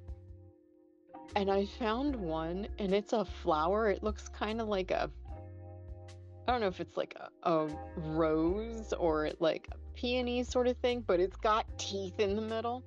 and 1.37 1.51
I 1.51 1.67
found 1.67 2.17
one, 2.17 2.67
and 2.79 2.93
it's 2.93 3.13
a 3.13 3.25
flower. 3.25 3.89
It 3.89 4.03
looks 4.03 4.29
kind 4.29 4.61
of 4.61 4.69
like 4.69 4.91
a, 4.91 5.11
I 6.47 6.53
don't 6.53 6.61
know 6.61 6.67
if 6.67 6.81
it's 6.81 6.97
like 6.97 7.15
a, 7.45 7.51
a 7.51 7.69
rose 7.97 8.93
or 8.93 9.31
like 9.39 9.69
a 9.73 9.77
peony 9.95 10.43
sort 10.43 10.67
of 10.67 10.77
thing, 10.79 11.05
but 11.07 11.21
it's 11.21 11.37
got 11.37 11.67
teeth 11.79 12.19
in 12.19 12.35
the 12.35 12.43
middle. 12.43 12.83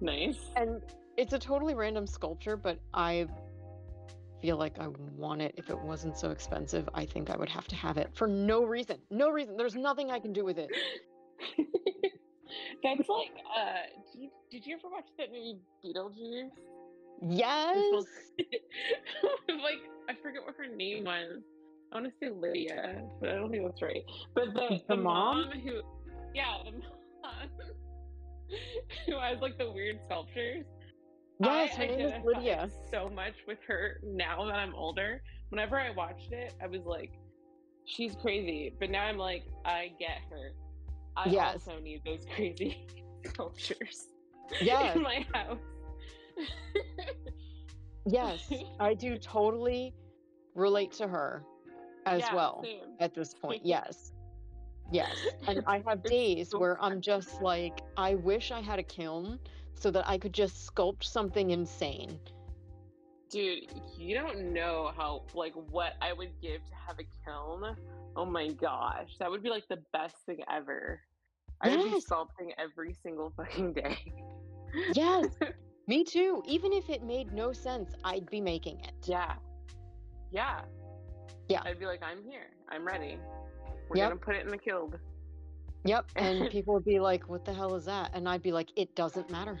Nice. 0.00 0.38
And 0.56 0.82
it's 1.16 1.32
a 1.34 1.38
totally 1.38 1.74
random 1.74 2.06
sculpture, 2.06 2.56
but 2.56 2.78
I 2.94 3.26
feel 4.40 4.56
like 4.56 4.78
I 4.78 4.88
want 5.16 5.42
it 5.42 5.54
if 5.56 5.70
it 5.70 5.78
wasn't 5.78 6.16
so 6.16 6.30
expensive. 6.30 6.88
I 6.94 7.04
think 7.04 7.30
I 7.30 7.36
would 7.36 7.48
have 7.48 7.66
to 7.68 7.76
have 7.76 7.96
it 7.98 8.10
for 8.14 8.26
no 8.26 8.64
reason. 8.64 8.98
No 9.10 9.30
reason. 9.30 9.56
There's 9.56 9.76
nothing 9.76 10.10
I 10.10 10.18
can 10.18 10.32
do 10.32 10.44
with 10.44 10.58
it. 10.58 10.70
That's 12.82 13.08
like, 13.08 13.32
uh, 13.56 13.72
did 14.12 14.22
you, 14.22 14.30
did 14.50 14.66
you 14.66 14.76
ever 14.76 14.88
watch 14.90 15.06
that 15.18 15.28
movie 15.30 15.58
Beetlejuice? 15.84 16.50
Yes. 17.28 18.04
Like, 19.48 19.80
I 20.08 20.14
forget 20.22 20.42
what 20.44 20.54
her 20.56 20.74
name 20.74 21.04
was. 21.04 21.42
I 21.92 21.96
want 22.00 22.06
to 22.06 22.12
say 22.20 22.30
Lydia, 22.32 23.02
but 23.20 23.28
I 23.30 23.34
don't 23.34 23.50
think 23.50 23.64
that's 23.66 23.82
right. 23.82 24.02
But 24.34 24.54
the, 24.54 24.80
The 24.88 24.94
the, 24.94 24.96
mom? 24.96 25.48
mom? 25.48 25.60
who, 25.60 25.82
yeah, 26.34 26.58
the 26.64 26.70
mom 27.22 27.48
who 29.06 29.18
has 29.18 29.38
like 29.40 29.58
the 29.58 29.70
weird 29.70 29.98
sculptures. 30.06 30.64
Yes, 31.40 31.72
I 31.72 31.76
her 31.76 31.86
name 31.86 32.00
is 32.00 32.12
identify 32.12 32.28
Lydia. 32.38 32.70
So 32.90 33.08
much 33.08 33.34
with 33.46 33.58
her 33.66 34.00
now 34.04 34.44
that 34.46 34.54
I'm 34.56 34.74
older. 34.74 35.22
Whenever 35.50 35.78
I 35.80 35.90
watched 35.90 36.32
it, 36.32 36.54
I 36.62 36.66
was 36.66 36.82
like, 36.84 37.12
she's 37.86 38.14
crazy. 38.16 38.74
But 38.78 38.90
now 38.90 39.04
I'm 39.04 39.16
like, 39.18 39.44
I 39.64 39.92
get 39.98 40.18
her. 40.30 40.52
I 41.16 41.28
Yes. 41.30 41.66
also 41.66 41.80
need 41.80 42.02
those 42.04 42.24
crazy 42.34 42.86
sculptures 43.24 44.08
Yes. 44.60 44.96
in 44.96 45.02
my 45.02 45.26
house. 45.32 45.58
Yes, 48.06 48.50
I 48.80 48.94
do 48.94 49.18
totally 49.18 49.94
relate 50.54 50.92
to 50.92 51.08
her 51.08 51.44
as 52.06 52.20
Yeah, 52.20 52.34
well 52.34 52.60
same. 52.64 52.96
at 52.98 53.14
this 53.14 53.34
point. 53.34 53.64
Yes. 53.64 54.12
Yes. 54.90 55.16
And 55.46 55.62
I 55.66 55.82
have 55.86 56.02
days 56.04 56.52
where 56.54 56.82
I'm 56.82 57.00
just 57.00 57.40
like, 57.40 57.80
I 57.96 58.14
wish 58.16 58.50
I 58.50 58.60
had 58.60 58.78
a 58.78 58.82
kiln 58.82 59.38
so 59.80 59.90
that 59.90 60.06
I 60.08 60.18
could 60.18 60.32
just 60.34 60.70
sculpt 60.72 61.04
something 61.04 61.50
insane. 61.50 62.18
Dude, 63.30 63.64
you 63.96 64.14
don't 64.14 64.52
know 64.52 64.92
how 64.96 65.22
like 65.34 65.54
what 65.70 65.94
I 66.02 66.12
would 66.12 66.32
give 66.42 66.64
to 66.66 66.74
have 66.86 66.96
a 66.98 67.06
kiln. 67.24 67.76
Oh 68.16 68.24
my 68.26 68.48
gosh, 68.48 69.16
that 69.18 69.30
would 69.30 69.42
be 69.42 69.48
like 69.50 69.66
the 69.68 69.78
best 69.92 70.16
thing 70.26 70.40
ever. 70.52 71.00
I 71.62 71.70
would 71.76 71.84
be 71.84 72.00
sculpting 72.00 72.50
every 72.58 72.94
single 73.02 73.32
fucking 73.36 73.72
day. 73.74 73.98
Yes, 74.94 75.26
me 75.86 76.04
too. 76.04 76.42
Even 76.46 76.72
if 76.72 76.90
it 76.90 77.02
made 77.02 77.32
no 77.32 77.52
sense, 77.52 77.94
I'd 78.04 78.28
be 78.30 78.40
making 78.40 78.80
it. 78.80 78.92
Yeah. 79.04 79.34
Yeah. 80.30 80.60
Yeah. 81.48 81.62
I'd 81.64 81.78
be 81.78 81.86
like, 81.86 82.02
I'm 82.02 82.22
here. 82.22 82.50
I'm 82.68 82.84
ready. 82.86 83.18
We're 83.88 83.96
Yep. 83.96 84.08
gonna 84.10 84.20
put 84.20 84.36
it 84.36 84.42
in 84.44 84.48
the 84.48 84.58
kiln. 84.58 84.92
Yep. 85.84 86.10
And 86.16 86.50
people 86.52 86.74
would 86.74 86.84
be 86.84 87.00
like, 87.00 87.28
what 87.28 87.44
the 87.44 87.54
hell 87.54 87.74
is 87.74 87.84
that? 87.86 88.10
And 88.14 88.28
I'd 88.28 88.42
be 88.42 88.52
like, 88.52 88.70
it 88.76 88.94
doesn't 88.94 89.30
matter. 89.30 89.58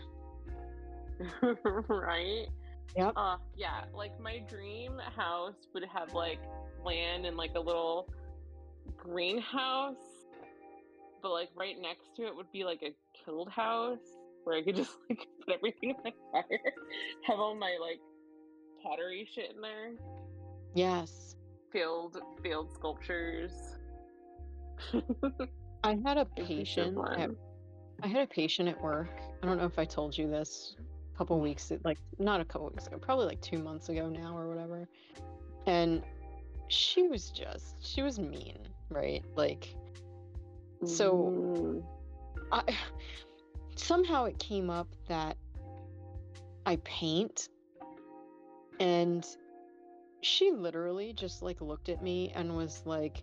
right? 1.88 2.46
Yep. 2.96 3.12
Uh 3.14 3.36
yeah, 3.56 3.84
like 3.94 4.18
my 4.20 4.40
dream 4.48 4.98
house 5.16 5.54
would 5.74 5.84
have 5.84 6.12
like 6.12 6.40
land 6.84 7.24
and 7.24 7.36
like 7.36 7.52
a 7.54 7.60
little 7.60 8.08
greenhouse. 8.96 9.96
But 11.22 11.30
like 11.32 11.50
right 11.54 11.76
next 11.78 12.16
to 12.16 12.26
it 12.26 12.34
would 12.34 12.50
be 12.52 12.64
like 12.64 12.82
a 12.82 12.94
kiln 13.24 13.48
house 13.48 13.98
where 14.44 14.56
I 14.56 14.62
could 14.62 14.76
just 14.76 14.96
like 15.08 15.26
put 15.44 15.54
everything 15.54 15.90
in 15.90 15.96
the 16.04 16.12
fire. 16.32 16.60
have 17.26 17.38
all 17.38 17.54
my 17.54 17.76
like 17.80 18.00
pottery 18.82 19.28
shit 19.32 19.52
in 19.54 19.60
there. 19.60 19.92
Yes. 20.74 21.36
Field 21.72 22.18
field 22.42 22.72
sculptures. 22.72 23.52
I 25.82 25.98
had 26.04 26.18
a 26.18 26.24
patient 26.24 26.98
at. 27.16 27.30
I 28.02 28.06
had 28.06 28.22
a 28.22 28.26
patient 28.26 28.68
at 28.68 28.80
work. 28.80 29.10
I 29.42 29.46
don't 29.46 29.58
know 29.58 29.66
if 29.66 29.78
I 29.78 29.84
told 29.84 30.16
you 30.16 30.28
this 30.28 30.74
a 31.14 31.18
couple 31.18 31.38
weeks, 31.40 31.70
like 31.84 31.98
not 32.18 32.40
a 32.40 32.44
couple 32.44 32.68
weeks 32.68 32.86
ago, 32.86 32.98
probably 32.98 33.26
like 33.26 33.40
two 33.40 33.58
months 33.58 33.88
ago 33.88 34.08
now 34.08 34.36
or 34.36 34.48
whatever. 34.48 34.88
And 35.66 36.02
she 36.68 37.08
was 37.08 37.30
just, 37.30 37.76
she 37.80 38.02
was 38.02 38.18
mean, 38.18 38.58
right? 38.90 39.22
Like, 39.36 39.74
so. 40.84 41.82
I 42.52 42.62
somehow 43.76 44.24
it 44.24 44.38
came 44.38 44.68
up 44.68 44.88
that 45.08 45.36
I 46.66 46.76
paint, 46.84 47.48
and 48.78 49.26
she 50.20 50.50
literally 50.50 51.12
just 51.12 51.42
like 51.42 51.60
looked 51.60 51.88
at 51.88 52.02
me 52.02 52.32
and 52.34 52.56
was 52.56 52.82
like, 52.84 53.22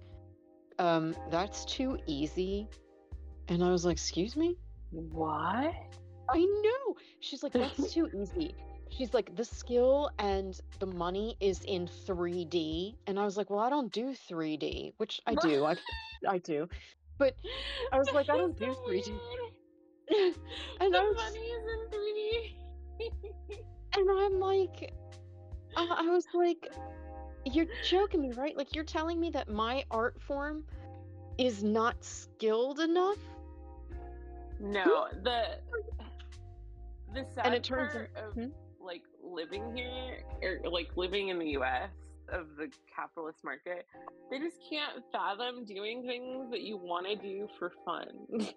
um, 0.79 1.15
that's 1.29 1.65
too 1.65 1.97
easy. 2.07 2.67
And 3.47 3.63
I 3.63 3.71
was 3.71 3.85
like, 3.85 3.93
excuse 3.93 4.35
me? 4.35 4.57
what? 4.91 5.73
I 6.29 6.39
know. 6.39 6.95
She's 7.19 7.43
like, 7.43 7.53
that's 7.53 7.93
too 7.93 8.09
easy. 8.13 8.55
She's 8.89 9.13
like, 9.13 9.35
the 9.35 9.43
skill 9.43 10.09
and 10.17 10.59
the 10.79 10.85
money 10.85 11.35
is 11.39 11.61
in 11.65 11.87
3D. 11.87 12.95
And 13.05 13.19
I 13.19 13.25
was 13.25 13.37
like, 13.37 13.49
well, 13.49 13.59
I 13.59 13.69
don't 13.69 13.91
do 13.91 14.15
3D, 14.29 14.93
which 14.97 15.21
I 15.25 15.35
do. 15.35 15.65
I, 15.65 15.75
I 16.27 16.37
do. 16.37 16.69
But 17.17 17.35
I 17.91 17.97
was 17.97 18.11
like, 18.11 18.29
I 18.29 18.37
don't 18.37 18.57
do 18.57 18.65
3D. 18.87 19.13
and 20.79 20.93
the 20.93 20.97
I 20.97 21.01
was, 21.01 21.15
money 21.15 21.39
is 21.39 21.63
in 21.73 21.99
3D. 21.99 23.59
and 23.97 24.09
I'm 24.09 24.39
like, 24.39 24.93
I, 25.75 25.95
I 25.99 26.09
was 26.09 26.25
like, 26.33 26.71
you're 27.45 27.65
joking 27.89 28.21
me, 28.21 28.31
right? 28.33 28.55
Like, 28.57 28.75
you're 28.75 28.83
telling 28.83 29.19
me 29.19 29.29
that 29.31 29.49
my 29.49 29.83
art 29.91 30.21
form 30.21 30.63
is 31.37 31.63
not 31.63 32.03
skilled 32.03 32.79
enough? 32.79 33.17
no, 34.59 35.07
the 35.23 35.59
the 37.13 37.25
sad 37.35 37.45
And 37.45 37.55
it 37.55 37.63
turns 37.63 37.93
part 37.93 38.09
of 38.15 38.33
Hmm? 38.33 38.47
like 38.79 39.03
living 39.23 39.75
here 39.75 40.23
or 40.41 40.69
like 40.69 40.89
living 40.95 41.29
in 41.29 41.39
the 41.39 41.49
U.S. 41.51 41.91
of 42.29 42.47
the 42.57 42.69
capitalist 42.93 43.43
market, 43.43 43.85
they 44.31 44.39
just 44.39 44.57
can't 44.69 45.03
fathom 45.11 45.63
doing 45.65 46.03
things 46.05 46.49
that 46.51 46.61
you 46.61 46.77
want 46.77 47.05
to 47.05 47.15
do 47.15 47.47
for 47.59 47.71
fun 47.85 48.07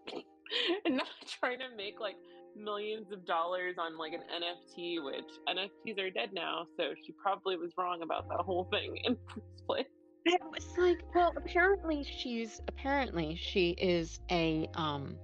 and 0.84 0.96
not 0.96 1.06
trying 1.40 1.58
to 1.58 1.74
make 1.76 2.00
like 2.00 2.16
millions 2.56 3.12
of 3.12 3.24
dollars 3.26 3.76
on 3.78 3.96
like 3.98 4.12
an 4.12 4.20
NFT, 4.20 5.04
which 5.04 5.24
NFTs 5.48 5.98
are 5.98 6.10
dead 6.10 6.30
now. 6.32 6.66
So 6.76 6.94
she 7.04 7.12
probably 7.12 7.56
was 7.56 7.72
wrong 7.76 8.02
about 8.02 8.28
that 8.28 8.40
whole 8.40 8.64
thing 8.70 8.96
in 9.04 9.14
the 9.14 9.18
first 9.34 9.66
place. 9.66 9.86
It 10.26 10.40
was 10.42 10.66
like, 10.76 10.98
well, 11.14 11.32
apparently 11.36 12.04
she's 12.04 12.60
apparently 12.68 13.36
she 13.36 13.70
is 13.70 14.20
a 14.30 14.68
um 14.74 15.16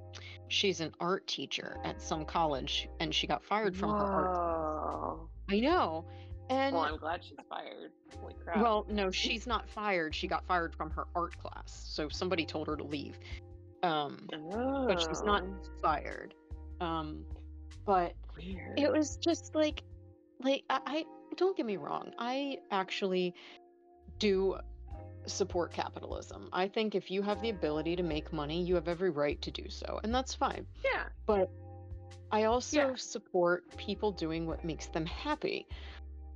she's 0.48 0.80
an 0.80 0.92
art 1.00 1.26
teacher 1.26 1.76
at 1.84 2.00
some 2.00 2.24
college 2.24 2.88
and 3.00 3.14
she 3.14 3.26
got 3.26 3.44
fired 3.44 3.76
from 3.76 3.90
her 3.90 3.96
art. 3.96 5.18
I 5.50 5.60
know. 5.60 6.06
And 6.48 6.74
Well, 6.76 6.84
I'm 6.84 6.96
glad 6.96 7.22
she's 7.24 7.36
fired. 7.48 7.90
Holy 8.20 8.34
crap. 8.42 8.58
well, 8.58 8.86
no, 8.88 9.10
she's 9.10 9.46
not 9.46 9.68
fired. 9.68 10.14
She 10.14 10.28
got 10.28 10.46
fired 10.46 10.74
from 10.74 10.90
her 10.90 11.06
art 11.14 11.36
class. 11.38 11.84
So 11.88 12.08
somebody 12.08 12.46
told 12.46 12.68
her 12.68 12.76
to 12.76 12.84
leave. 12.84 13.18
Um 13.86 14.28
but 14.86 15.00
she's 15.00 15.22
not 15.24 15.42
Oh, 15.42 15.54
fired. 15.82 16.34
Um 16.80 17.24
but 17.84 18.14
weird. 18.36 18.78
it 18.78 18.90
was 18.92 19.16
just 19.16 19.54
like 19.54 19.82
like 20.42 20.64
I, 20.70 20.80
I 20.86 21.04
don't 21.36 21.56
get 21.56 21.66
me 21.66 21.76
wrong. 21.76 22.12
I 22.18 22.58
actually 22.70 23.34
do 24.18 24.56
support 25.26 25.72
capitalism. 25.72 26.48
I 26.52 26.68
think 26.68 26.94
if 26.94 27.10
you 27.10 27.22
have 27.22 27.40
the 27.42 27.50
ability 27.50 27.96
to 27.96 28.02
make 28.02 28.32
money, 28.32 28.62
you 28.62 28.74
have 28.74 28.88
every 28.88 29.10
right 29.10 29.40
to 29.42 29.50
do 29.50 29.68
so, 29.68 30.00
and 30.04 30.14
that's 30.14 30.34
fine. 30.34 30.66
yeah. 30.84 31.04
But 31.26 31.50
I 32.30 32.44
also 32.44 32.76
Yeah. 32.78 32.94
support 32.96 33.64
people 33.76 34.12
doing 34.12 34.46
what 34.46 34.64
makes 34.64 34.86
them 34.86 35.06
happy. 35.06 35.66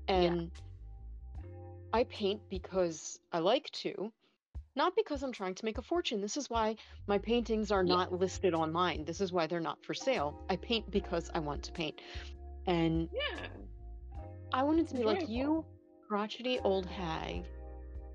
And 0.09 0.51
I 1.93 2.05
paint 2.05 2.41
because 2.51 3.19
I 3.33 3.39
like 3.41 3.71
to, 3.83 4.13
not 4.81 4.97
because 4.97 5.23
I'm 5.23 5.31
trying 5.33 5.55
to 5.57 5.65
make 5.67 5.77
a 5.77 5.83
fortune. 5.83 6.23
This 6.23 6.39
is 6.39 6.49
why 6.49 6.75
my 7.07 7.19
paintings 7.19 7.71
are 7.71 7.85
Yeah. 7.85 7.97
not 7.97 8.13
listed 8.15 8.55
online. 8.55 9.05
This 9.05 9.21
is 9.21 9.31
why 9.31 9.47
they're 9.47 9.61
not 9.71 9.85
for 9.85 9.93
sale. 9.93 10.43
I 10.49 10.57
paint 10.57 10.91
because 10.91 11.31
I 11.35 11.39
want 11.39 11.63
to 11.65 11.73
paint. 11.73 12.01
And 12.67 13.11
Yeah. 13.13 13.47
I 14.55 14.63
wanted 14.63 14.89
to 14.89 14.95
be 14.95 15.05
like, 15.05 15.29
you 15.29 15.67
crotchety 16.09 16.59
old 16.61 16.87
hag. 16.87 17.45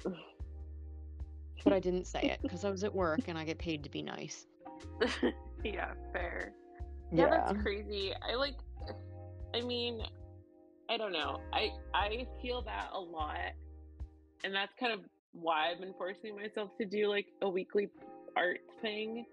But 1.63 1.73
I 1.73 1.79
didn't 1.79 2.05
say 2.05 2.21
it 2.21 2.39
because 2.43 2.63
I 2.63 2.69
was 2.69 2.83
at 2.83 2.93
work 2.93 3.21
and 3.27 3.37
I 3.39 3.43
get 3.43 3.57
paid 3.57 3.83
to 3.85 3.89
be 3.89 4.03
nice. 4.03 4.45
yeah, 5.63 5.93
fair. 6.13 6.53
Yeah, 7.11 7.29
that's 7.29 7.61
crazy. 7.63 8.13
I 8.27 8.35
like 8.35 8.57
I 9.55 9.61
mean, 9.61 10.03
I 10.89 10.97
don't 10.97 11.13
know. 11.13 11.41
I 11.53 11.71
I 11.93 12.27
feel 12.41 12.61
that 12.63 12.89
a 12.93 12.99
lot. 12.99 13.53
And 14.43 14.53
that's 14.53 14.73
kind 14.79 14.93
of 14.93 14.99
why 15.41 15.71
I've 15.71 15.79
been 15.79 15.93
forcing 15.97 16.35
myself 16.35 16.69
to 16.79 16.85
do 16.85 17.07
like 17.09 17.27
a 17.41 17.49
weekly 17.49 17.89
art 18.37 18.59
thing 18.81 19.25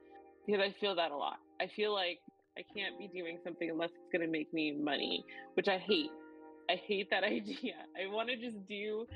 because 0.47 0.61
I 0.61 0.75
feel 0.81 0.95
that 0.97 1.11
a 1.11 1.17
lot. 1.17 1.37
I 1.61 1.69
feel 1.77 1.93
like 1.95 2.19
I 2.59 2.63
can't 2.77 2.99
be 2.99 3.09
doing 3.09 3.39
something 3.45 3.71
unless 3.71 3.91
it's 3.91 4.13
going 4.13 4.27
to 4.27 4.31
make 4.31 4.53
me 4.53 4.73
money, 4.73 5.25
which 5.55 5.69
I 5.69 5.79
hate. 5.79 6.11
I 6.71 6.75
hate 6.87 7.09
that 7.11 7.25
idea. 7.37 7.75
I 8.01 8.13
want 8.13 8.29
to 8.29 8.37
just 8.37 8.57
do 8.69 9.07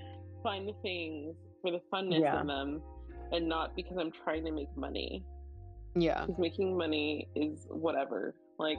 find 0.42 0.68
the 0.68 0.74
things 0.82 1.34
for 1.62 1.70
the 1.72 1.80
funness 1.92 2.20
Yeah. 2.20 2.40
in 2.40 2.46
them 2.46 2.82
and 3.32 3.48
not 3.48 3.74
because 3.74 3.96
I'm 3.98 4.12
trying 4.24 4.44
to 4.44 4.52
make 4.52 4.74
money. 4.76 5.24
Yeah. 5.96 6.24
Because 6.26 6.38
making 6.38 6.76
money 6.76 7.28
is 7.34 7.66
whatever. 7.70 8.34
Like, 8.58 8.78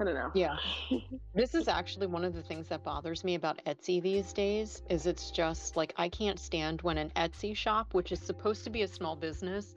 I 0.00 0.04
don't 0.04 0.14
know. 0.14 0.30
Yeah. 0.34 0.56
This 1.34 1.54
is 1.54 1.68
actually 1.68 2.08
one 2.08 2.24
of 2.24 2.34
the 2.34 2.42
things 2.42 2.66
that 2.68 2.82
bothers 2.82 3.22
me 3.22 3.36
about 3.36 3.60
Etsy 3.64 4.02
these 4.02 4.32
days 4.32 4.82
is 4.90 5.06
it's 5.06 5.30
just 5.30 5.76
like 5.76 5.92
I 5.96 6.08
can't 6.08 6.38
stand 6.40 6.82
when 6.82 6.98
an 6.98 7.12
Etsy 7.14 7.56
shop, 7.56 7.94
which 7.94 8.10
is 8.10 8.18
supposed 8.18 8.64
to 8.64 8.70
be 8.70 8.82
a 8.82 8.88
small 8.88 9.14
business, 9.14 9.76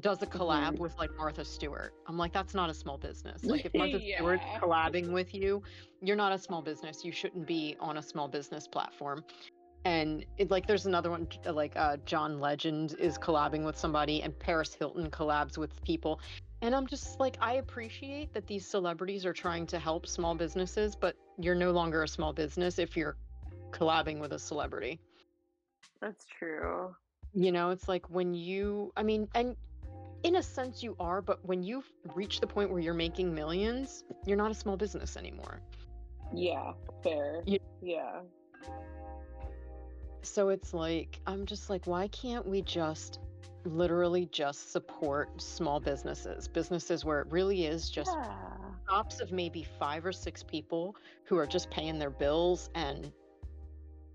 does 0.00 0.20
a 0.22 0.26
collab 0.26 0.74
Mhm. 0.74 0.78
with 0.80 0.96
like 0.98 1.10
Martha 1.16 1.44
Stewart. 1.46 1.94
I'm 2.06 2.18
like, 2.18 2.32
that's 2.34 2.52
not 2.54 2.68
a 2.68 2.74
small 2.74 2.98
business. 2.98 3.42
Like 3.44 3.64
if 3.64 3.72
Martha 3.74 3.98
Yeah. 4.02 4.16
Stewart's 4.16 4.44
collabing 4.60 5.12
with 5.12 5.34
you, 5.34 5.62
you're 6.02 6.16
not 6.16 6.32
a 6.32 6.38
small 6.38 6.60
business. 6.60 7.04
You 7.04 7.12
shouldn't 7.12 7.46
be 7.46 7.74
on 7.80 7.96
a 7.96 8.02
small 8.02 8.28
business 8.28 8.68
platform. 8.68 9.24
And 9.86 10.26
it, 10.36 10.50
like 10.50 10.66
there's 10.66 10.84
another 10.86 11.10
one 11.10 11.26
like 11.46 11.72
uh, 11.76 11.96
John 12.04 12.38
Legend 12.38 12.96
is 12.98 13.16
collabing 13.16 13.64
with 13.64 13.78
somebody 13.78 14.22
and 14.22 14.38
Paris 14.38 14.74
Hilton 14.74 15.10
collabs 15.10 15.56
with 15.56 15.82
people. 15.84 16.20
And 16.60 16.74
I'm 16.74 16.86
just 16.86 17.20
like, 17.20 17.38
I 17.40 17.54
appreciate 17.54 18.34
that 18.34 18.46
these 18.46 18.66
celebrities 18.66 19.24
are 19.24 19.32
trying 19.32 19.66
to 19.68 19.78
help 19.78 20.06
small 20.06 20.34
businesses, 20.34 20.96
but 20.96 21.14
you're 21.38 21.54
no 21.54 21.70
longer 21.70 22.02
a 22.02 22.08
small 22.08 22.32
business 22.32 22.78
if 22.78 22.96
you're 22.96 23.16
collabing 23.70 24.18
with 24.18 24.32
a 24.32 24.38
celebrity. 24.38 24.98
That's 26.00 26.24
true. 26.26 26.94
You 27.32 27.52
know, 27.52 27.70
it's 27.70 27.88
like 27.88 28.10
when 28.10 28.34
you, 28.34 28.92
I 28.96 29.02
mean, 29.04 29.28
and 29.34 29.54
in 30.24 30.36
a 30.36 30.42
sense 30.42 30.82
you 30.82 30.96
are, 30.98 31.22
but 31.22 31.44
when 31.44 31.62
you 31.62 31.84
reach 32.14 32.40
the 32.40 32.46
point 32.46 32.70
where 32.70 32.80
you're 32.80 32.94
making 32.94 33.34
millions, 33.34 34.02
you're 34.26 34.36
not 34.36 34.50
a 34.50 34.54
small 34.54 34.76
business 34.76 35.16
anymore. 35.16 35.60
Yeah, 36.34 36.72
fair. 37.02 37.42
You- 37.46 37.60
Yeah. 37.80 38.22
So 40.22 40.48
it's 40.48 40.74
like, 40.74 41.20
I'm 41.26 41.46
just 41.46 41.70
like, 41.70 41.86
why 41.86 42.08
can't 42.08 42.44
we 42.46 42.62
just 42.62 43.20
literally 43.64 44.28
just 44.32 44.72
support 44.72 45.40
small 45.40 45.80
businesses? 45.80 46.48
Businesses 46.48 47.04
where 47.04 47.20
it 47.20 47.26
really 47.30 47.66
is 47.66 47.90
just 47.90 48.12
yeah. 48.14 48.34
shops 48.88 49.20
of 49.20 49.32
maybe 49.32 49.66
five 49.78 50.04
or 50.04 50.12
six 50.12 50.42
people 50.42 50.96
who 51.24 51.36
are 51.36 51.46
just 51.46 51.70
paying 51.70 51.98
their 51.98 52.10
bills 52.10 52.70
and 52.74 53.12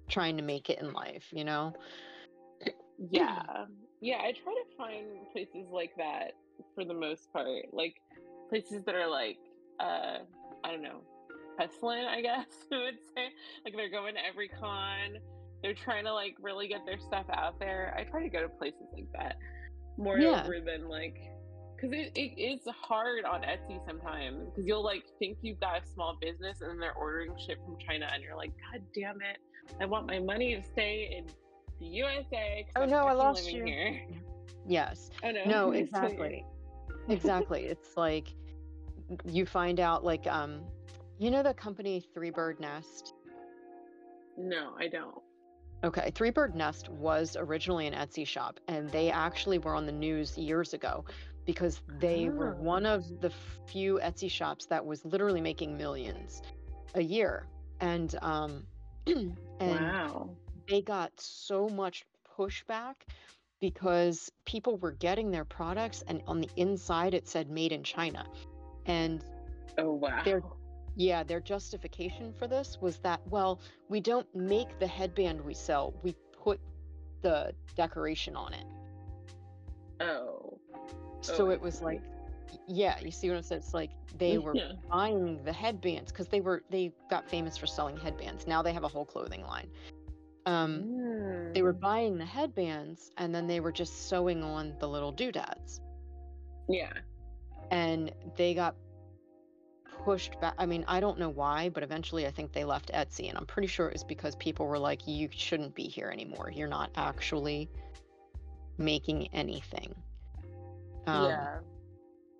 trying 0.09 0.37
to 0.37 0.43
make 0.43 0.69
it 0.69 0.79
in 0.79 0.93
life, 0.93 1.27
you 1.31 1.43
know? 1.43 1.73
Yeah. 3.09 3.65
Yeah, 4.01 4.17
I 4.17 4.33
try 4.33 4.53
to 4.53 4.77
find 4.77 5.05
places 5.31 5.67
like 5.71 5.95
that 5.97 6.33
for 6.75 6.83
the 6.83 6.93
most 6.93 7.31
part. 7.31 7.73
Like 7.73 7.95
places 8.49 8.83
that 8.85 8.95
are 8.95 9.09
like 9.09 9.37
uh 9.79 10.19
I 10.63 10.71
don't 10.71 10.81
know, 10.81 11.01
hustling, 11.57 12.05
I 12.05 12.21
guess 12.21 12.47
I 12.71 12.77
would 12.77 12.99
say. 13.15 13.29
Like 13.65 13.75
they're 13.75 13.89
going 13.89 14.15
to 14.15 14.25
every 14.25 14.49
con. 14.49 15.19
They're 15.63 15.73
trying 15.73 16.03
to 16.05 16.13
like 16.13 16.35
really 16.41 16.67
get 16.67 16.85
their 16.85 16.99
stuff 16.99 17.25
out 17.31 17.57
there. 17.59 17.95
I 17.97 18.03
try 18.03 18.21
to 18.21 18.29
go 18.29 18.41
to 18.41 18.49
places 18.49 18.83
like 18.93 19.07
that 19.13 19.37
more 19.97 20.19
Yeah. 20.19 20.43
over 20.43 20.59
than 20.59 20.87
like 20.89 21.15
because 21.75 21.91
it, 21.93 22.11
it 22.15 22.39
is 22.41 22.61
hard 22.81 23.25
on 23.25 23.41
Etsy 23.41 23.83
sometimes 23.87 24.45
because 24.49 24.65
you'll 24.67 24.83
like 24.83 25.03
think 25.19 25.37
you've 25.41 25.59
got 25.59 25.81
a 25.83 25.85
small 25.93 26.17
business 26.21 26.61
and 26.61 26.69
then 26.71 26.79
they're 26.79 26.93
ordering 26.93 27.31
shit 27.45 27.57
from 27.65 27.77
China 27.85 28.07
and 28.13 28.21
you're 28.23 28.35
like, 28.35 28.51
God 28.71 28.81
damn 28.93 29.15
it, 29.21 29.37
I 29.81 29.85
want 29.85 30.05
my 30.07 30.19
money 30.19 30.55
to 30.55 30.61
stay 30.63 31.15
in 31.17 31.25
the 31.79 31.85
USA. 31.87 32.65
Oh, 32.75 32.81
I'm 32.83 32.89
no, 32.89 33.05
I 33.05 33.13
lost 33.13 33.51
you. 33.51 33.63
Here. 33.65 34.01
Yes. 34.67 35.09
Oh 35.23 35.31
no, 35.31 35.43
No, 35.45 35.71
it's 35.73 35.91
so 35.91 35.99
weird. 36.01 36.11
exactly. 36.11 36.45
exactly. 37.09 37.63
It's 37.65 37.97
like 37.97 38.33
you 39.25 39.45
find 39.45 39.79
out 39.79 40.03
like 40.05 40.25
um 40.27 40.61
you 41.19 41.29
know 41.31 41.43
the 41.43 41.53
company 41.53 42.03
Three 42.13 42.31
Bird 42.31 42.59
Nest? 42.59 43.13
No, 44.37 44.73
I 44.79 44.87
don't. 44.87 45.15
Okay, 45.83 46.11
Three 46.15 46.29
Bird 46.29 46.55
Nest 46.55 46.89
was 46.89 47.35
originally 47.37 47.87
an 47.87 47.93
Etsy 47.93 48.25
shop, 48.25 48.59
and 48.67 48.89
they 48.91 49.11
actually 49.11 49.57
were 49.57 49.75
on 49.75 49.85
the 49.85 49.91
news 49.91 50.37
years 50.37 50.73
ago 50.73 51.03
because 51.45 51.81
they 51.99 52.29
were 52.29 52.55
Oh. 52.55 52.63
one 52.63 52.85
of 52.85 53.03
the 53.21 53.29
few 53.67 53.99
Etsy 54.01 54.31
shops 54.31 54.65
that 54.67 54.85
was 54.85 55.03
literally 55.03 55.41
making 55.41 55.77
millions 55.77 56.41
a 56.95 57.01
year. 57.01 57.47
And 57.81 58.15
um 58.21 58.63
and 59.07 59.35
wow. 59.59 60.29
they 60.69 60.81
got 60.81 61.11
so 61.17 61.67
much 61.67 62.05
pushback 62.37 62.95
because 63.59 64.31
people 64.45 64.77
were 64.77 64.91
getting 64.93 65.31
their 65.31 65.45
products 65.45 66.03
and 66.07 66.21
on 66.27 66.39
the 66.39 66.49
inside 66.55 67.13
it 67.13 67.27
said 67.27 67.49
made 67.49 67.73
in 67.73 67.83
China. 67.83 68.25
And 68.85 69.23
Oh 69.77 69.93
wow. 69.93 70.23
Yeah, 70.95 71.23
their 71.23 71.39
justification 71.39 72.33
for 72.33 72.47
this 72.47 72.77
was 72.81 72.97
that, 72.99 73.21
well, 73.27 73.59
we 73.89 73.99
don't 73.99 74.27
make 74.35 74.79
the 74.79 74.87
headband 74.87 75.41
we 75.43 75.53
sell, 75.53 75.93
we 76.03 76.15
put 76.43 76.59
the 77.21 77.53
decoration 77.75 78.35
on 78.35 78.53
it. 78.53 78.65
Oh. 80.01 80.59
So 81.21 81.47
Oh, 81.47 81.49
it 81.51 81.61
was 81.61 81.81
like, 81.81 82.01
yeah, 82.67 82.99
you 82.99 83.11
see 83.11 83.29
what 83.29 83.37
I'm 83.37 83.43
saying? 83.43 83.61
It's 83.61 83.73
like 83.73 83.91
they 84.17 84.37
were 84.37 84.53
Yeah. 84.55 84.73
buying 84.91 85.43
the 85.43 85.53
headbands 85.53 86.11
because 86.11 86.27
they 86.27 86.41
were 86.41 86.63
they 86.69 86.93
got 87.09 87.27
famous 87.29 87.57
for 87.57 87.65
selling 87.65 87.97
headbands. 87.97 88.45
Now 88.45 88.61
they 88.61 88.73
have 88.73 88.83
a 88.83 88.87
whole 88.87 89.05
clothing 89.05 89.43
line. 89.43 89.69
Um, 90.45 90.85
they 91.53 91.61
were 91.61 91.73
Mm. 91.73 91.79
buying 91.79 92.17
the 92.17 92.25
headbands 92.25 93.11
and 93.17 93.33
then 93.33 93.47
they 93.47 93.59
were 93.61 93.71
just 93.71 94.09
sewing 94.09 94.43
on 94.43 94.75
the 94.79 94.87
little 94.87 95.11
doodads. 95.11 95.81
Yeah. 96.69 96.93
and 97.71 98.11
they 98.37 98.53
got 98.53 98.75
pushed 100.03 100.39
back. 100.39 100.53
I 100.57 100.65
mean, 100.65 100.85
I 100.87 100.99
don't 100.99 101.19
know 101.19 101.29
why, 101.29 101.69
but 101.69 101.83
eventually 101.83 102.27
I 102.27 102.31
think 102.31 102.51
they 102.51 102.63
left 102.63 102.91
Etsy, 102.93 103.29
and 103.29 103.37
I'm 103.37 103.45
pretty 103.45 103.67
sure 103.67 103.87
it 103.87 103.93
was 103.93 104.03
because 104.03 104.35
people 104.35 104.67
were 104.67 104.79
like, 104.79 105.07
"You 105.07 105.29
shouldn't 105.31 105.75
be 105.75 105.83
here 105.83 106.09
anymore. 106.09 106.51
You're 106.53 106.67
not 106.67 106.91
actually 106.95 107.69
making 108.77 109.27
anything." 109.33 109.93
Um, 111.05 111.25
yeah. 111.29 111.57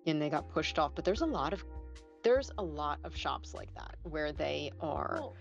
and 0.06 0.20
they 0.20 0.30
got 0.30 0.48
pushed 0.48 0.78
off. 0.78 0.92
But 0.94 1.04
there's 1.04 1.20
a 1.20 1.26
lot 1.26 1.52
of 1.52 1.64
there's 2.22 2.50
a 2.58 2.62
lot 2.62 2.98
of 3.04 3.16
shops 3.16 3.54
like 3.54 3.72
that 3.74 3.96
where 4.02 4.32
they 4.32 4.72
are, 4.80 5.18
Well, 5.20 5.34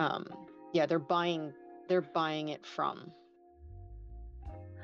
um, 0.00 0.26
yeah, 0.72 0.86
they're 0.86 0.98
buying 0.98 1.52
they're 1.88 2.00
buying 2.02 2.48
it 2.48 2.66
from 2.66 3.12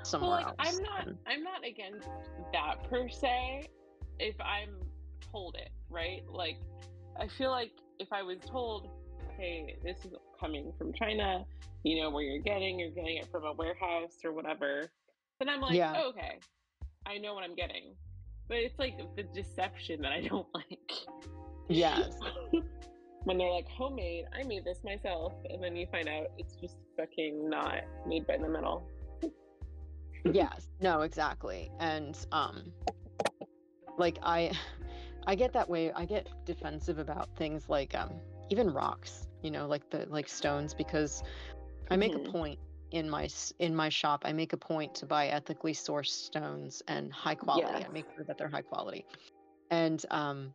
somewhere 0.02 0.30
well, 0.30 0.54
like 0.58 0.68
else. 0.68 0.78
I'm 0.78 0.82
not 0.82 1.16
I'm 1.26 1.42
not 1.42 1.66
against 1.66 2.08
that 2.52 2.88
per 2.88 3.08
se 3.08 3.68
if 4.18 4.40
I'm 4.40 4.70
told 5.32 5.54
it, 5.56 5.70
right? 5.88 6.22
Like 6.28 6.58
I 7.18 7.28
feel 7.28 7.50
like 7.50 7.72
if 7.98 8.08
I 8.12 8.22
was 8.22 8.38
told, 8.46 8.88
hey, 9.36 9.76
this 9.84 10.04
is 10.04 10.12
coming 10.38 10.72
from 10.78 10.92
China, 10.92 11.44
you 11.82 12.00
know 12.00 12.10
where 12.10 12.22
you're 12.22 12.42
getting, 12.42 12.78
you're 12.78 12.90
getting 12.90 13.16
it 13.18 13.28
from 13.30 13.44
a 13.44 13.52
warehouse 13.52 14.18
or 14.24 14.32
whatever, 14.32 14.90
then 15.38 15.48
I'm 15.48 15.60
like, 15.60 15.74
Yeah. 15.74 15.94
oh, 15.96 16.08
okay. 16.10 16.38
I 17.06 17.18
know 17.18 17.34
what 17.34 17.44
I'm 17.44 17.54
getting. 17.54 17.94
But 18.48 18.58
it's 18.58 18.78
like 18.78 18.98
the 19.16 19.22
deception 19.22 20.02
that 20.02 20.12
I 20.12 20.20
don't 20.22 20.46
like. 20.54 20.92
Yes. 21.68 22.18
when 23.24 23.38
they're 23.38 23.50
like 23.50 23.68
homemade, 23.68 24.24
I 24.38 24.42
made 24.44 24.64
this 24.64 24.78
myself, 24.84 25.32
and 25.48 25.62
then 25.62 25.76
you 25.76 25.86
find 25.92 26.08
out 26.08 26.26
it's 26.38 26.56
just 26.56 26.76
fucking 26.96 27.48
not 27.48 27.82
made 28.06 28.26
by 28.26 28.36
the 28.38 28.48
middle. 28.48 28.88
yes 30.34 30.68
no 30.82 31.00
exactly 31.00 31.70
and 31.80 32.26
um 32.32 32.70
like 33.96 34.18
i 34.22 34.50
i 35.26 35.34
get 35.34 35.52
that 35.52 35.68
way 35.68 35.92
i 35.92 36.04
get 36.04 36.28
defensive 36.44 36.98
about 36.98 37.28
things 37.36 37.68
like 37.68 37.94
um 37.94 38.10
even 38.50 38.70
rocks 38.72 39.26
you 39.42 39.50
know 39.50 39.66
like 39.66 39.88
the 39.90 40.06
like 40.08 40.28
stones 40.28 40.74
because 40.74 41.22
i 41.90 41.96
make 41.96 42.12
Mhm. 42.12 42.26
a 42.26 42.30
point 42.30 42.58
in 42.92 43.08
my 43.08 43.28
in 43.58 43.74
my 43.74 43.88
shop 43.88 44.22
i 44.24 44.32
make 44.32 44.52
a 44.52 44.56
point 44.56 44.94
to 44.94 45.06
buy 45.06 45.28
ethically 45.28 45.72
sourced 45.72 46.06
stones 46.26 46.82
and 46.88 47.12
high 47.12 47.34
quality 47.34 47.84
i 47.84 47.88
make 47.88 48.06
sure 48.14 48.24
that 48.26 48.36
they're 48.38 48.48
high 48.48 48.62
quality 48.62 49.04
and 49.70 50.04
um 50.10 50.52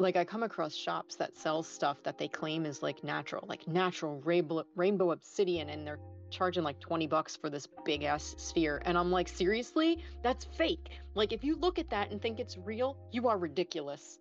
like 0.00 0.16
i 0.16 0.24
come 0.24 0.42
across 0.42 0.74
shops 0.74 1.14
that 1.16 1.36
sell 1.36 1.62
stuff 1.62 2.02
that 2.02 2.18
they 2.18 2.26
claim 2.26 2.64
is 2.64 2.82
like 2.82 3.04
natural 3.04 3.44
like 3.48 3.68
natural 3.68 4.20
rainbow 4.24 4.64
rainbow 4.74 5.12
obsidian 5.12 5.68
and 5.68 5.86
they're 5.86 5.98
charging 6.30 6.62
like 6.62 6.78
20 6.80 7.06
bucks 7.06 7.36
for 7.36 7.50
this 7.50 7.68
big 7.84 8.04
ass 8.04 8.34
sphere 8.38 8.80
and 8.84 8.96
i'm 8.96 9.10
like 9.10 9.28
seriously? 9.28 9.98
That's 10.22 10.44
fake. 10.44 11.00
Like 11.14 11.32
if 11.32 11.44
you 11.44 11.56
look 11.56 11.78
at 11.78 11.90
that 11.90 12.10
and 12.10 12.22
think 12.22 12.38
it's 12.40 12.56
real 12.56 12.96
you 13.10 13.28
are 13.28 13.36
ridiculous. 13.36 14.18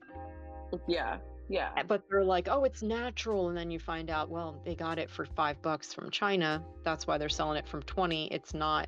Yeah, 0.87 1.17
yeah, 1.49 1.83
but 1.83 2.03
they're 2.09 2.23
like 2.23 2.47
oh 2.49 2.63
it's 2.63 2.81
natural 2.81 3.49
and 3.49 3.57
then 3.57 3.71
you 3.71 3.79
find 3.79 4.09
out 4.09 4.29
well 4.29 4.59
they 4.65 4.75
got 4.75 4.99
it 4.99 5.09
for 5.09 5.25
five 5.25 5.61
bucks 5.61 5.93
from 5.93 6.09
china. 6.09 6.63
That's 6.83 7.07
why 7.07 7.17
they're 7.17 7.29
selling 7.29 7.57
it 7.57 7.67
from 7.67 7.83
20 7.83 8.27
it's 8.27 8.53
not 8.53 8.87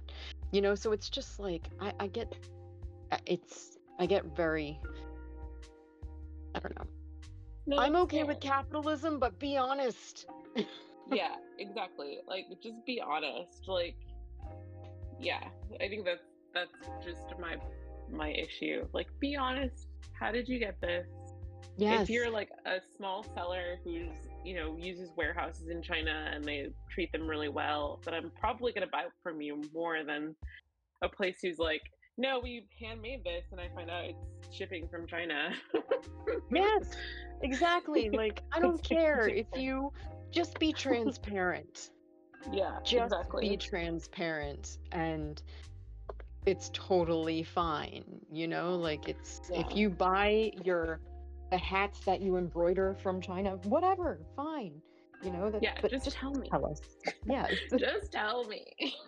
you 0.52 0.62
know 0.62 0.76
so 0.76 0.92
it's 0.92 1.10
just 1.10 1.40
like 1.40 1.70
i, 1.80 1.94
I 2.00 2.08
get 2.08 2.34
uh, 3.12 3.18
it's 3.26 3.78
i 4.00 4.06
get 4.06 4.26
very 4.36 4.80
i 6.56 6.60
don't 6.60 6.76
know 6.76 6.88
No, 7.68 7.78
i'm 7.80 7.96
okay 7.96 8.24
with 8.24 8.40
capitalism 8.40 9.20
but 9.20 9.38
be 9.40 9.58
honest 9.58 10.26
yeah, 11.12 11.36
exactly. 11.60 12.20
Like, 12.28 12.46
just 12.62 12.86
be 12.86 13.02
honest. 13.02 13.68
Like, 13.68 13.96
yeah, 15.20 15.44
I 15.80 15.88
think 15.88 16.06
that's 16.06 16.22
that's 16.54 17.06
just 17.06 17.40
my 17.40 17.56
my 18.12 18.30
issue. 18.30 18.88
Like, 18.94 19.08
be 19.20 19.36
honest. 19.36 19.88
How 20.20 20.32
did 20.32 20.48
you 20.48 20.60
get 20.60 20.80
this? 20.82 21.08
Yes. 21.78 22.04
If 22.04 22.10
you're 22.10 22.30
like 22.30 22.50
a 22.66 22.78
small 22.96 23.26
seller 23.34 23.80
who's, 23.84 24.12
you 24.46 24.56
know, 24.56 24.78
uses 24.78 25.10
warehouses 25.18 25.70
in 25.70 25.82
China 25.82 26.32
and 26.32 26.44
they 26.44 26.70
treat 26.92 27.12
them 27.12 27.28
really 27.28 27.50
well, 27.50 28.00
then 28.06 28.14
I'm 28.14 28.32
probably 28.40 28.72
going 28.72 28.86
to 28.86 28.92
buy 28.92 29.06
from 29.24 29.42
you 29.42 29.62
more 29.74 30.04
than 30.04 30.36
a 31.02 31.10
place 31.10 31.38
who's 31.42 31.58
like, 31.58 31.82
no, 32.18 32.40
we 32.40 32.66
handmade 32.82 33.24
this, 33.24 33.44
and 33.52 33.60
I 33.60 33.70
find 33.76 33.90
out 33.90 34.06
it's 34.06 34.56
shipping 34.56 34.88
from 34.90 35.08
China. 35.08 35.50
yes, 36.52 36.92
exactly. 37.42 38.10
Like, 38.14 38.42
I 38.52 38.60
don't 38.60 38.82
care 38.84 39.28
if 39.28 39.48
you 39.56 39.92
just 40.32 40.60
be 40.60 40.74
transparent. 40.74 41.92
Yeah, 42.52 42.78
just 42.84 43.14
exactly. 43.14 43.50
be 43.50 43.58
transparent 43.58 44.78
and 44.92 45.42
it's 46.46 46.72
totally 46.74 47.44
fine 47.44 48.04
you 48.32 48.48
know 48.48 48.76
like 48.76 49.08
it's 49.08 49.42
Yeah. 49.52 49.60
if 49.62 49.76
you 49.76 49.90
buy 49.90 50.52
your 50.64 51.00
the 51.52 51.58
hats 51.58 52.00
that 52.06 52.22
you 52.22 52.38
embroider 52.38 52.96
from 52.96 53.22
china 53.22 53.58
whatever 53.66 54.20
fine 54.36 54.82
you 55.22 55.32
know 55.32 55.52
that 55.52 55.62
yeah, 55.62 55.74
but 55.82 55.92
just, 55.92 56.10
tell 56.12 56.34
me. 56.34 56.50
tell 56.50 56.66
us 56.66 56.82
yes 57.28 57.54
Just 57.78 58.12
tell 58.12 58.46
me. 58.46 58.66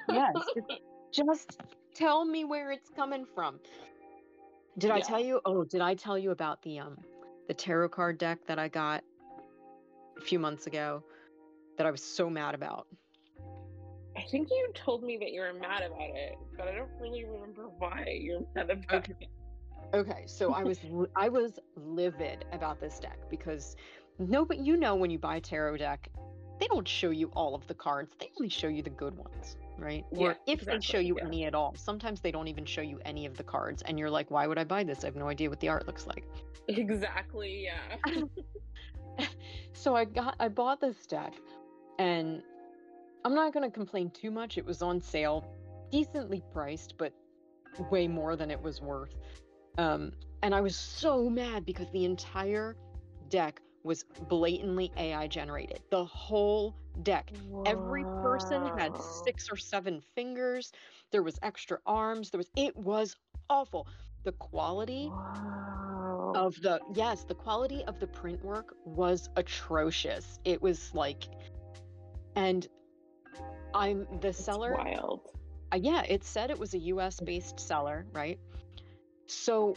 yes 0.10 0.36
just 1.12 1.60
tell 1.94 2.26
me 2.26 2.44
where 2.46 2.72
it's 2.72 2.90
coming 2.90 3.26
from 3.36 3.60
did 4.78 4.92
i 4.92 5.00
tell 5.00 5.20
you 5.20 5.40
oh 5.46 5.64
did 5.64 5.82
i 5.82 5.94
tell 5.94 6.18
you 6.18 6.32
about 6.32 6.62
the 6.64 6.80
um 6.80 6.98
the 7.48 7.54
tarot 7.54 7.90
card 7.90 8.18
deck 8.18 8.40
that 8.48 8.60
i 8.60 8.68
got 8.68 9.04
a 10.18 10.22
few 10.22 10.40
months 10.40 10.68
ago 10.68 11.04
that 11.78 11.86
i 11.86 11.92
was 11.92 12.04
so 12.04 12.30
mad 12.30 12.56
about 12.56 12.88
I 14.16 14.22
think 14.22 14.50
you 14.52 14.70
told 14.76 15.04
me 15.04 15.18
that 15.18 15.32
you 15.32 15.42
were 15.42 15.54
mad 15.54 15.82
about 15.82 16.10
it, 16.14 16.38
but 16.56 16.68
I 16.68 16.76
don't 16.76 16.90
really 17.02 17.26
remember 17.26 17.70
why 17.80 18.06
you're 18.22 18.42
mad 18.56 18.70
about 18.70 18.94
Okay. 18.94 19.14
it. 19.20 19.28
Okay, 19.94 20.24
so 20.26 20.54
I 20.54 20.64
was 20.64 20.80
I 21.16 21.30
was 21.30 21.60
livid 21.76 22.46
about 22.52 22.80
this 22.80 23.00
deck 23.00 23.18
because 23.30 23.76
no, 24.20 24.46
but 24.46 24.60
you 24.60 24.78
know 24.78 24.96
when 24.96 25.12
you 25.12 25.20
buy 25.20 25.38
a 25.38 25.42
tarot 25.42 25.78
deck, 25.78 26.10
they 26.64 26.68
don't 26.68 26.88
show 26.88 27.10
you 27.10 27.28
all 27.36 27.56
of 27.56 27.68
the 27.68 27.74
cards. 27.74 28.16
They 28.20 28.30
only 28.40 28.48
show 28.48 28.70
you 28.70 28.82
the 28.82 28.90
good 28.90 29.18
ones, 29.18 29.58
right? 29.78 30.06
Or 30.12 30.30
Yeah, 30.30 30.54
if 30.54 30.62
they 30.62 30.80
show 30.80 31.00
you 31.00 31.18
yeah. 31.18 31.26
any 31.26 31.44
at 31.44 31.54
all. 31.54 31.76
Sometimes 31.76 32.22
they 32.22 32.32
don't 32.32 32.48
even 32.48 32.64
show 32.64 32.82
you 32.82 33.02
any 33.04 33.26
of 33.26 33.36
the 33.36 33.44
cards, 33.44 33.82
and 33.82 34.00
you're 34.00 34.10
like, 34.10 34.32
why 34.32 34.48
would 34.48 34.58
I 34.58 34.64
buy 34.64 34.86
this? 34.86 35.04
I 35.04 35.08
have 35.08 35.18
no 35.18 35.28
idea 35.28 35.50
what 35.50 35.60
the 35.60 35.68
art 35.68 35.88
looks 35.88 36.08
like. 36.08 36.26
Exactly, 36.70 37.66
yeah. 37.66 38.22
So 39.74 39.96
I 39.96 40.06
got 40.06 40.36
I 40.40 40.48
bought 40.48 40.80
this 40.80 41.06
deck, 41.06 41.34
and 42.00 42.42
I'm 43.26 43.36
not 43.36 43.54
gonna 43.54 43.70
complain 43.70 44.10
too 44.12 44.32
much. 44.32 44.58
It 44.58 44.66
was 44.66 44.82
on 44.82 45.02
sale, 45.02 45.46
decently 45.92 46.42
priced, 46.54 46.98
but 46.98 47.14
way 47.92 48.08
more 48.08 48.38
than 48.38 48.50
it 48.50 48.62
was 48.62 48.82
worth. 48.82 49.14
Um, 49.78 50.14
and 50.42 50.56
I 50.56 50.62
was 50.62 50.76
so 50.78 51.30
mad 51.30 51.66
because 51.66 51.92
the 51.92 52.06
entire 52.06 52.78
deck 53.30 53.60
was 53.84 54.04
blatantly 54.22 54.92
AI 54.98 55.28
generated. 55.28 55.82
The 55.92 56.06
whole 56.06 56.76
deck. 57.04 57.32
Every 57.66 58.06
person 58.06 58.66
had 58.66 58.98
six 58.98 59.50
or 59.52 59.58
seven 59.58 60.02
fingers. 60.16 60.72
There 61.12 61.24
was 61.24 61.40
extra 61.44 61.80
arms. 61.86 62.32
There 62.32 62.38
was 62.40 62.50
it 62.56 62.76
was 62.76 63.16
awful. 63.50 63.88
The 64.24 64.34
quality 64.34 65.16
Wow. 65.16 66.36
of 66.36 66.56
the 66.62 66.82
yes, 66.94 67.24
the 67.26 67.36
quality 67.36 67.84
of 67.86 68.00
the 68.00 68.08
print 68.08 68.44
work 68.44 68.76
was 68.86 69.30
atrocious. 69.36 70.40
It 70.46 70.62
was 70.62 70.94
like 70.94 71.28
and 72.36 72.68
I'm 73.74 74.08
the 74.22 74.34
seller 74.34 74.82
wild. 74.84 75.22
uh, 75.74 75.78
yeah, 75.82 76.04
it 76.08 76.24
said 76.24 76.50
it 76.52 76.60
was 76.60 76.74
a 76.74 76.80
US 76.80 77.20
based 77.20 77.60
seller, 77.60 78.08
right? 78.14 78.40
So 79.28 79.76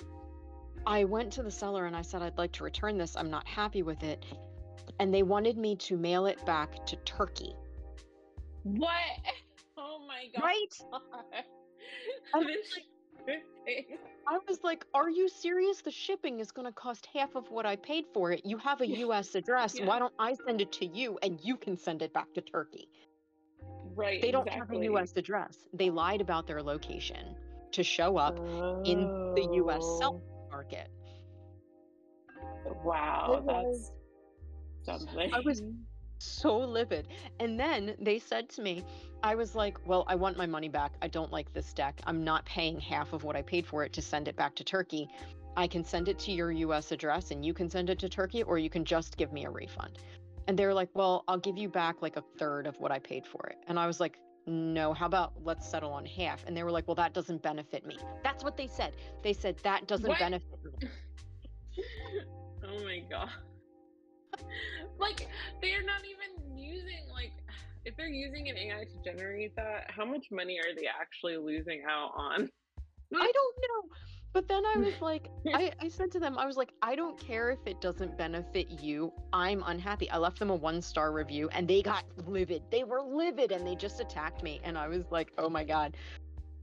I 0.86 1.02
went 1.02 1.32
to 1.32 1.42
the 1.42 1.50
seller 1.50 1.86
and 1.86 1.96
I 1.96 2.02
said, 2.02 2.22
I'd 2.22 2.38
like 2.38 2.52
to 2.52 2.64
return 2.64 2.96
this. 2.96 3.16
I'm 3.16 3.28
not 3.28 3.46
happy 3.46 3.82
with 3.82 4.04
it. 4.04 4.24
And 5.00 5.12
they 5.12 5.24
wanted 5.24 5.58
me 5.58 5.74
to 5.76 5.96
mail 5.96 6.26
it 6.26 6.44
back 6.46 6.86
to 6.86 6.96
Turkey. 6.96 7.54
What? 8.62 8.90
Oh 9.78 9.98
my 10.08 10.24
god. 10.34 10.42
Right? 10.42 11.02
I 12.34 12.38
was 12.38 12.46
This. 13.26 13.84
I 14.26 14.38
was 14.48 14.58
like, 14.64 14.86
Are 14.94 15.10
you 15.10 15.28
serious? 15.28 15.82
The 15.82 15.90
shipping 15.90 16.40
is 16.40 16.50
going 16.50 16.64
to 16.64 16.72
cost 16.72 17.06
half 17.14 17.36
of 17.36 17.50
what 17.50 17.66
I 17.66 17.76
paid 17.76 18.06
for 18.14 18.32
it. 18.32 18.40
You 18.46 18.56
have 18.56 18.80
a 18.80 18.86
US 18.86 19.34
address. 19.34 19.78
Yeah. 19.78 19.84
Why 19.84 19.98
don't 19.98 20.14
I 20.18 20.34
send 20.46 20.62
it 20.62 20.72
to 20.72 20.86
you 20.86 21.18
and 21.22 21.38
you 21.42 21.58
can 21.58 21.76
send 21.76 22.00
it 22.00 22.14
back 22.14 22.32
to 22.34 22.40
Turkey? 22.40 22.88
Right. 23.94 24.22
They 24.22 24.30
don't 24.30 24.46
exactly. 24.46 24.76
have 24.78 24.94
a 24.94 24.94
US 24.94 25.12
address. 25.14 25.58
They 25.74 25.90
lied 25.90 26.22
about 26.22 26.46
their 26.46 26.62
location 26.62 27.36
to 27.72 27.82
show 27.82 28.16
up 28.16 28.38
in 28.86 29.34
the 29.34 29.46
US 29.64 29.82
Oh, 29.82 30.22
market. 30.66 30.90
Wow, 32.84 33.42
that's 33.46 33.92
something. 34.84 35.32
I 35.32 35.40
was 35.40 35.62
so 36.18 36.58
livid. 36.58 37.08
And 37.40 37.58
then 37.58 37.94
they 38.00 38.18
said 38.18 38.48
to 38.50 38.62
me, 38.62 38.84
I 39.22 39.34
was 39.34 39.54
like, 39.54 39.78
well, 39.86 40.04
I 40.06 40.14
want 40.14 40.36
my 40.36 40.46
money 40.46 40.68
back. 40.68 40.92
I 41.02 41.08
don't 41.08 41.32
like 41.32 41.52
this 41.52 41.72
deck. 41.72 42.00
I'm 42.06 42.24
not 42.24 42.44
paying 42.44 42.80
half 42.80 43.12
of 43.12 43.24
what 43.24 43.36
I 43.36 43.42
paid 43.42 43.66
for 43.66 43.84
it 43.84 43.92
to 43.94 44.02
send 44.02 44.28
it 44.28 44.36
back 44.36 44.54
to 44.56 44.64
Turkey. 44.64 45.08
I 45.56 45.66
can 45.66 45.84
send 45.84 46.08
it 46.08 46.18
to 46.20 46.32
your 46.32 46.50
US 46.52 46.92
address 46.92 47.30
and 47.30 47.44
you 47.44 47.54
can 47.54 47.70
send 47.70 47.88
it 47.88 47.98
to 48.00 48.08
Turkey, 48.08 48.42
or 48.42 48.58
you 48.58 48.68
can 48.68 48.84
just 48.84 49.16
give 49.16 49.32
me 49.32 49.46
a 49.46 49.50
refund. 49.50 49.98
And 50.48 50.58
they 50.58 50.66
were 50.66 50.74
like, 50.74 50.90
well, 50.94 51.24
I'll 51.26 51.38
give 51.38 51.56
you 51.56 51.68
back 51.68 52.02
like 52.02 52.16
a 52.16 52.22
third 52.38 52.66
of 52.66 52.78
what 52.78 52.92
I 52.92 52.98
paid 52.98 53.26
for 53.26 53.46
it. 53.48 53.56
And 53.66 53.78
I 53.78 53.86
was 53.86 53.98
like, 53.98 54.18
no, 54.46 54.94
how 54.94 55.06
about 55.06 55.32
let's 55.44 55.68
settle 55.68 55.92
on 55.92 56.04
half? 56.06 56.44
And 56.46 56.56
they 56.56 56.62
were 56.62 56.70
like, 56.70 56.86
well, 56.86 56.94
that 56.96 57.12
doesn't 57.12 57.42
benefit 57.42 57.84
me. 57.84 57.96
That's 58.22 58.44
what 58.44 58.56
they 58.56 58.68
said. 58.68 58.94
They 59.22 59.32
said, 59.32 59.56
that 59.64 59.86
doesn't 59.88 60.08
What? 60.08 60.18
benefit 60.18 60.58
me. 60.80 60.88
oh 62.64 62.84
my 62.84 63.00
god. 63.10 63.28
Like 64.98 65.28
they're 65.60 65.84
not 65.84 66.02
even 66.04 66.58
using 66.58 67.06
like 67.12 67.32
if 67.84 67.96
they're 67.96 68.08
using 68.08 68.48
an 68.48 68.56
AI 68.56 68.84
to 68.84 69.02
generate 69.04 69.54
that, 69.56 69.84
how 69.88 70.04
much 70.04 70.26
money 70.30 70.58
are 70.58 70.74
they 70.74 70.86
actually 70.86 71.36
losing 71.36 71.82
out 71.88 72.12
on? 72.16 72.48
I 73.14 73.32
don't 73.32 73.56
know. 73.62 73.94
But 74.36 74.48
then 74.48 74.66
I 74.66 74.76
was 74.76 74.92
like, 75.00 75.30
I, 75.54 75.72
I 75.80 75.88
said 75.88 76.10
to 76.10 76.20
them, 76.20 76.36
I 76.36 76.44
was 76.44 76.58
like, 76.58 76.70
I 76.82 76.94
don't 76.94 77.18
care 77.18 77.48
if 77.48 77.60
it 77.64 77.80
doesn't 77.80 78.18
benefit 78.18 78.68
you. 78.82 79.10
I'm 79.32 79.64
unhappy. 79.64 80.10
I 80.10 80.18
left 80.18 80.38
them 80.38 80.50
a 80.50 80.54
one 80.54 80.82
star 80.82 81.10
review 81.10 81.48
and 81.52 81.66
they 81.66 81.80
got 81.80 82.04
livid. 82.26 82.62
They 82.70 82.84
were 82.84 83.00
livid 83.00 83.50
and 83.50 83.66
they 83.66 83.74
just 83.74 83.98
attacked 83.98 84.42
me. 84.42 84.60
And 84.62 84.76
I 84.76 84.88
was 84.88 85.04
like, 85.10 85.32
oh 85.38 85.48
my 85.48 85.64
God. 85.64 85.96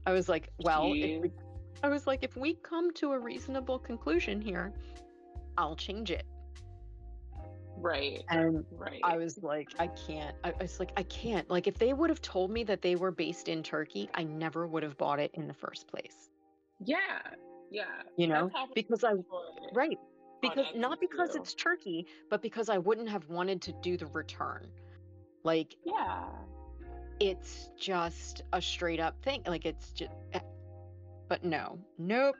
I 0.06 0.12
was 0.12 0.28
like, 0.28 0.50
well, 0.60 0.88
we, 0.88 1.32
I 1.82 1.88
was 1.88 2.06
like, 2.06 2.22
if 2.22 2.36
we 2.36 2.54
come 2.54 2.92
to 2.92 3.10
a 3.10 3.18
reasonable 3.18 3.80
conclusion 3.80 4.40
here, 4.40 4.72
I'll 5.58 5.74
change 5.74 6.12
it. 6.12 6.26
Right. 7.76 8.22
And 8.30 8.64
Right. 8.70 9.00
I 9.02 9.16
was 9.16 9.42
like, 9.42 9.70
I 9.80 9.88
can't. 9.88 10.36
I, 10.44 10.50
I 10.50 10.62
was 10.62 10.78
like, 10.78 10.92
I 10.96 11.02
can't. 11.02 11.50
Like, 11.50 11.66
if 11.66 11.76
they 11.78 11.92
would 11.92 12.10
have 12.10 12.22
told 12.22 12.52
me 12.52 12.62
that 12.62 12.82
they 12.82 12.94
were 12.94 13.10
based 13.10 13.48
in 13.48 13.64
Turkey, 13.64 14.08
I 14.14 14.22
never 14.22 14.64
would 14.64 14.84
have 14.84 14.96
bought 14.96 15.18
it 15.18 15.32
in 15.34 15.48
the 15.48 15.54
first 15.54 15.88
place. 15.88 16.30
Yeah. 16.78 16.98
Yeah. 17.74 17.84
You 18.16 18.28
know, 18.28 18.50
because 18.74 19.02
I. 19.02 19.14
Right. 19.74 19.98
Because 20.40 20.66
not 20.76 21.00
because 21.00 21.32
too. 21.32 21.40
it's 21.40 21.54
Turkey, 21.54 22.06
but 22.30 22.40
because 22.40 22.68
I 22.68 22.78
wouldn't 22.78 23.08
have 23.08 23.28
wanted 23.28 23.60
to 23.62 23.72
do 23.82 23.96
the 23.96 24.06
return. 24.06 24.68
Like 25.42 25.74
Yeah. 25.84 26.24
it's 27.18 27.70
just 27.76 28.42
a 28.52 28.62
straight 28.62 29.00
up 29.00 29.20
thing. 29.24 29.42
Like 29.46 29.64
it's 29.66 29.90
just 29.90 30.12
eh, 30.32 30.40
but 31.28 31.42
no. 31.44 31.78
Nope. 31.98 32.36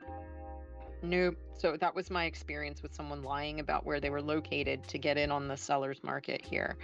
Nope. 1.03 1.35
So 1.57 1.75
that 1.81 1.93
was 1.93 2.09
my 2.09 2.25
experience 2.25 2.81
with 2.81 2.93
someone 2.93 3.21
lying 3.21 3.59
about 3.59 3.85
where 3.85 3.99
they 3.99 4.09
were 4.09 4.21
located 4.21 4.87
to 4.87 4.97
get 4.97 5.17
in 5.17 5.31
on 5.31 5.47
the 5.49 5.57
seller's 5.57 6.01
market 6.03 6.41
here. 6.45 6.77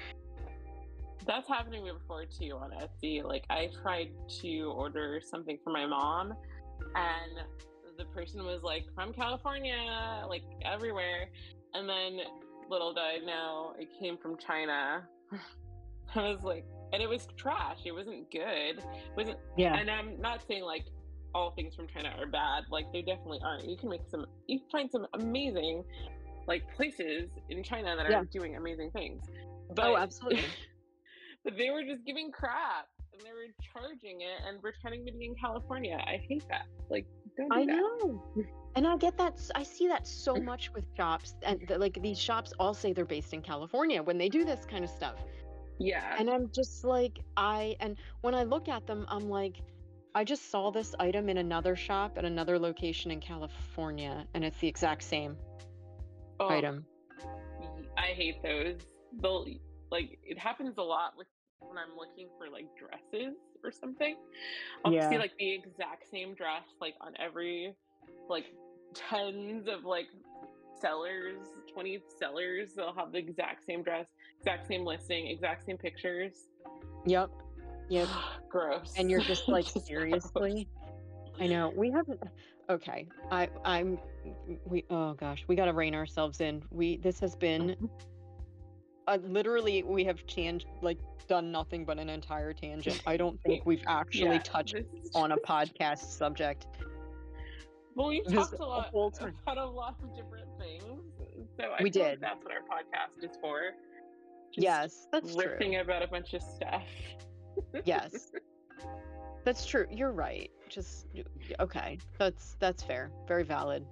That's 1.25 1.47
happened 1.47 1.75
to 1.75 1.81
me 1.81 1.91
before 1.91 2.25
too 2.25 2.57
on 2.57 2.71
Etsy. 2.71 3.23
Like 3.23 3.45
I 3.49 3.69
tried 3.81 4.09
to 4.41 4.73
order 4.75 5.21
something 5.23 5.57
for 5.63 5.71
my 5.71 5.85
mom 5.85 6.33
and 6.95 7.45
the 8.01 8.13
person 8.13 8.43
was 8.43 8.61
like 8.63 8.85
from 8.95 9.13
California, 9.13 9.75
like 10.27 10.43
everywhere. 10.65 11.29
And 11.73 11.87
then 11.87 12.19
little 12.69 12.93
did 12.93 13.03
I 13.03 13.17
know 13.25 13.73
it 13.77 13.89
came 13.99 14.17
from 14.17 14.37
China. 14.37 15.03
I 16.15 16.29
was 16.29 16.41
like 16.43 16.65
and 16.93 17.01
it 17.01 17.07
was 17.07 17.27
trash. 17.37 17.79
It 17.85 17.91
wasn't 17.93 18.29
good. 18.31 18.79
It 18.79 18.85
wasn't 19.15 19.37
Yeah. 19.57 19.75
and 19.77 19.89
I'm 19.89 20.19
not 20.19 20.41
saying 20.47 20.63
like 20.63 20.85
all 21.33 21.51
things 21.51 21.75
from 21.75 21.87
China 21.87 22.13
are 22.19 22.25
bad. 22.27 22.63
Like 22.69 22.91
they 22.91 23.01
definitely 23.01 23.39
aren't. 23.43 23.67
You 23.67 23.77
can 23.77 23.89
make 23.89 24.01
some 24.09 24.25
you 24.47 24.59
can 24.59 24.69
find 24.69 24.91
some 24.91 25.05
amazing 25.13 25.83
like 26.47 26.63
places 26.75 27.29
in 27.49 27.63
China 27.63 27.95
that 27.95 28.05
are 28.05 28.11
Yeah. 28.11 28.23
doing 28.31 28.55
amazing 28.55 28.91
things. 28.91 29.21
Oh, 29.29 29.73
but 29.75 29.85
oh, 29.85 29.97
absolutely. 29.97 30.43
but 31.43 31.55
they 31.57 31.69
were 31.69 31.83
just 31.83 32.03
giving 32.05 32.31
crap 32.31 32.87
and 33.13 33.21
they 33.21 33.31
were 33.31 33.51
charging 33.73 34.21
it 34.21 34.39
and 34.47 34.61
pretending 34.61 35.05
to 35.05 35.11
be 35.11 35.25
in 35.25 35.35
California. 35.35 35.97
I 35.97 36.21
hate 36.27 36.43
that. 36.49 36.65
Like, 36.89 37.05
don't 37.37 37.49
do 37.49 37.55
I 37.55 37.65
that. 37.65 37.75
know. 37.75 38.23
And 38.75 38.87
I 38.87 38.95
get 38.97 39.17
that. 39.17 39.39
I 39.53 39.63
see 39.63 39.87
that 39.89 40.07
so 40.07 40.35
much 40.35 40.71
with 40.73 40.85
shops. 40.95 41.35
And 41.43 41.59
th- 41.67 41.79
like 41.79 42.01
these 42.01 42.17
shops 42.19 42.53
all 42.59 42.73
say 42.73 42.93
they're 42.93 43.05
based 43.05 43.33
in 43.33 43.41
California 43.41 44.01
when 44.01 44.17
they 44.17 44.29
do 44.29 44.45
this 44.45 44.65
kind 44.65 44.83
of 44.83 44.89
stuff. 44.89 45.15
Yeah. 45.79 46.15
and 46.19 46.29
i'm 46.29 46.51
just 46.53 46.83
like 46.83 47.17
i 47.37 47.75
and 47.79 47.97
when 48.21 48.35
i 48.35 48.43
look 48.43 48.69
at 48.69 48.85
them 48.85 49.03
i'm 49.09 49.29
like 49.29 49.61
I 50.13 50.23
just 50.25 50.51
saw 50.51 50.69
this 50.71 50.93
item 50.99 51.27
in 51.29 51.37
another 51.37 51.75
shop 51.75 52.17
at 52.17 52.25
another 52.25 52.59
location 52.59 53.11
in 53.11 53.21
California, 53.21 54.27
and 54.33 54.43
it's 54.43 54.59
the 54.59 54.67
exact 54.67 55.03
same 55.03 55.37
Oh, 56.39 56.49
item. 56.49 56.85
I 57.97 58.07
hate 58.07 58.43
those. 58.43 58.75
They'll 59.21 59.45
like 59.89 60.19
it 60.23 60.37
happens 60.37 60.77
a 60.77 60.81
lot 60.83 61.13
with 61.17 61.27
when 61.61 61.77
I'm 61.77 61.95
looking 61.97 62.27
for 62.37 62.49
like 62.49 62.65
dresses 62.77 63.35
or 63.63 63.71
something. 63.71 64.15
I'll 64.85 64.93
Yeah. 64.93 65.09
see 65.09 65.17
like 65.17 65.37
the 65.37 65.51
exact 65.53 66.09
same 66.09 66.33
dress 66.33 66.63
like 66.79 66.95
on 67.01 67.13
every 67.19 67.75
like 68.29 68.45
tens 68.93 69.67
of 69.67 69.85
like 69.85 70.07
sellers, 70.79 71.37
20 71.73 72.01
sellers, 72.19 72.73
they'll 72.73 72.93
have 72.93 73.11
the 73.11 73.19
exact 73.19 73.65
same 73.65 73.83
dress, 73.83 74.07
exact 74.39 74.67
same 74.67 74.83
listing, 74.85 75.27
exact 75.27 75.65
same 75.65 75.77
pictures. 75.77 76.47
Yep. 77.05 77.29
Yep. 77.89 78.07
gross. 78.49 78.93
And 78.97 79.09
you're 79.09 79.21
just 79.21 79.47
like, 79.47 79.65
Just 79.73 79.75
gross. 79.75 79.87
seriously? 79.87 80.67
I 81.39 81.47
know. 81.47 81.73
We 81.75 81.89
haven't 81.91 82.19
okay. 82.69 83.07
I 83.31 83.49
I'm 83.65 83.97
we 84.65 84.85
oh 84.89 85.13
gosh, 85.13 85.43
we 85.47 85.55
gotta 85.55 85.73
rein 85.73 85.95
ourselves 85.95 86.41
in. 86.41 86.61
We 86.71 86.97
this 86.97 87.19
has 87.19 87.35
been 87.35 87.69
mm-hmm. 87.69 87.85
Uh, 89.07 89.17
literally 89.23 89.83
we 89.83 90.03
have 90.05 90.25
changed 90.27 90.67
like 90.81 90.97
done 91.27 91.51
nothing 91.51 91.85
but 91.85 91.97
an 91.99 92.09
entire 92.09 92.53
tangent. 92.53 93.01
I 93.07 93.17
don't 93.17 93.39
think 93.45 93.65
we've 93.65 93.83
actually 93.87 94.35
Yeah, 94.35 94.39
touched 94.43 94.75
on 95.15 95.31
a 95.31 95.37
podcast 95.47 95.99
subject. 96.17 96.67
Well, 97.95 98.07
we've 98.09 98.23
this 98.25 98.33
talked 98.33 98.59
a 98.59 98.65
lot 98.65 98.93
time. 99.13 99.35
about 99.43 99.57
a 99.57 99.65
lot 99.65 99.95
of 100.03 100.15
different 100.15 100.47
things. 100.59 101.01
So 101.59 101.65
I 101.77 101.83
We 101.83 101.89
did. 101.89 102.21
that's 102.21 102.43
what 102.43 102.53
our 102.53 102.61
podcast 102.61 103.23
is 103.23 103.37
for. 103.41 103.71
Just 104.53 104.63
yes, 104.63 105.07
that's 105.11 105.35
true. 105.35 105.57
about 105.79 106.03
a 106.03 106.07
bunch 106.07 106.33
of 106.33 106.41
stuff. 106.41 106.83
Yes. 107.85 108.31
That's 109.43 109.65
true. 109.65 109.87
You're 109.89 110.11
right. 110.11 110.51
Just 110.69 111.07
okay. 111.59 111.97
That's 112.19 112.55
that's 112.59 112.83
fair. 112.83 113.11
Very 113.27 113.43
valid. 113.43 113.85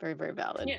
Very 0.00 0.14
very 0.14 0.32
valid. 0.32 0.68
Yeah. 0.68 0.76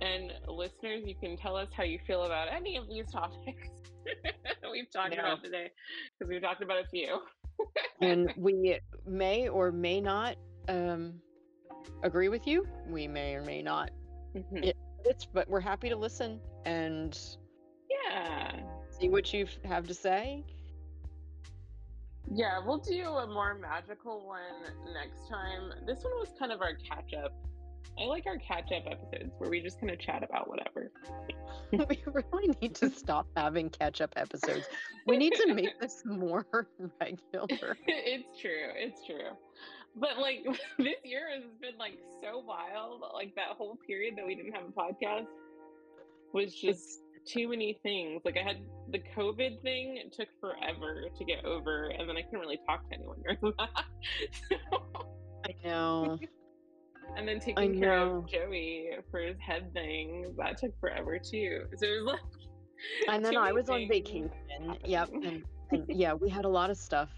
And 0.00 0.32
listeners, 0.48 1.02
you 1.06 1.14
can 1.14 1.36
tell 1.36 1.56
us 1.56 1.68
how 1.74 1.82
you 1.84 1.98
feel 2.06 2.24
about 2.24 2.48
any 2.52 2.76
of 2.76 2.88
these 2.88 3.10
topics 3.10 3.68
we've 4.70 4.90
talked 4.92 5.14
Yeah. 5.14 5.20
about 5.20 5.42
today, 5.42 5.70
because 6.18 6.30
we've 6.30 6.42
talked 6.42 6.62
about 6.62 6.84
a 6.84 6.88
few. 6.88 7.20
and 8.02 8.32
we 8.36 8.78
may 9.06 9.48
or 9.48 9.72
may 9.72 10.00
not 10.00 10.36
um 10.68 11.14
agree 12.02 12.28
with 12.28 12.46
you. 12.46 12.66
We 12.88 13.08
may 13.08 13.34
or 13.34 13.42
may 13.42 13.62
not. 13.62 13.90
Mhm. 14.34 14.64
Yeah. 14.66 14.72
It's 15.04 15.24
but 15.24 15.48
we're 15.48 15.60
happy 15.60 15.88
to 15.88 15.96
listen 15.96 16.40
and 16.64 17.18
Yeah. 17.88 18.60
see 18.90 19.08
what 19.08 19.32
you 19.32 19.46
have 19.64 19.86
to 19.86 19.94
say. 19.94 20.44
Yeah, 22.34 22.58
we'll 22.64 22.78
do 22.78 23.06
a 23.06 23.26
more 23.26 23.54
magical 23.54 24.26
one 24.26 24.74
next 24.92 25.28
time. 25.28 25.72
This 25.86 26.02
one 26.02 26.12
was 26.18 26.32
kind 26.38 26.50
of 26.50 26.60
our 26.60 26.74
catch 26.74 27.14
up. 27.14 27.32
I 27.98 28.04
like 28.04 28.26
our 28.26 28.38
catch 28.38 28.72
up 28.72 28.84
episodes 28.90 29.32
where 29.38 29.48
we 29.48 29.60
just 29.60 29.80
kind 29.80 29.90
of 29.90 29.98
chat 29.98 30.22
about 30.22 30.48
whatever. 30.48 30.90
we 31.72 32.02
really 32.06 32.54
need 32.60 32.74
to 32.76 32.90
stop 32.90 33.26
having 33.36 33.70
catch 33.70 34.00
up 34.00 34.12
episodes. 34.16 34.66
We 35.06 35.16
need 35.16 35.32
to 35.34 35.54
make 35.54 35.78
this 35.80 36.02
more 36.04 36.46
regular. 37.00 37.76
it's 37.86 38.40
true. 38.40 38.68
It's 38.76 39.04
true. 39.06 39.30
But 39.94 40.18
like 40.18 40.44
this 40.78 40.96
year 41.04 41.28
has 41.34 41.44
been 41.60 41.78
like 41.78 41.98
so 42.22 42.38
wild. 42.38 43.02
Like 43.14 43.34
that 43.36 43.56
whole 43.56 43.78
period 43.86 44.14
that 44.16 44.26
we 44.26 44.34
didn't 44.34 44.52
have 44.52 44.64
a 44.64 44.72
podcast 44.72 45.26
was 46.32 46.54
just 46.54 47.00
too 47.26 47.48
many 47.48 47.78
things. 47.82 48.22
Like 48.24 48.36
I 48.36 48.46
had 48.46 48.58
the 48.90 49.00
COVID 49.16 49.62
thing 49.62 49.96
it 49.96 50.12
took 50.12 50.28
forever 50.40 51.04
to 51.16 51.24
get 51.24 51.44
over, 51.44 51.88
and 51.88 52.08
then 52.08 52.16
I 52.16 52.22
couldn't 52.22 52.40
really 52.40 52.60
talk 52.66 52.88
to 52.90 52.94
anyone 52.94 53.22
during 53.22 53.54
that. 53.58 53.84
So-. 54.50 55.15
And 57.26 57.40
then 57.40 57.44
taking 57.44 57.80
care 57.80 57.98
of 57.98 58.28
Joey 58.28 58.90
for 59.10 59.20
his 59.20 59.36
head 59.40 59.72
thing 59.72 60.32
that 60.38 60.58
took 60.58 60.78
forever 60.78 61.18
too. 61.18 61.64
So 61.76 61.86
it 61.86 62.04
was 62.04 62.12
like. 62.12 62.20
And 63.08 63.24
then 63.24 63.36
I 63.36 63.52
was 63.52 63.68
on 63.68 63.88
vacation. 63.88 64.30
Yep. 64.84 65.10
And, 65.12 65.44
and 65.72 65.84
yeah, 65.88 66.14
we 66.14 66.28
had 66.28 66.44
a 66.44 66.48
lot 66.48 66.70
of 66.70 66.76
stuff 66.76 67.10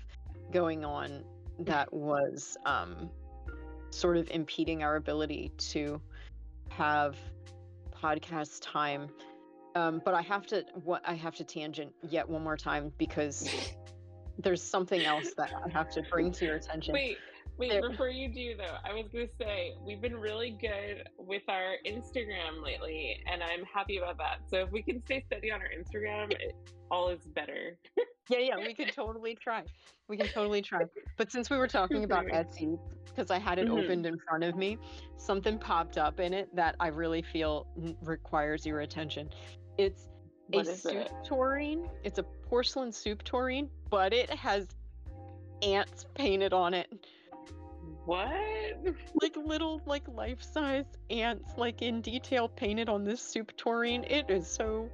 going 0.51 0.85
on 0.85 1.25
that 1.61 1.93
was 1.93 2.57
um, 2.65 3.11
sort 3.91 4.17
of 4.17 4.31
impeding 4.31 4.83
our 4.83 4.97
ability 4.97 5.53
to 5.59 6.01
have 6.71 7.17
podcast 7.93 8.61
time. 8.63 9.09
Um, 9.75 10.01
but 10.05 10.15
I 10.15 10.23
have 10.23 10.47
to 10.47 10.65
what 10.85 11.03
I 11.07 11.15
have 11.15 11.35
to 11.37 11.45
tangent 11.45 11.93
yet 12.09 12.27
one 12.27 12.43
more 12.43 12.57
time 12.57 12.93
because 12.97 13.49
there's 14.39 14.63
something 14.63 15.05
else 15.05 15.35
that 15.37 15.51
I 15.53 15.69
have 15.69 15.91
to 15.91 16.03
bring 16.11 16.33
to 16.33 16.47
your 16.47 16.57
attention. 16.57 16.95
Wait, 16.95 17.19
wait, 17.59 17.83
before 17.83 18.09
you 18.09 18.33
do 18.33 18.57
though, 18.57 18.77
I 18.85 18.93
was 18.95 19.07
gonna 19.13 19.27
say 19.39 19.73
we've 19.81 20.01
been 20.01 20.17
really 20.17 20.51
good 20.61 21.09
with 21.19 21.43
our 21.49 21.75
Instagram 21.87 22.63
lately, 22.63 23.23
and 23.31 23.43
I'm 23.43 23.65
happy 23.65 23.99
about 23.99 24.19
that. 24.19 24.39
So 24.49 24.59
if 24.59 24.71
we 24.71 24.83
can 24.83 25.03
stay 25.05 25.23
steady 25.27 25.51
on 25.51 25.61
our 25.61 25.69
Instagram, 25.69 26.33
it, 26.33 26.55
all 26.91 27.09
is 27.09 27.21
better. 27.35 27.77
Yeah, 28.31 28.39
yeah, 28.39 28.57
we 28.57 28.75
could 28.75 28.93
totally 28.95 29.35
try. 29.35 29.65
We 30.09 30.17
can 30.17 30.29
totally 30.29 30.63
try. 30.63 30.83
But 31.17 31.33
since 31.33 31.51
we 31.51 31.57
were 31.57 31.69
talking 31.69 32.05
about 32.05 32.27
Mhm. 32.27 32.35
Etsy, 32.35 32.79
because 33.07 33.31
I 33.31 33.39
had 33.39 33.59
it 33.59 33.69
Mhm. 33.69 33.83
opened 33.85 34.07
in 34.07 34.19
front 34.19 34.45
of 34.45 34.55
me, 34.57 34.79
something 35.17 35.59
popped 35.59 35.99
up 35.99 36.21
in 36.21 36.33
it 36.35 36.55
that 36.55 36.77
I 36.81 36.89
really 36.89 37.23
feel 37.23 37.67
requires 38.03 38.65
your 38.67 38.81
attention. 38.81 39.31
It's 39.79 40.09
What 40.49 40.67
a 40.67 40.75
soup 40.77 40.95
it? 40.95 41.13
tureen. 41.25 41.91
It's 42.05 42.19
a 42.19 42.23
porcelain 42.23 42.93
soup 42.93 43.23
tureen, 43.25 43.71
but 43.91 44.13
it 44.15 44.31
has 44.31 44.69
ants 45.63 46.07
painted 46.15 46.53
on 46.53 46.73
it. 46.75 46.89
What? 48.09 48.33
Like 49.21 49.37
little 49.37 49.83
like 49.85 50.09
life-size 50.09 50.87
ants 51.11 51.53
like 51.59 51.83
in 51.83 52.01
detail 52.01 52.49
painted 52.49 52.89
on 52.89 53.05
this 53.05 53.21
soup 53.21 53.55
tureen. 53.59 54.03
It 54.05 54.31
is 54.31 54.47
so 54.47 54.89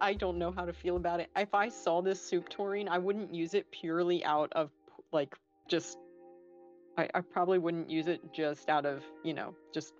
I 0.00 0.14
don't 0.14 0.38
know 0.38 0.52
how 0.52 0.64
to 0.64 0.72
feel 0.72 0.96
about 0.96 1.18
it. 1.18 1.30
If 1.36 1.52
I 1.52 1.68
saw 1.68 2.00
this 2.00 2.20
soup 2.20 2.48
tureen, 2.48 2.88
I 2.88 2.98
wouldn't 2.98 3.34
use 3.34 3.54
it 3.54 3.68
purely 3.72 4.24
out 4.24 4.52
of 4.52 4.70
like 5.10 5.34
just 5.68 5.98
I, 6.96 7.08
I 7.12 7.22
probably 7.22 7.58
wouldn't 7.58 7.90
use 7.90 8.06
it 8.06 8.20
just 8.32 8.68
out 8.68 8.86
of, 8.86 9.02
you 9.24 9.34
know, 9.34 9.56
just 9.74 9.94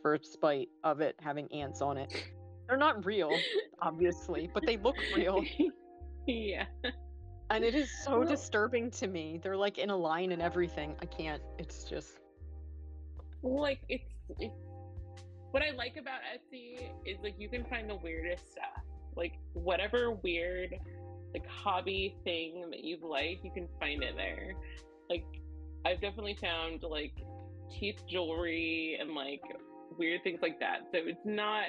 for 0.00 0.18
spite 0.22 0.70
of 0.84 1.02
it 1.02 1.14
having 1.20 1.52
ants 1.52 1.82
on 1.82 1.98
it. 1.98 2.24
They're 2.68 2.78
not 2.78 3.04
real, 3.04 3.36
obviously, 3.82 4.48
but 4.54 4.64
they 4.64 4.78
look 4.78 4.96
real. 5.14 5.44
yeah. 6.26 6.64
And 7.52 7.64
it 7.64 7.74
is 7.74 7.90
so 8.04 8.20
Well- 8.20 8.28
disturbing 8.28 8.90
to 8.92 9.06
me. 9.06 9.38
They're 9.42 9.56
like 9.56 9.78
in 9.78 9.90
a 9.90 9.96
line 9.96 10.32
and 10.32 10.42
everything. 10.42 10.96
I 11.00 11.06
can't. 11.06 11.42
It's 11.58 11.84
just 11.84 12.18
Like 13.42 13.80
it's, 13.88 14.04
it's 14.38 14.54
what 15.50 15.62
I 15.62 15.70
like 15.76 15.96
about 15.98 16.20
Etsy 16.34 16.90
is 17.04 17.18
like 17.22 17.34
you 17.38 17.48
can 17.48 17.64
find 17.64 17.88
the 17.90 17.96
weirdest 17.96 18.52
stuff. 18.52 18.82
Like 19.14 19.34
whatever 19.52 20.12
weird 20.22 20.74
like 21.34 21.46
hobby 21.46 22.16
thing 22.24 22.70
that 22.70 22.84
you 22.84 22.98
like, 23.02 23.40
you 23.42 23.50
can 23.52 23.68
find 23.80 24.02
it 24.02 24.14
there. 24.16 24.52
Like 25.10 25.24
I've 25.84 26.00
definitely 26.00 26.36
found 26.40 26.82
like 26.82 27.12
teeth 27.70 28.02
jewelry 28.08 28.96
and 29.00 29.14
like 29.14 29.40
weird 29.98 30.22
things 30.22 30.40
like 30.42 30.58
that. 30.60 30.80
So 30.92 30.98
it's 31.04 31.20
not 31.24 31.64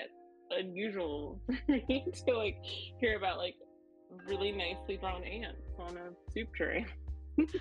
unusual 0.51 1.41
for 1.65 1.71
me 1.89 2.05
to 2.27 2.37
like 2.37 2.57
hear 2.99 3.17
about 3.17 3.37
like 3.37 3.55
really 4.27 4.51
nicely 4.51 4.97
drawn 4.97 5.23
ants 5.23 5.61
on 5.79 5.97
a 5.97 6.31
soup 6.31 6.53
tray. 6.55 6.85
No, 7.37 7.45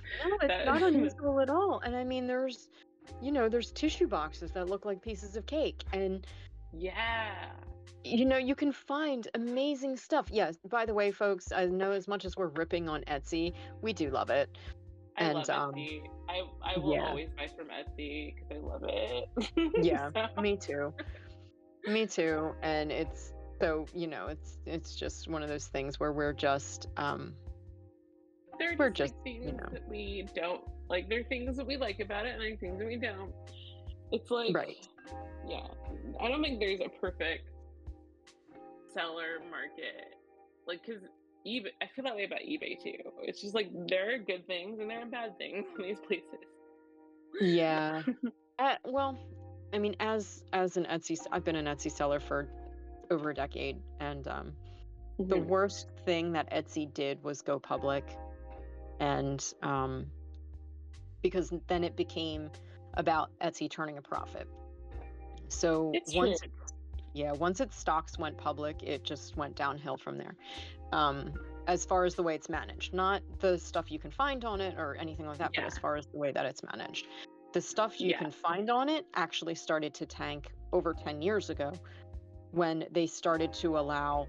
it's 0.42 0.46
That- 0.48 0.66
not 0.66 0.82
unusual 0.92 1.40
at 1.40 1.50
all. 1.50 1.80
And 1.84 1.94
I 1.96 2.04
mean, 2.04 2.26
there's, 2.26 2.68
you 3.20 3.32
know, 3.32 3.48
there's 3.48 3.72
tissue 3.72 4.06
boxes 4.08 4.50
that 4.52 4.68
look 4.68 4.84
like 4.84 5.02
pieces 5.02 5.36
of 5.36 5.46
cake, 5.46 5.82
and 5.92 6.26
Yeah. 6.72 7.46
you 8.04 8.24
know, 8.24 8.36
you 8.36 8.54
can 8.54 8.72
find 8.72 9.28
amazing 9.34 9.96
stuff. 9.96 10.26
Yes. 10.30 10.56
By 10.70 10.84
the 10.86 10.94
way, 10.94 11.10
folks, 11.10 11.52
I 11.52 11.66
know 11.66 11.92
as 11.92 12.08
much 12.08 12.24
as 12.24 12.36
we're 12.36 12.48
ripping 12.48 12.88
on 12.88 13.02
Etsy, 13.04 13.52
we 13.80 13.92
do 13.92 14.10
love 14.10 14.30
it. 14.30 14.50
I 15.18 15.24
And, 15.24 15.34
love 15.34 15.50
um, 15.50 15.72
Etsy. 15.74 16.02
I 16.28 16.42
I 16.62 16.78
will 16.78 16.94
yeah. 16.94 17.08
always 17.08 17.28
buy 17.36 17.46
from 17.48 17.66
Etsy 17.68 18.34
because 18.34 18.50
I 18.50 18.58
love 18.66 18.82
it. 18.88 19.24
Yeah, 19.84 20.10
So- 20.34 20.40
Me 20.40 20.56
too. 20.56 20.92
Me 21.86 22.06
too. 22.06 22.52
And 22.62 22.90
it's 22.92 23.32
so 23.62 23.86
you 23.94 24.08
know, 24.08 24.26
it's 24.26 24.58
it's 24.66 24.96
just 24.96 25.28
one 25.28 25.42
of 25.42 25.48
those 25.48 25.66
things 25.66 26.00
where 26.00 26.12
we're 26.12 26.32
just 26.32 26.88
um 26.96 27.32
there 28.58 28.72
are 28.72 28.76
we're 28.76 28.90
just, 28.90 29.14
just, 29.14 29.24
like, 29.24 29.36
you 29.36 29.52
know. 29.52 29.68
that 29.72 29.88
we 29.88 30.26
don't 30.34 30.62
like. 30.88 31.08
There 31.08 31.20
are 31.20 31.24
things 31.24 31.56
that 31.56 31.66
we 31.66 31.76
like 31.76 32.00
about 32.00 32.26
it, 32.26 32.32
and 32.32 32.40
there 32.42 32.52
are 32.52 32.56
things 32.56 32.78
that 32.80 32.88
we 32.88 32.96
don't. 32.96 33.32
It's 34.10 34.30
like, 34.30 34.54
Right. 34.54 34.86
yeah. 35.48 35.66
I 36.20 36.28
don't 36.28 36.42
think 36.42 36.58
there's 36.58 36.80
a 36.80 36.88
perfect 37.00 37.48
seller 38.92 39.38
market, 39.48 40.16
like 40.66 40.80
because 40.84 41.02
eBay. 41.46 41.68
I 41.80 41.86
feel 41.94 42.04
that 42.04 42.16
way 42.16 42.24
about 42.24 42.40
eBay 42.40 42.82
too. 42.82 42.98
It's 43.22 43.40
just 43.40 43.54
like 43.54 43.70
there 43.88 44.14
are 44.14 44.18
good 44.18 44.44
things 44.46 44.80
and 44.80 44.90
there 44.90 45.02
are 45.02 45.06
bad 45.06 45.38
things 45.38 45.66
in 45.78 45.84
these 45.84 46.00
places. 46.00 46.24
yeah. 47.40 48.02
Uh, 48.58 48.76
well, 48.84 49.18
I 49.72 49.78
mean, 49.78 49.96
as 49.98 50.44
as 50.52 50.76
an 50.76 50.84
Etsy, 50.84 51.18
i've 51.32 51.42
been 51.42 51.56
an 51.56 51.64
Etsy 51.64 51.90
seller 51.90 52.20
for 52.20 52.48
over 53.10 53.30
a 53.30 53.34
decade, 53.34 53.80
and 54.00 54.26
um, 54.28 54.52
the 55.18 55.36
Mhm. 55.36 55.46
worst 55.46 55.88
thing 56.04 56.32
that 56.32 56.50
Etsy 56.50 56.92
did 56.92 57.22
was 57.22 57.42
go 57.42 57.58
public, 57.58 58.04
and 59.00 59.44
um, 59.62 60.06
because 61.22 61.52
then 61.68 61.84
it 61.84 61.96
became 61.96 62.50
about 62.94 63.30
Etsy 63.40 63.70
turning 63.70 63.98
a 63.98 64.02
profit. 64.02 64.48
So 65.48 65.92
It's 65.94 66.14
once 66.14 66.42
it, 66.42 66.50
yeah, 67.14 67.32
once 67.32 67.60
its 67.60 67.76
stocks 67.76 68.18
went 68.18 68.36
public, 68.38 68.82
it 68.82 69.04
just 69.04 69.36
went 69.36 69.54
downhill 69.54 69.96
from 69.96 70.18
there. 70.18 70.34
Um, 70.92 71.32
as 71.68 71.84
far 71.84 72.04
as 72.04 72.14
the 72.14 72.22
way 72.22 72.34
it's 72.34 72.48
managed, 72.48 72.92
not 72.92 73.22
the 73.40 73.58
stuff 73.58 73.90
you 73.90 73.98
can 73.98 74.10
find 74.10 74.44
on 74.44 74.60
it 74.60 74.74
or 74.76 74.96
anything 74.96 75.26
like 75.26 75.38
that, 75.38 75.52
but 75.54 75.64
as 75.64 75.78
far 75.78 75.96
as 75.96 76.06
the 76.06 76.18
way 76.18 76.32
that 76.32 76.44
it's 76.44 76.62
managed. 76.64 77.06
The 77.52 77.60
stuff 77.60 78.00
you 78.00 78.10
Yeah. 78.10 78.18
can 78.18 78.30
find 78.30 78.70
on 78.70 78.88
it 78.88 79.06
actually 79.14 79.54
started 79.54 79.94
to 79.94 80.06
tank 80.06 80.50
over 80.72 80.94
10 80.94 81.22
years 81.22 81.50
ago 81.50 81.72
when 82.52 82.86
they 82.90 83.06
started 83.06 83.52
to 83.54 83.78
allow 83.78 84.26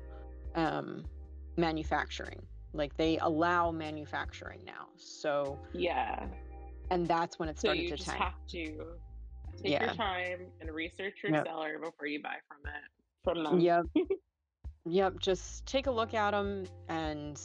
um, 0.55 1.05
manufacturing. 1.57 2.41
Like 2.73 2.95
they 2.97 3.17
allow 3.19 3.71
manufacturing 3.71 4.61
now. 4.65 4.87
So, 4.97 5.59
Yeah. 5.73 6.27
and 6.89 7.07
that's 7.07 7.37
when 7.37 7.49
it 7.49 7.59
started 7.59 7.79
So 7.79 7.83
you 7.83 7.89
to 7.89 7.97
just 7.97 8.09
tank. 8.09 8.23
have 8.23 8.47
to 8.47 8.97
take 9.61 9.71
Yeah. 9.73 9.85
your 9.85 9.93
time 9.93 10.51
and 10.59 10.71
research 10.71 11.21
your 11.21 11.33
Yep. 11.33 11.45
seller 11.45 11.77
before 11.79 12.07
you 12.07 12.21
buy 12.21 12.37
from 12.47 12.65
it 12.65 12.83
from 13.23 13.43
them. 13.43 13.59
Yep. 13.59 13.85
yep. 14.85 15.19
Just 15.19 15.65
take 15.67 15.85
a 15.87 15.91
look 15.91 16.13
at 16.15 16.31
them, 16.31 16.65
and 16.89 17.39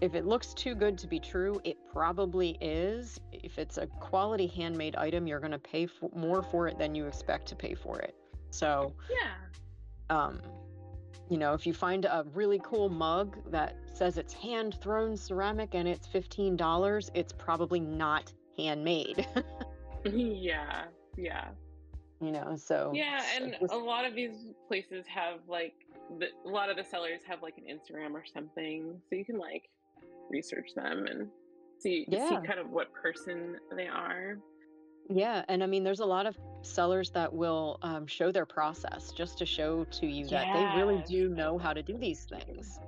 if 0.00 0.14
it 0.14 0.26
looks 0.26 0.54
too 0.54 0.74
good 0.74 0.98
to 0.98 1.06
be 1.06 1.20
true, 1.20 1.60
it 1.64 1.76
probably 1.92 2.56
is. 2.60 3.20
If 3.30 3.58
it's 3.58 3.78
a 3.78 3.86
quality 3.86 4.48
handmade 4.48 4.96
item, 4.96 5.26
you're 5.28 5.40
going 5.40 5.52
to 5.52 5.58
pay 5.58 5.86
for, 5.86 6.10
more 6.16 6.42
for 6.42 6.66
it 6.66 6.78
than 6.78 6.94
you 6.96 7.06
expect 7.06 7.46
to 7.48 7.56
pay 7.56 7.74
for 7.74 8.00
it. 8.00 8.14
So, 8.50 8.92
Yeah. 9.08 9.34
Um, 10.12 10.40
you 11.30 11.38
know, 11.38 11.54
if 11.54 11.66
you 11.66 11.72
find 11.72 12.04
a 12.04 12.26
really 12.34 12.60
cool 12.62 12.88
mug 12.88 13.38
that 13.50 13.74
says 13.94 14.18
it's 14.18 14.34
hand 14.34 14.76
thrown 14.80 15.16
ceramic 15.16 15.70
and 15.74 15.88
it's 15.88 16.06
$15, 16.06 17.10
it's 17.14 17.32
probably 17.32 17.80
not 17.80 18.32
handmade. 18.58 19.26
yeah. 20.04 20.84
Yeah. 21.16 21.48
you 22.20 22.32
know, 22.32 22.56
so 22.56 22.92
Yeah, 22.94 23.22
and 23.36 23.56
just- 23.60 23.72
a 23.72 23.76
lot 23.76 24.04
of 24.04 24.14
these 24.14 24.48
places 24.68 25.06
have 25.06 25.40
like 25.48 25.74
the, 26.18 26.26
a 26.46 26.48
lot 26.48 26.68
of 26.70 26.76
the 26.76 26.84
sellers 26.84 27.20
have 27.26 27.42
like 27.42 27.54
an 27.56 27.64
Instagram 27.64 28.12
or 28.12 28.24
something, 28.24 29.00
so 29.08 29.16
you 29.16 29.24
can 29.24 29.38
like 29.38 29.70
research 30.30 30.74
them 30.74 31.06
and 31.06 31.28
see 31.78 32.06
see 32.10 32.36
kind 32.46 32.58
of 32.58 32.70
what 32.70 32.92
person 32.92 33.56
they 33.74 33.88
are. 33.88 34.38
Yeah, 35.14 35.44
and 35.48 35.62
I 35.62 35.66
mean, 35.66 35.84
there's 35.84 36.00
a 36.00 36.06
lot 36.06 36.26
of 36.26 36.36
sellers 36.62 37.10
that 37.10 37.32
will 37.32 37.78
um, 37.82 38.06
show 38.06 38.32
their 38.32 38.46
process 38.46 39.12
just 39.12 39.38
to 39.38 39.46
show 39.46 39.84
to 39.84 40.06
you 40.06 40.26
that 40.28 40.52
they 40.54 40.80
really 40.80 41.02
do 41.08 41.28
know 41.28 41.58
how 41.58 41.72
to 41.72 41.82
do 41.82 41.98
these 41.98 42.24
things. 42.24 42.78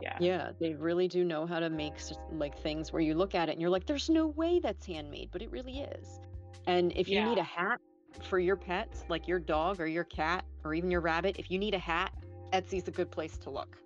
Yeah. 0.00 0.16
Yeah, 0.18 0.50
they 0.58 0.74
really 0.74 1.06
do 1.06 1.24
know 1.24 1.46
how 1.46 1.60
to 1.60 1.70
make 1.70 1.94
like 2.32 2.58
things 2.58 2.92
where 2.92 3.02
you 3.02 3.14
look 3.14 3.34
at 3.34 3.48
it 3.48 3.52
and 3.52 3.60
you're 3.60 3.70
like, 3.70 3.86
there's 3.86 4.10
no 4.10 4.26
way 4.28 4.58
that's 4.58 4.84
handmade, 4.84 5.28
but 5.32 5.42
it 5.42 5.50
really 5.50 5.80
is. 5.80 6.20
And 6.66 6.92
if 6.96 7.08
you 7.08 7.22
need 7.22 7.38
a 7.38 7.44
hat 7.44 7.80
for 8.28 8.38
your 8.38 8.56
pets, 8.56 9.04
like 9.08 9.28
your 9.28 9.38
dog 9.38 9.80
or 9.80 9.86
your 9.86 10.04
cat 10.04 10.44
or 10.64 10.74
even 10.74 10.90
your 10.90 11.00
rabbit, 11.00 11.36
if 11.38 11.50
you 11.50 11.58
need 11.58 11.74
a 11.74 11.78
hat, 11.78 12.12
Etsy's 12.52 12.88
a 12.88 12.90
good 12.90 13.10
place 13.10 13.38
to 13.38 13.50
look. 13.50 13.76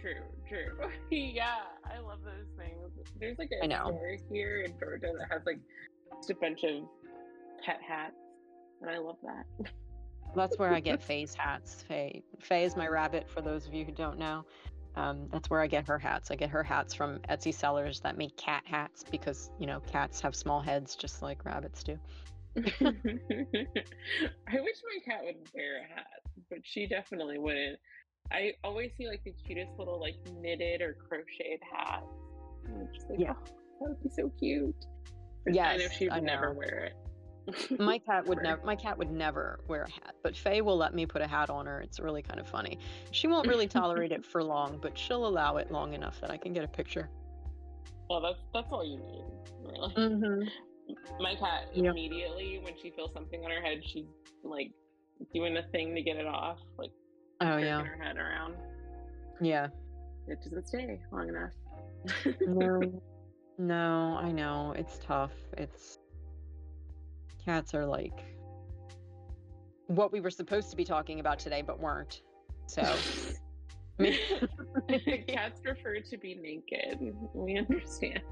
True, 0.00 0.22
true. 0.48 0.88
yeah, 1.10 1.62
I 1.84 1.98
love 1.98 2.20
those 2.24 2.46
things. 2.56 2.92
There's 3.18 3.38
like 3.38 3.50
a 3.62 3.66
store 3.66 4.16
here 4.32 4.62
in 4.62 4.72
Georgia 4.78 5.12
that 5.18 5.28
has 5.30 5.42
like 5.46 5.58
just 6.16 6.30
a 6.30 6.34
bunch 6.34 6.64
of 6.64 6.84
pet 7.64 7.80
hats, 7.86 8.14
and 8.80 8.90
I 8.90 8.98
love 8.98 9.16
that. 9.22 9.70
That's 10.34 10.58
where 10.58 10.72
I 10.72 10.80
get 10.80 11.02
Faye's 11.02 11.34
hats. 11.34 11.82
Faye, 11.88 12.22
Faye 12.40 12.64
is 12.64 12.76
my 12.76 12.88
rabbit. 12.88 13.28
For 13.30 13.40
those 13.40 13.66
of 13.66 13.74
you 13.74 13.84
who 13.84 13.92
don't 13.92 14.18
know, 14.18 14.44
um, 14.96 15.28
that's 15.30 15.50
where 15.50 15.60
I 15.60 15.66
get 15.66 15.86
her 15.86 15.98
hats. 15.98 16.30
I 16.30 16.36
get 16.36 16.50
her 16.50 16.62
hats 16.62 16.94
from 16.94 17.18
Etsy 17.30 17.52
sellers 17.54 18.00
that 18.00 18.16
make 18.18 18.36
cat 18.36 18.62
hats 18.64 19.04
because 19.10 19.50
you 19.58 19.66
know 19.66 19.80
cats 19.80 20.20
have 20.20 20.34
small 20.34 20.60
heads 20.60 20.96
just 20.96 21.22
like 21.22 21.44
rabbits 21.44 21.82
do. 21.82 21.98
I 22.56 22.60
wish 22.60 22.76
my 24.46 25.00
cat 25.04 25.22
would 25.24 25.36
wear 25.54 25.80
a 25.82 25.94
hat, 25.94 26.06
but 26.48 26.58
she 26.62 26.86
definitely 26.86 27.38
wouldn't. 27.38 27.78
I 28.32 28.52
always 28.62 28.92
see 28.96 29.08
like 29.08 29.22
the 29.24 29.34
cutest 29.46 29.72
little 29.78 30.00
like 30.00 30.14
knitted 30.40 30.80
or 30.80 30.96
crocheted 31.08 31.60
hats. 31.72 32.06
And 32.66 32.82
I'm 32.82 32.88
just 32.94 33.10
like, 33.10 33.18
Yeah. 33.18 33.34
oh, 33.36 33.44
that 33.80 33.88
would 33.90 34.02
be 34.02 34.08
so 34.08 34.30
cute. 34.38 34.74
But 35.44 35.58
I 35.58 35.76
know 35.76 35.82
Yes, 35.82 35.92
she 35.92 36.04
would 36.06 36.12
I 36.14 36.20
never 36.20 36.52
wear 36.52 36.90
it. 36.90 36.96
My 37.78 37.98
cat 37.98 38.26
would 38.26 38.42
never. 38.42 38.64
My 38.64 38.74
cat 38.74 38.96
would 38.96 39.10
never 39.10 39.60
wear 39.68 39.82
a 39.82 39.90
hat, 39.90 40.14
but 40.22 40.34
Faye 40.34 40.62
will 40.62 40.78
let 40.78 40.94
me 40.94 41.04
put 41.04 41.20
a 41.20 41.26
hat 41.26 41.50
on 41.50 41.66
her. 41.66 41.80
It's 41.82 42.00
really 42.00 42.22
kind 42.22 42.40
of 42.40 42.48
funny. 42.48 42.78
She 43.10 43.26
won't 43.26 43.46
really 43.46 43.66
tolerate 43.66 44.12
it 44.12 44.24
for 44.24 44.42
long, 44.54 44.78
but 44.80 44.98
she'll 44.98 45.26
allow 45.26 45.58
it 45.58 45.70
long 45.70 45.92
enough 45.92 46.18
that 46.22 46.30
I 46.30 46.38
can 46.38 46.54
get 46.54 46.64
a 46.64 46.68
picture. 46.68 47.10
Well, 48.08 48.20
that's 48.22 48.38
that's 48.54 48.68
all 48.72 48.84
you 48.84 48.98
need, 48.98 49.24
really. 49.62 49.94
Mm-hmm. 49.94 51.22
My 51.22 51.34
cat 51.34 51.68
Yep. 51.74 51.92
immediately 51.92 52.60
when 52.62 52.74
she 52.80 52.90
feels 52.90 53.12
something 53.12 53.44
on 53.44 53.50
her 53.50 53.60
head, 53.60 53.80
she's 53.84 54.06
like 54.42 54.72
doing 55.34 55.52
the 55.54 55.62
thing 55.72 55.94
to 55.94 56.02
get 56.02 56.16
it 56.16 56.26
off, 56.26 56.58
like 56.78 56.90
Oh 57.40 57.56
yeah, 57.58 57.82
her 57.82 58.02
head 58.02 58.16
around. 58.16 58.54
yeah. 59.40 59.68
It 60.26 60.42
doesn't 60.42 60.66
stay 60.66 60.98
long 61.12 61.28
enough. 61.28 61.52
No, 62.46 63.02
no, 63.58 64.18
I 64.20 64.32
know 64.32 64.74
it's 64.76 64.98
tough. 64.98 65.32
It's 65.56 65.98
cats 67.44 67.74
are 67.74 67.86
like 67.86 68.24
what 69.86 70.12
we 70.12 70.20
were 70.20 70.30
supposed 70.30 70.70
to 70.70 70.76
be 70.76 70.84
talking 70.84 71.20
about 71.20 71.38
today, 71.38 71.62
but 71.62 71.78
weren't. 71.78 72.22
So, 72.66 72.82
Cats 75.28 75.60
prefer 75.60 76.00
to 76.00 76.16
be 76.16 76.34
naked. 76.34 77.14
We 77.32 77.58
understand. 77.58 78.22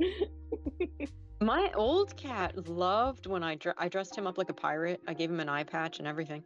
my 1.40 1.70
old 1.74 2.16
cat 2.16 2.68
loved 2.68 3.26
when 3.26 3.42
I 3.42 3.54
dr- 3.54 3.76
I 3.78 3.88
dressed 3.88 4.16
him 4.16 4.26
up 4.26 4.36
like 4.36 4.50
a 4.50 4.54
pirate. 4.54 5.00
I 5.06 5.14
gave 5.14 5.30
him 5.30 5.40
an 5.40 5.48
eye 5.48 5.64
patch 5.64 5.98
and 5.98 6.08
everything. 6.08 6.44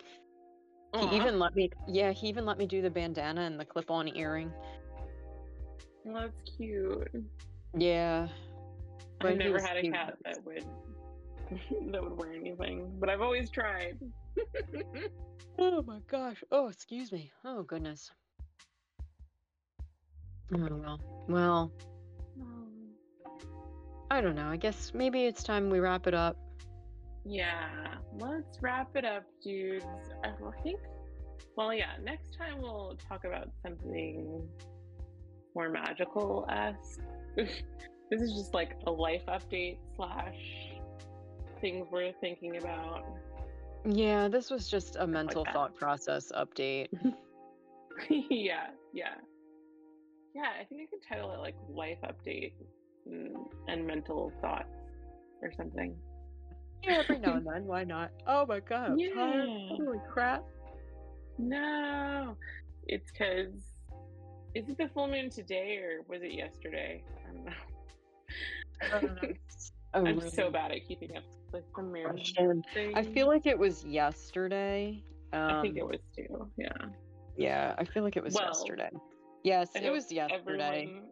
He 0.97 1.17
even 1.17 1.41
let 1.41 1.57
me, 1.57 1.71
yeah, 1.89 2.13
he 2.13 2.29
even 2.29 2.47
let 2.47 2.57
me 2.57 2.67
do 2.67 2.81
the 2.81 2.91
bandana 2.91 3.41
and 3.41 3.59
the 3.59 3.65
clip-on 3.65 4.17
earring. 4.17 4.53
well, 6.05 6.23
that's 6.23 6.57
cute. 6.57 7.09
Yeah, 7.77 8.29
but 9.21 9.33
I've 9.33 9.39
never 9.39 9.61
had 9.61 9.77
a 9.77 9.81
he 9.81 9.91
cat 9.91 10.17
that 10.25 10.45
would 10.45 10.65
that 11.93 12.03
would 12.03 12.17
wear 12.17 12.33
anything, 12.33 12.93
but 12.99 13.09
I've 13.09 13.21
always 13.21 13.51
tried. 13.51 13.99
Oh 15.59 15.83
my 15.83 16.01
gosh. 16.11 16.43
Oh, 16.51 16.69
excuse 16.69 17.13
me. 17.13 17.31
Oh 17.45 17.63
goodness. 17.63 18.11
Oh 20.53 20.69
well. 20.71 21.01
Well, 21.29 21.73
um. 22.41 22.69
I 24.11 24.21
don't 24.21 24.35
know. 24.35 24.49
I 24.49 24.57
guess 24.57 24.93
maybe 24.95 25.25
it's 25.25 25.43
time 25.43 25.71
we 25.71 25.79
wrap 25.79 26.07
it 26.07 26.15
up. 26.15 26.37
Yeah, 27.25 27.95
let's 28.19 28.61
wrap 28.61 28.97
it 28.97 29.05
up, 29.05 29.25
dudes. 29.43 29.85
I 30.25 30.33
think. 30.63 30.81
Well, 31.57 31.73
yeah, 31.73 31.93
next 32.03 32.37
time 32.37 32.61
we'll 32.61 32.99
talk 33.09 33.25
about 33.25 33.49
something 33.63 34.47
more 35.55 35.69
magical 35.69 36.47
esque. 36.49 37.01
this 37.37 38.21
is 38.21 38.33
just 38.33 38.55
like 38.55 38.77
a 38.87 38.91
life 38.91 39.25
update 39.29 39.79
slash 39.97 40.37
things 41.61 41.87
we're 41.91 42.13
thinking 42.21 42.57
about. 42.57 43.05
Yeah, 43.87 44.29
this 44.29 44.51
was 44.51 44.69
just 44.69 44.97
a 44.99 45.07
mental 45.07 45.45
that. 45.45 45.53
thought 45.53 45.77
process 45.77 46.33
update. 46.35 46.89
yeah, 48.11 48.69
yeah, 48.93 49.15
yeah. 50.35 50.49
I 50.61 50.65
think 50.65 50.83
I 50.83 50.87
can 50.91 51.01
title 51.09 51.33
it 51.33 51.39
like 51.39 51.55
life 51.69 51.99
update 52.03 52.53
and, 53.07 53.37
and 53.69 53.87
mental 53.87 54.33
thoughts 54.41 54.75
or 55.43 55.53
something. 55.57 55.95
Yeah, 56.83 56.99
every 57.01 57.19
now 57.19 57.37
and 57.37 57.47
then. 57.53 57.67
Why 57.67 57.85
not? 57.85 58.11
Oh 58.27 58.47
my 58.47 58.61
god. 58.61 58.95
Yeah. 58.99 59.45
Holy 59.69 59.99
crap. 60.11 60.45
No, 61.39 62.37
it's 62.87 63.11
because 63.11 63.74
is 64.55 64.69
it 64.69 64.79
the 64.79 64.89
full 64.89 65.09
moon 65.09 65.31
today 65.31 65.79
or 65.79 66.03
was 66.09 66.23
it 66.23 66.33
yesterday? 66.33 67.03
I 67.29 67.33
don't 67.33 67.45
know. 67.45 67.53
I 68.83 69.01
don't 69.01 69.23
know. 69.23 69.29
I'm 69.95 70.05
really 70.05 70.31
so 70.31 70.51
bad 70.51 70.73
at 70.73 70.87
keeping 70.87 71.17
up 71.17 71.23
with 71.53 71.65
the 71.75 71.83
moon 71.83 72.65
thing. 72.75 72.97
I 72.97 73.03
feel 73.03 73.29
like 73.29 73.47
it 73.47 73.59
was 73.59 73.85
yesterday. 73.85 75.03
Um, 75.33 75.41
I 75.43 75.63
think 75.63 75.77
it 75.77 75.87
was 75.87 76.01
too. 76.17 76.51
Yeah. 76.57 76.69
Yeah, 77.37 77.75
I 77.79 77.85
feel 77.85 78.03
like 78.03 78.17
it 78.17 78.23
was 78.23 78.35
Well, 78.35 78.47
yesterday. 78.47 78.91
Yes, 79.45 79.71
it 79.75 79.91
was 79.91 80.11
yesterday. 80.11 80.89
Everyone... 80.89 81.03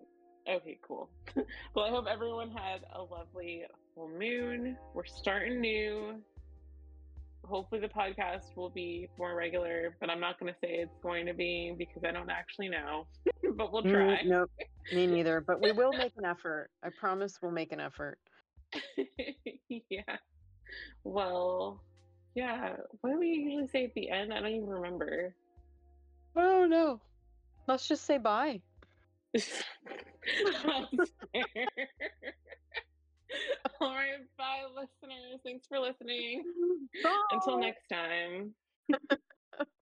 Okay, 0.48 0.78
cool. 0.82 1.08
well, 1.74 1.84
I 1.84 1.90
hope 1.90 2.06
everyone 2.10 2.50
had 2.50 2.80
a 2.94 3.02
lovely 3.02 3.64
full 3.94 4.08
moon. 4.08 4.76
We're 4.94 5.04
starting 5.04 5.60
new. 5.60 6.20
Hopefully, 7.44 7.80
the 7.80 7.88
podcast 7.88 8.56
will 8.56 8.70
be 8.70 9.08
more 9.18 9.34
regular, 9.34 9.96
but 10.00 10.08
I'm 10.08 10.20
not 10.20 10.38
going 10.38 10.52
to 10.52 10.58
say 10.60 10.74
it's 10.74 10.96
going 11.02 11.26
to 11.26 11.34
be 11.34 11.74
because 11.76 12.02
I 12.06 12.12
don't 12.12 12.30
actually 12.30 12.68
know. 12.68 13.06
but 13.56 13.72
we'll 13.72 13.82
Mm, 13.82 13.92
try. 13.92 14.22
nope, 14.24 14.50
me 14.94 15.06
neither. 15.08 15.40
But 15.40 15.60
we 15.60 15.72
will 15.72 15.92
make 15.92 16.12
an 16.16 16.24
effort. 16.24 16.70
I 16.84 16.88
promise 16.98 17.38
we'll 17.42 17.50
make 17.52 17.72
an 17.72 17.80
effort. 17.80 18.18
yeah. 19.90 20.16
Well, 21.04 21.82
yeah. 22.34 22.76
What 23.00 23.10
do 23.12 23.18
we 23.18 23.28
usually 23.28 23.68
say 23.68 23.84
at 23.84 23.94
the 23.94 24.08
end? 24.10 24.32
I 24.32 24.40
don't 24.40 24.52
even 24.52 24.68
remember. 24.68 25.34
Oh 26.36 26.66
no. 26.66 27.00
Let's 27.66 27.86
just 27.88 28.04
say 28.04 28.18
bye. 28.18 28.60
All 33.80 33.94
right, 33.94 34.20
bye, 34.36 34.64
listeners. 34.74 35.40
Thanks 35.44 35.66
for 35.66 35.78
listening. 35.78 36.44
Bye. 37.02 37.10
Until 37.32 37.58
next 37.58 37.88
time. 37.88 38.54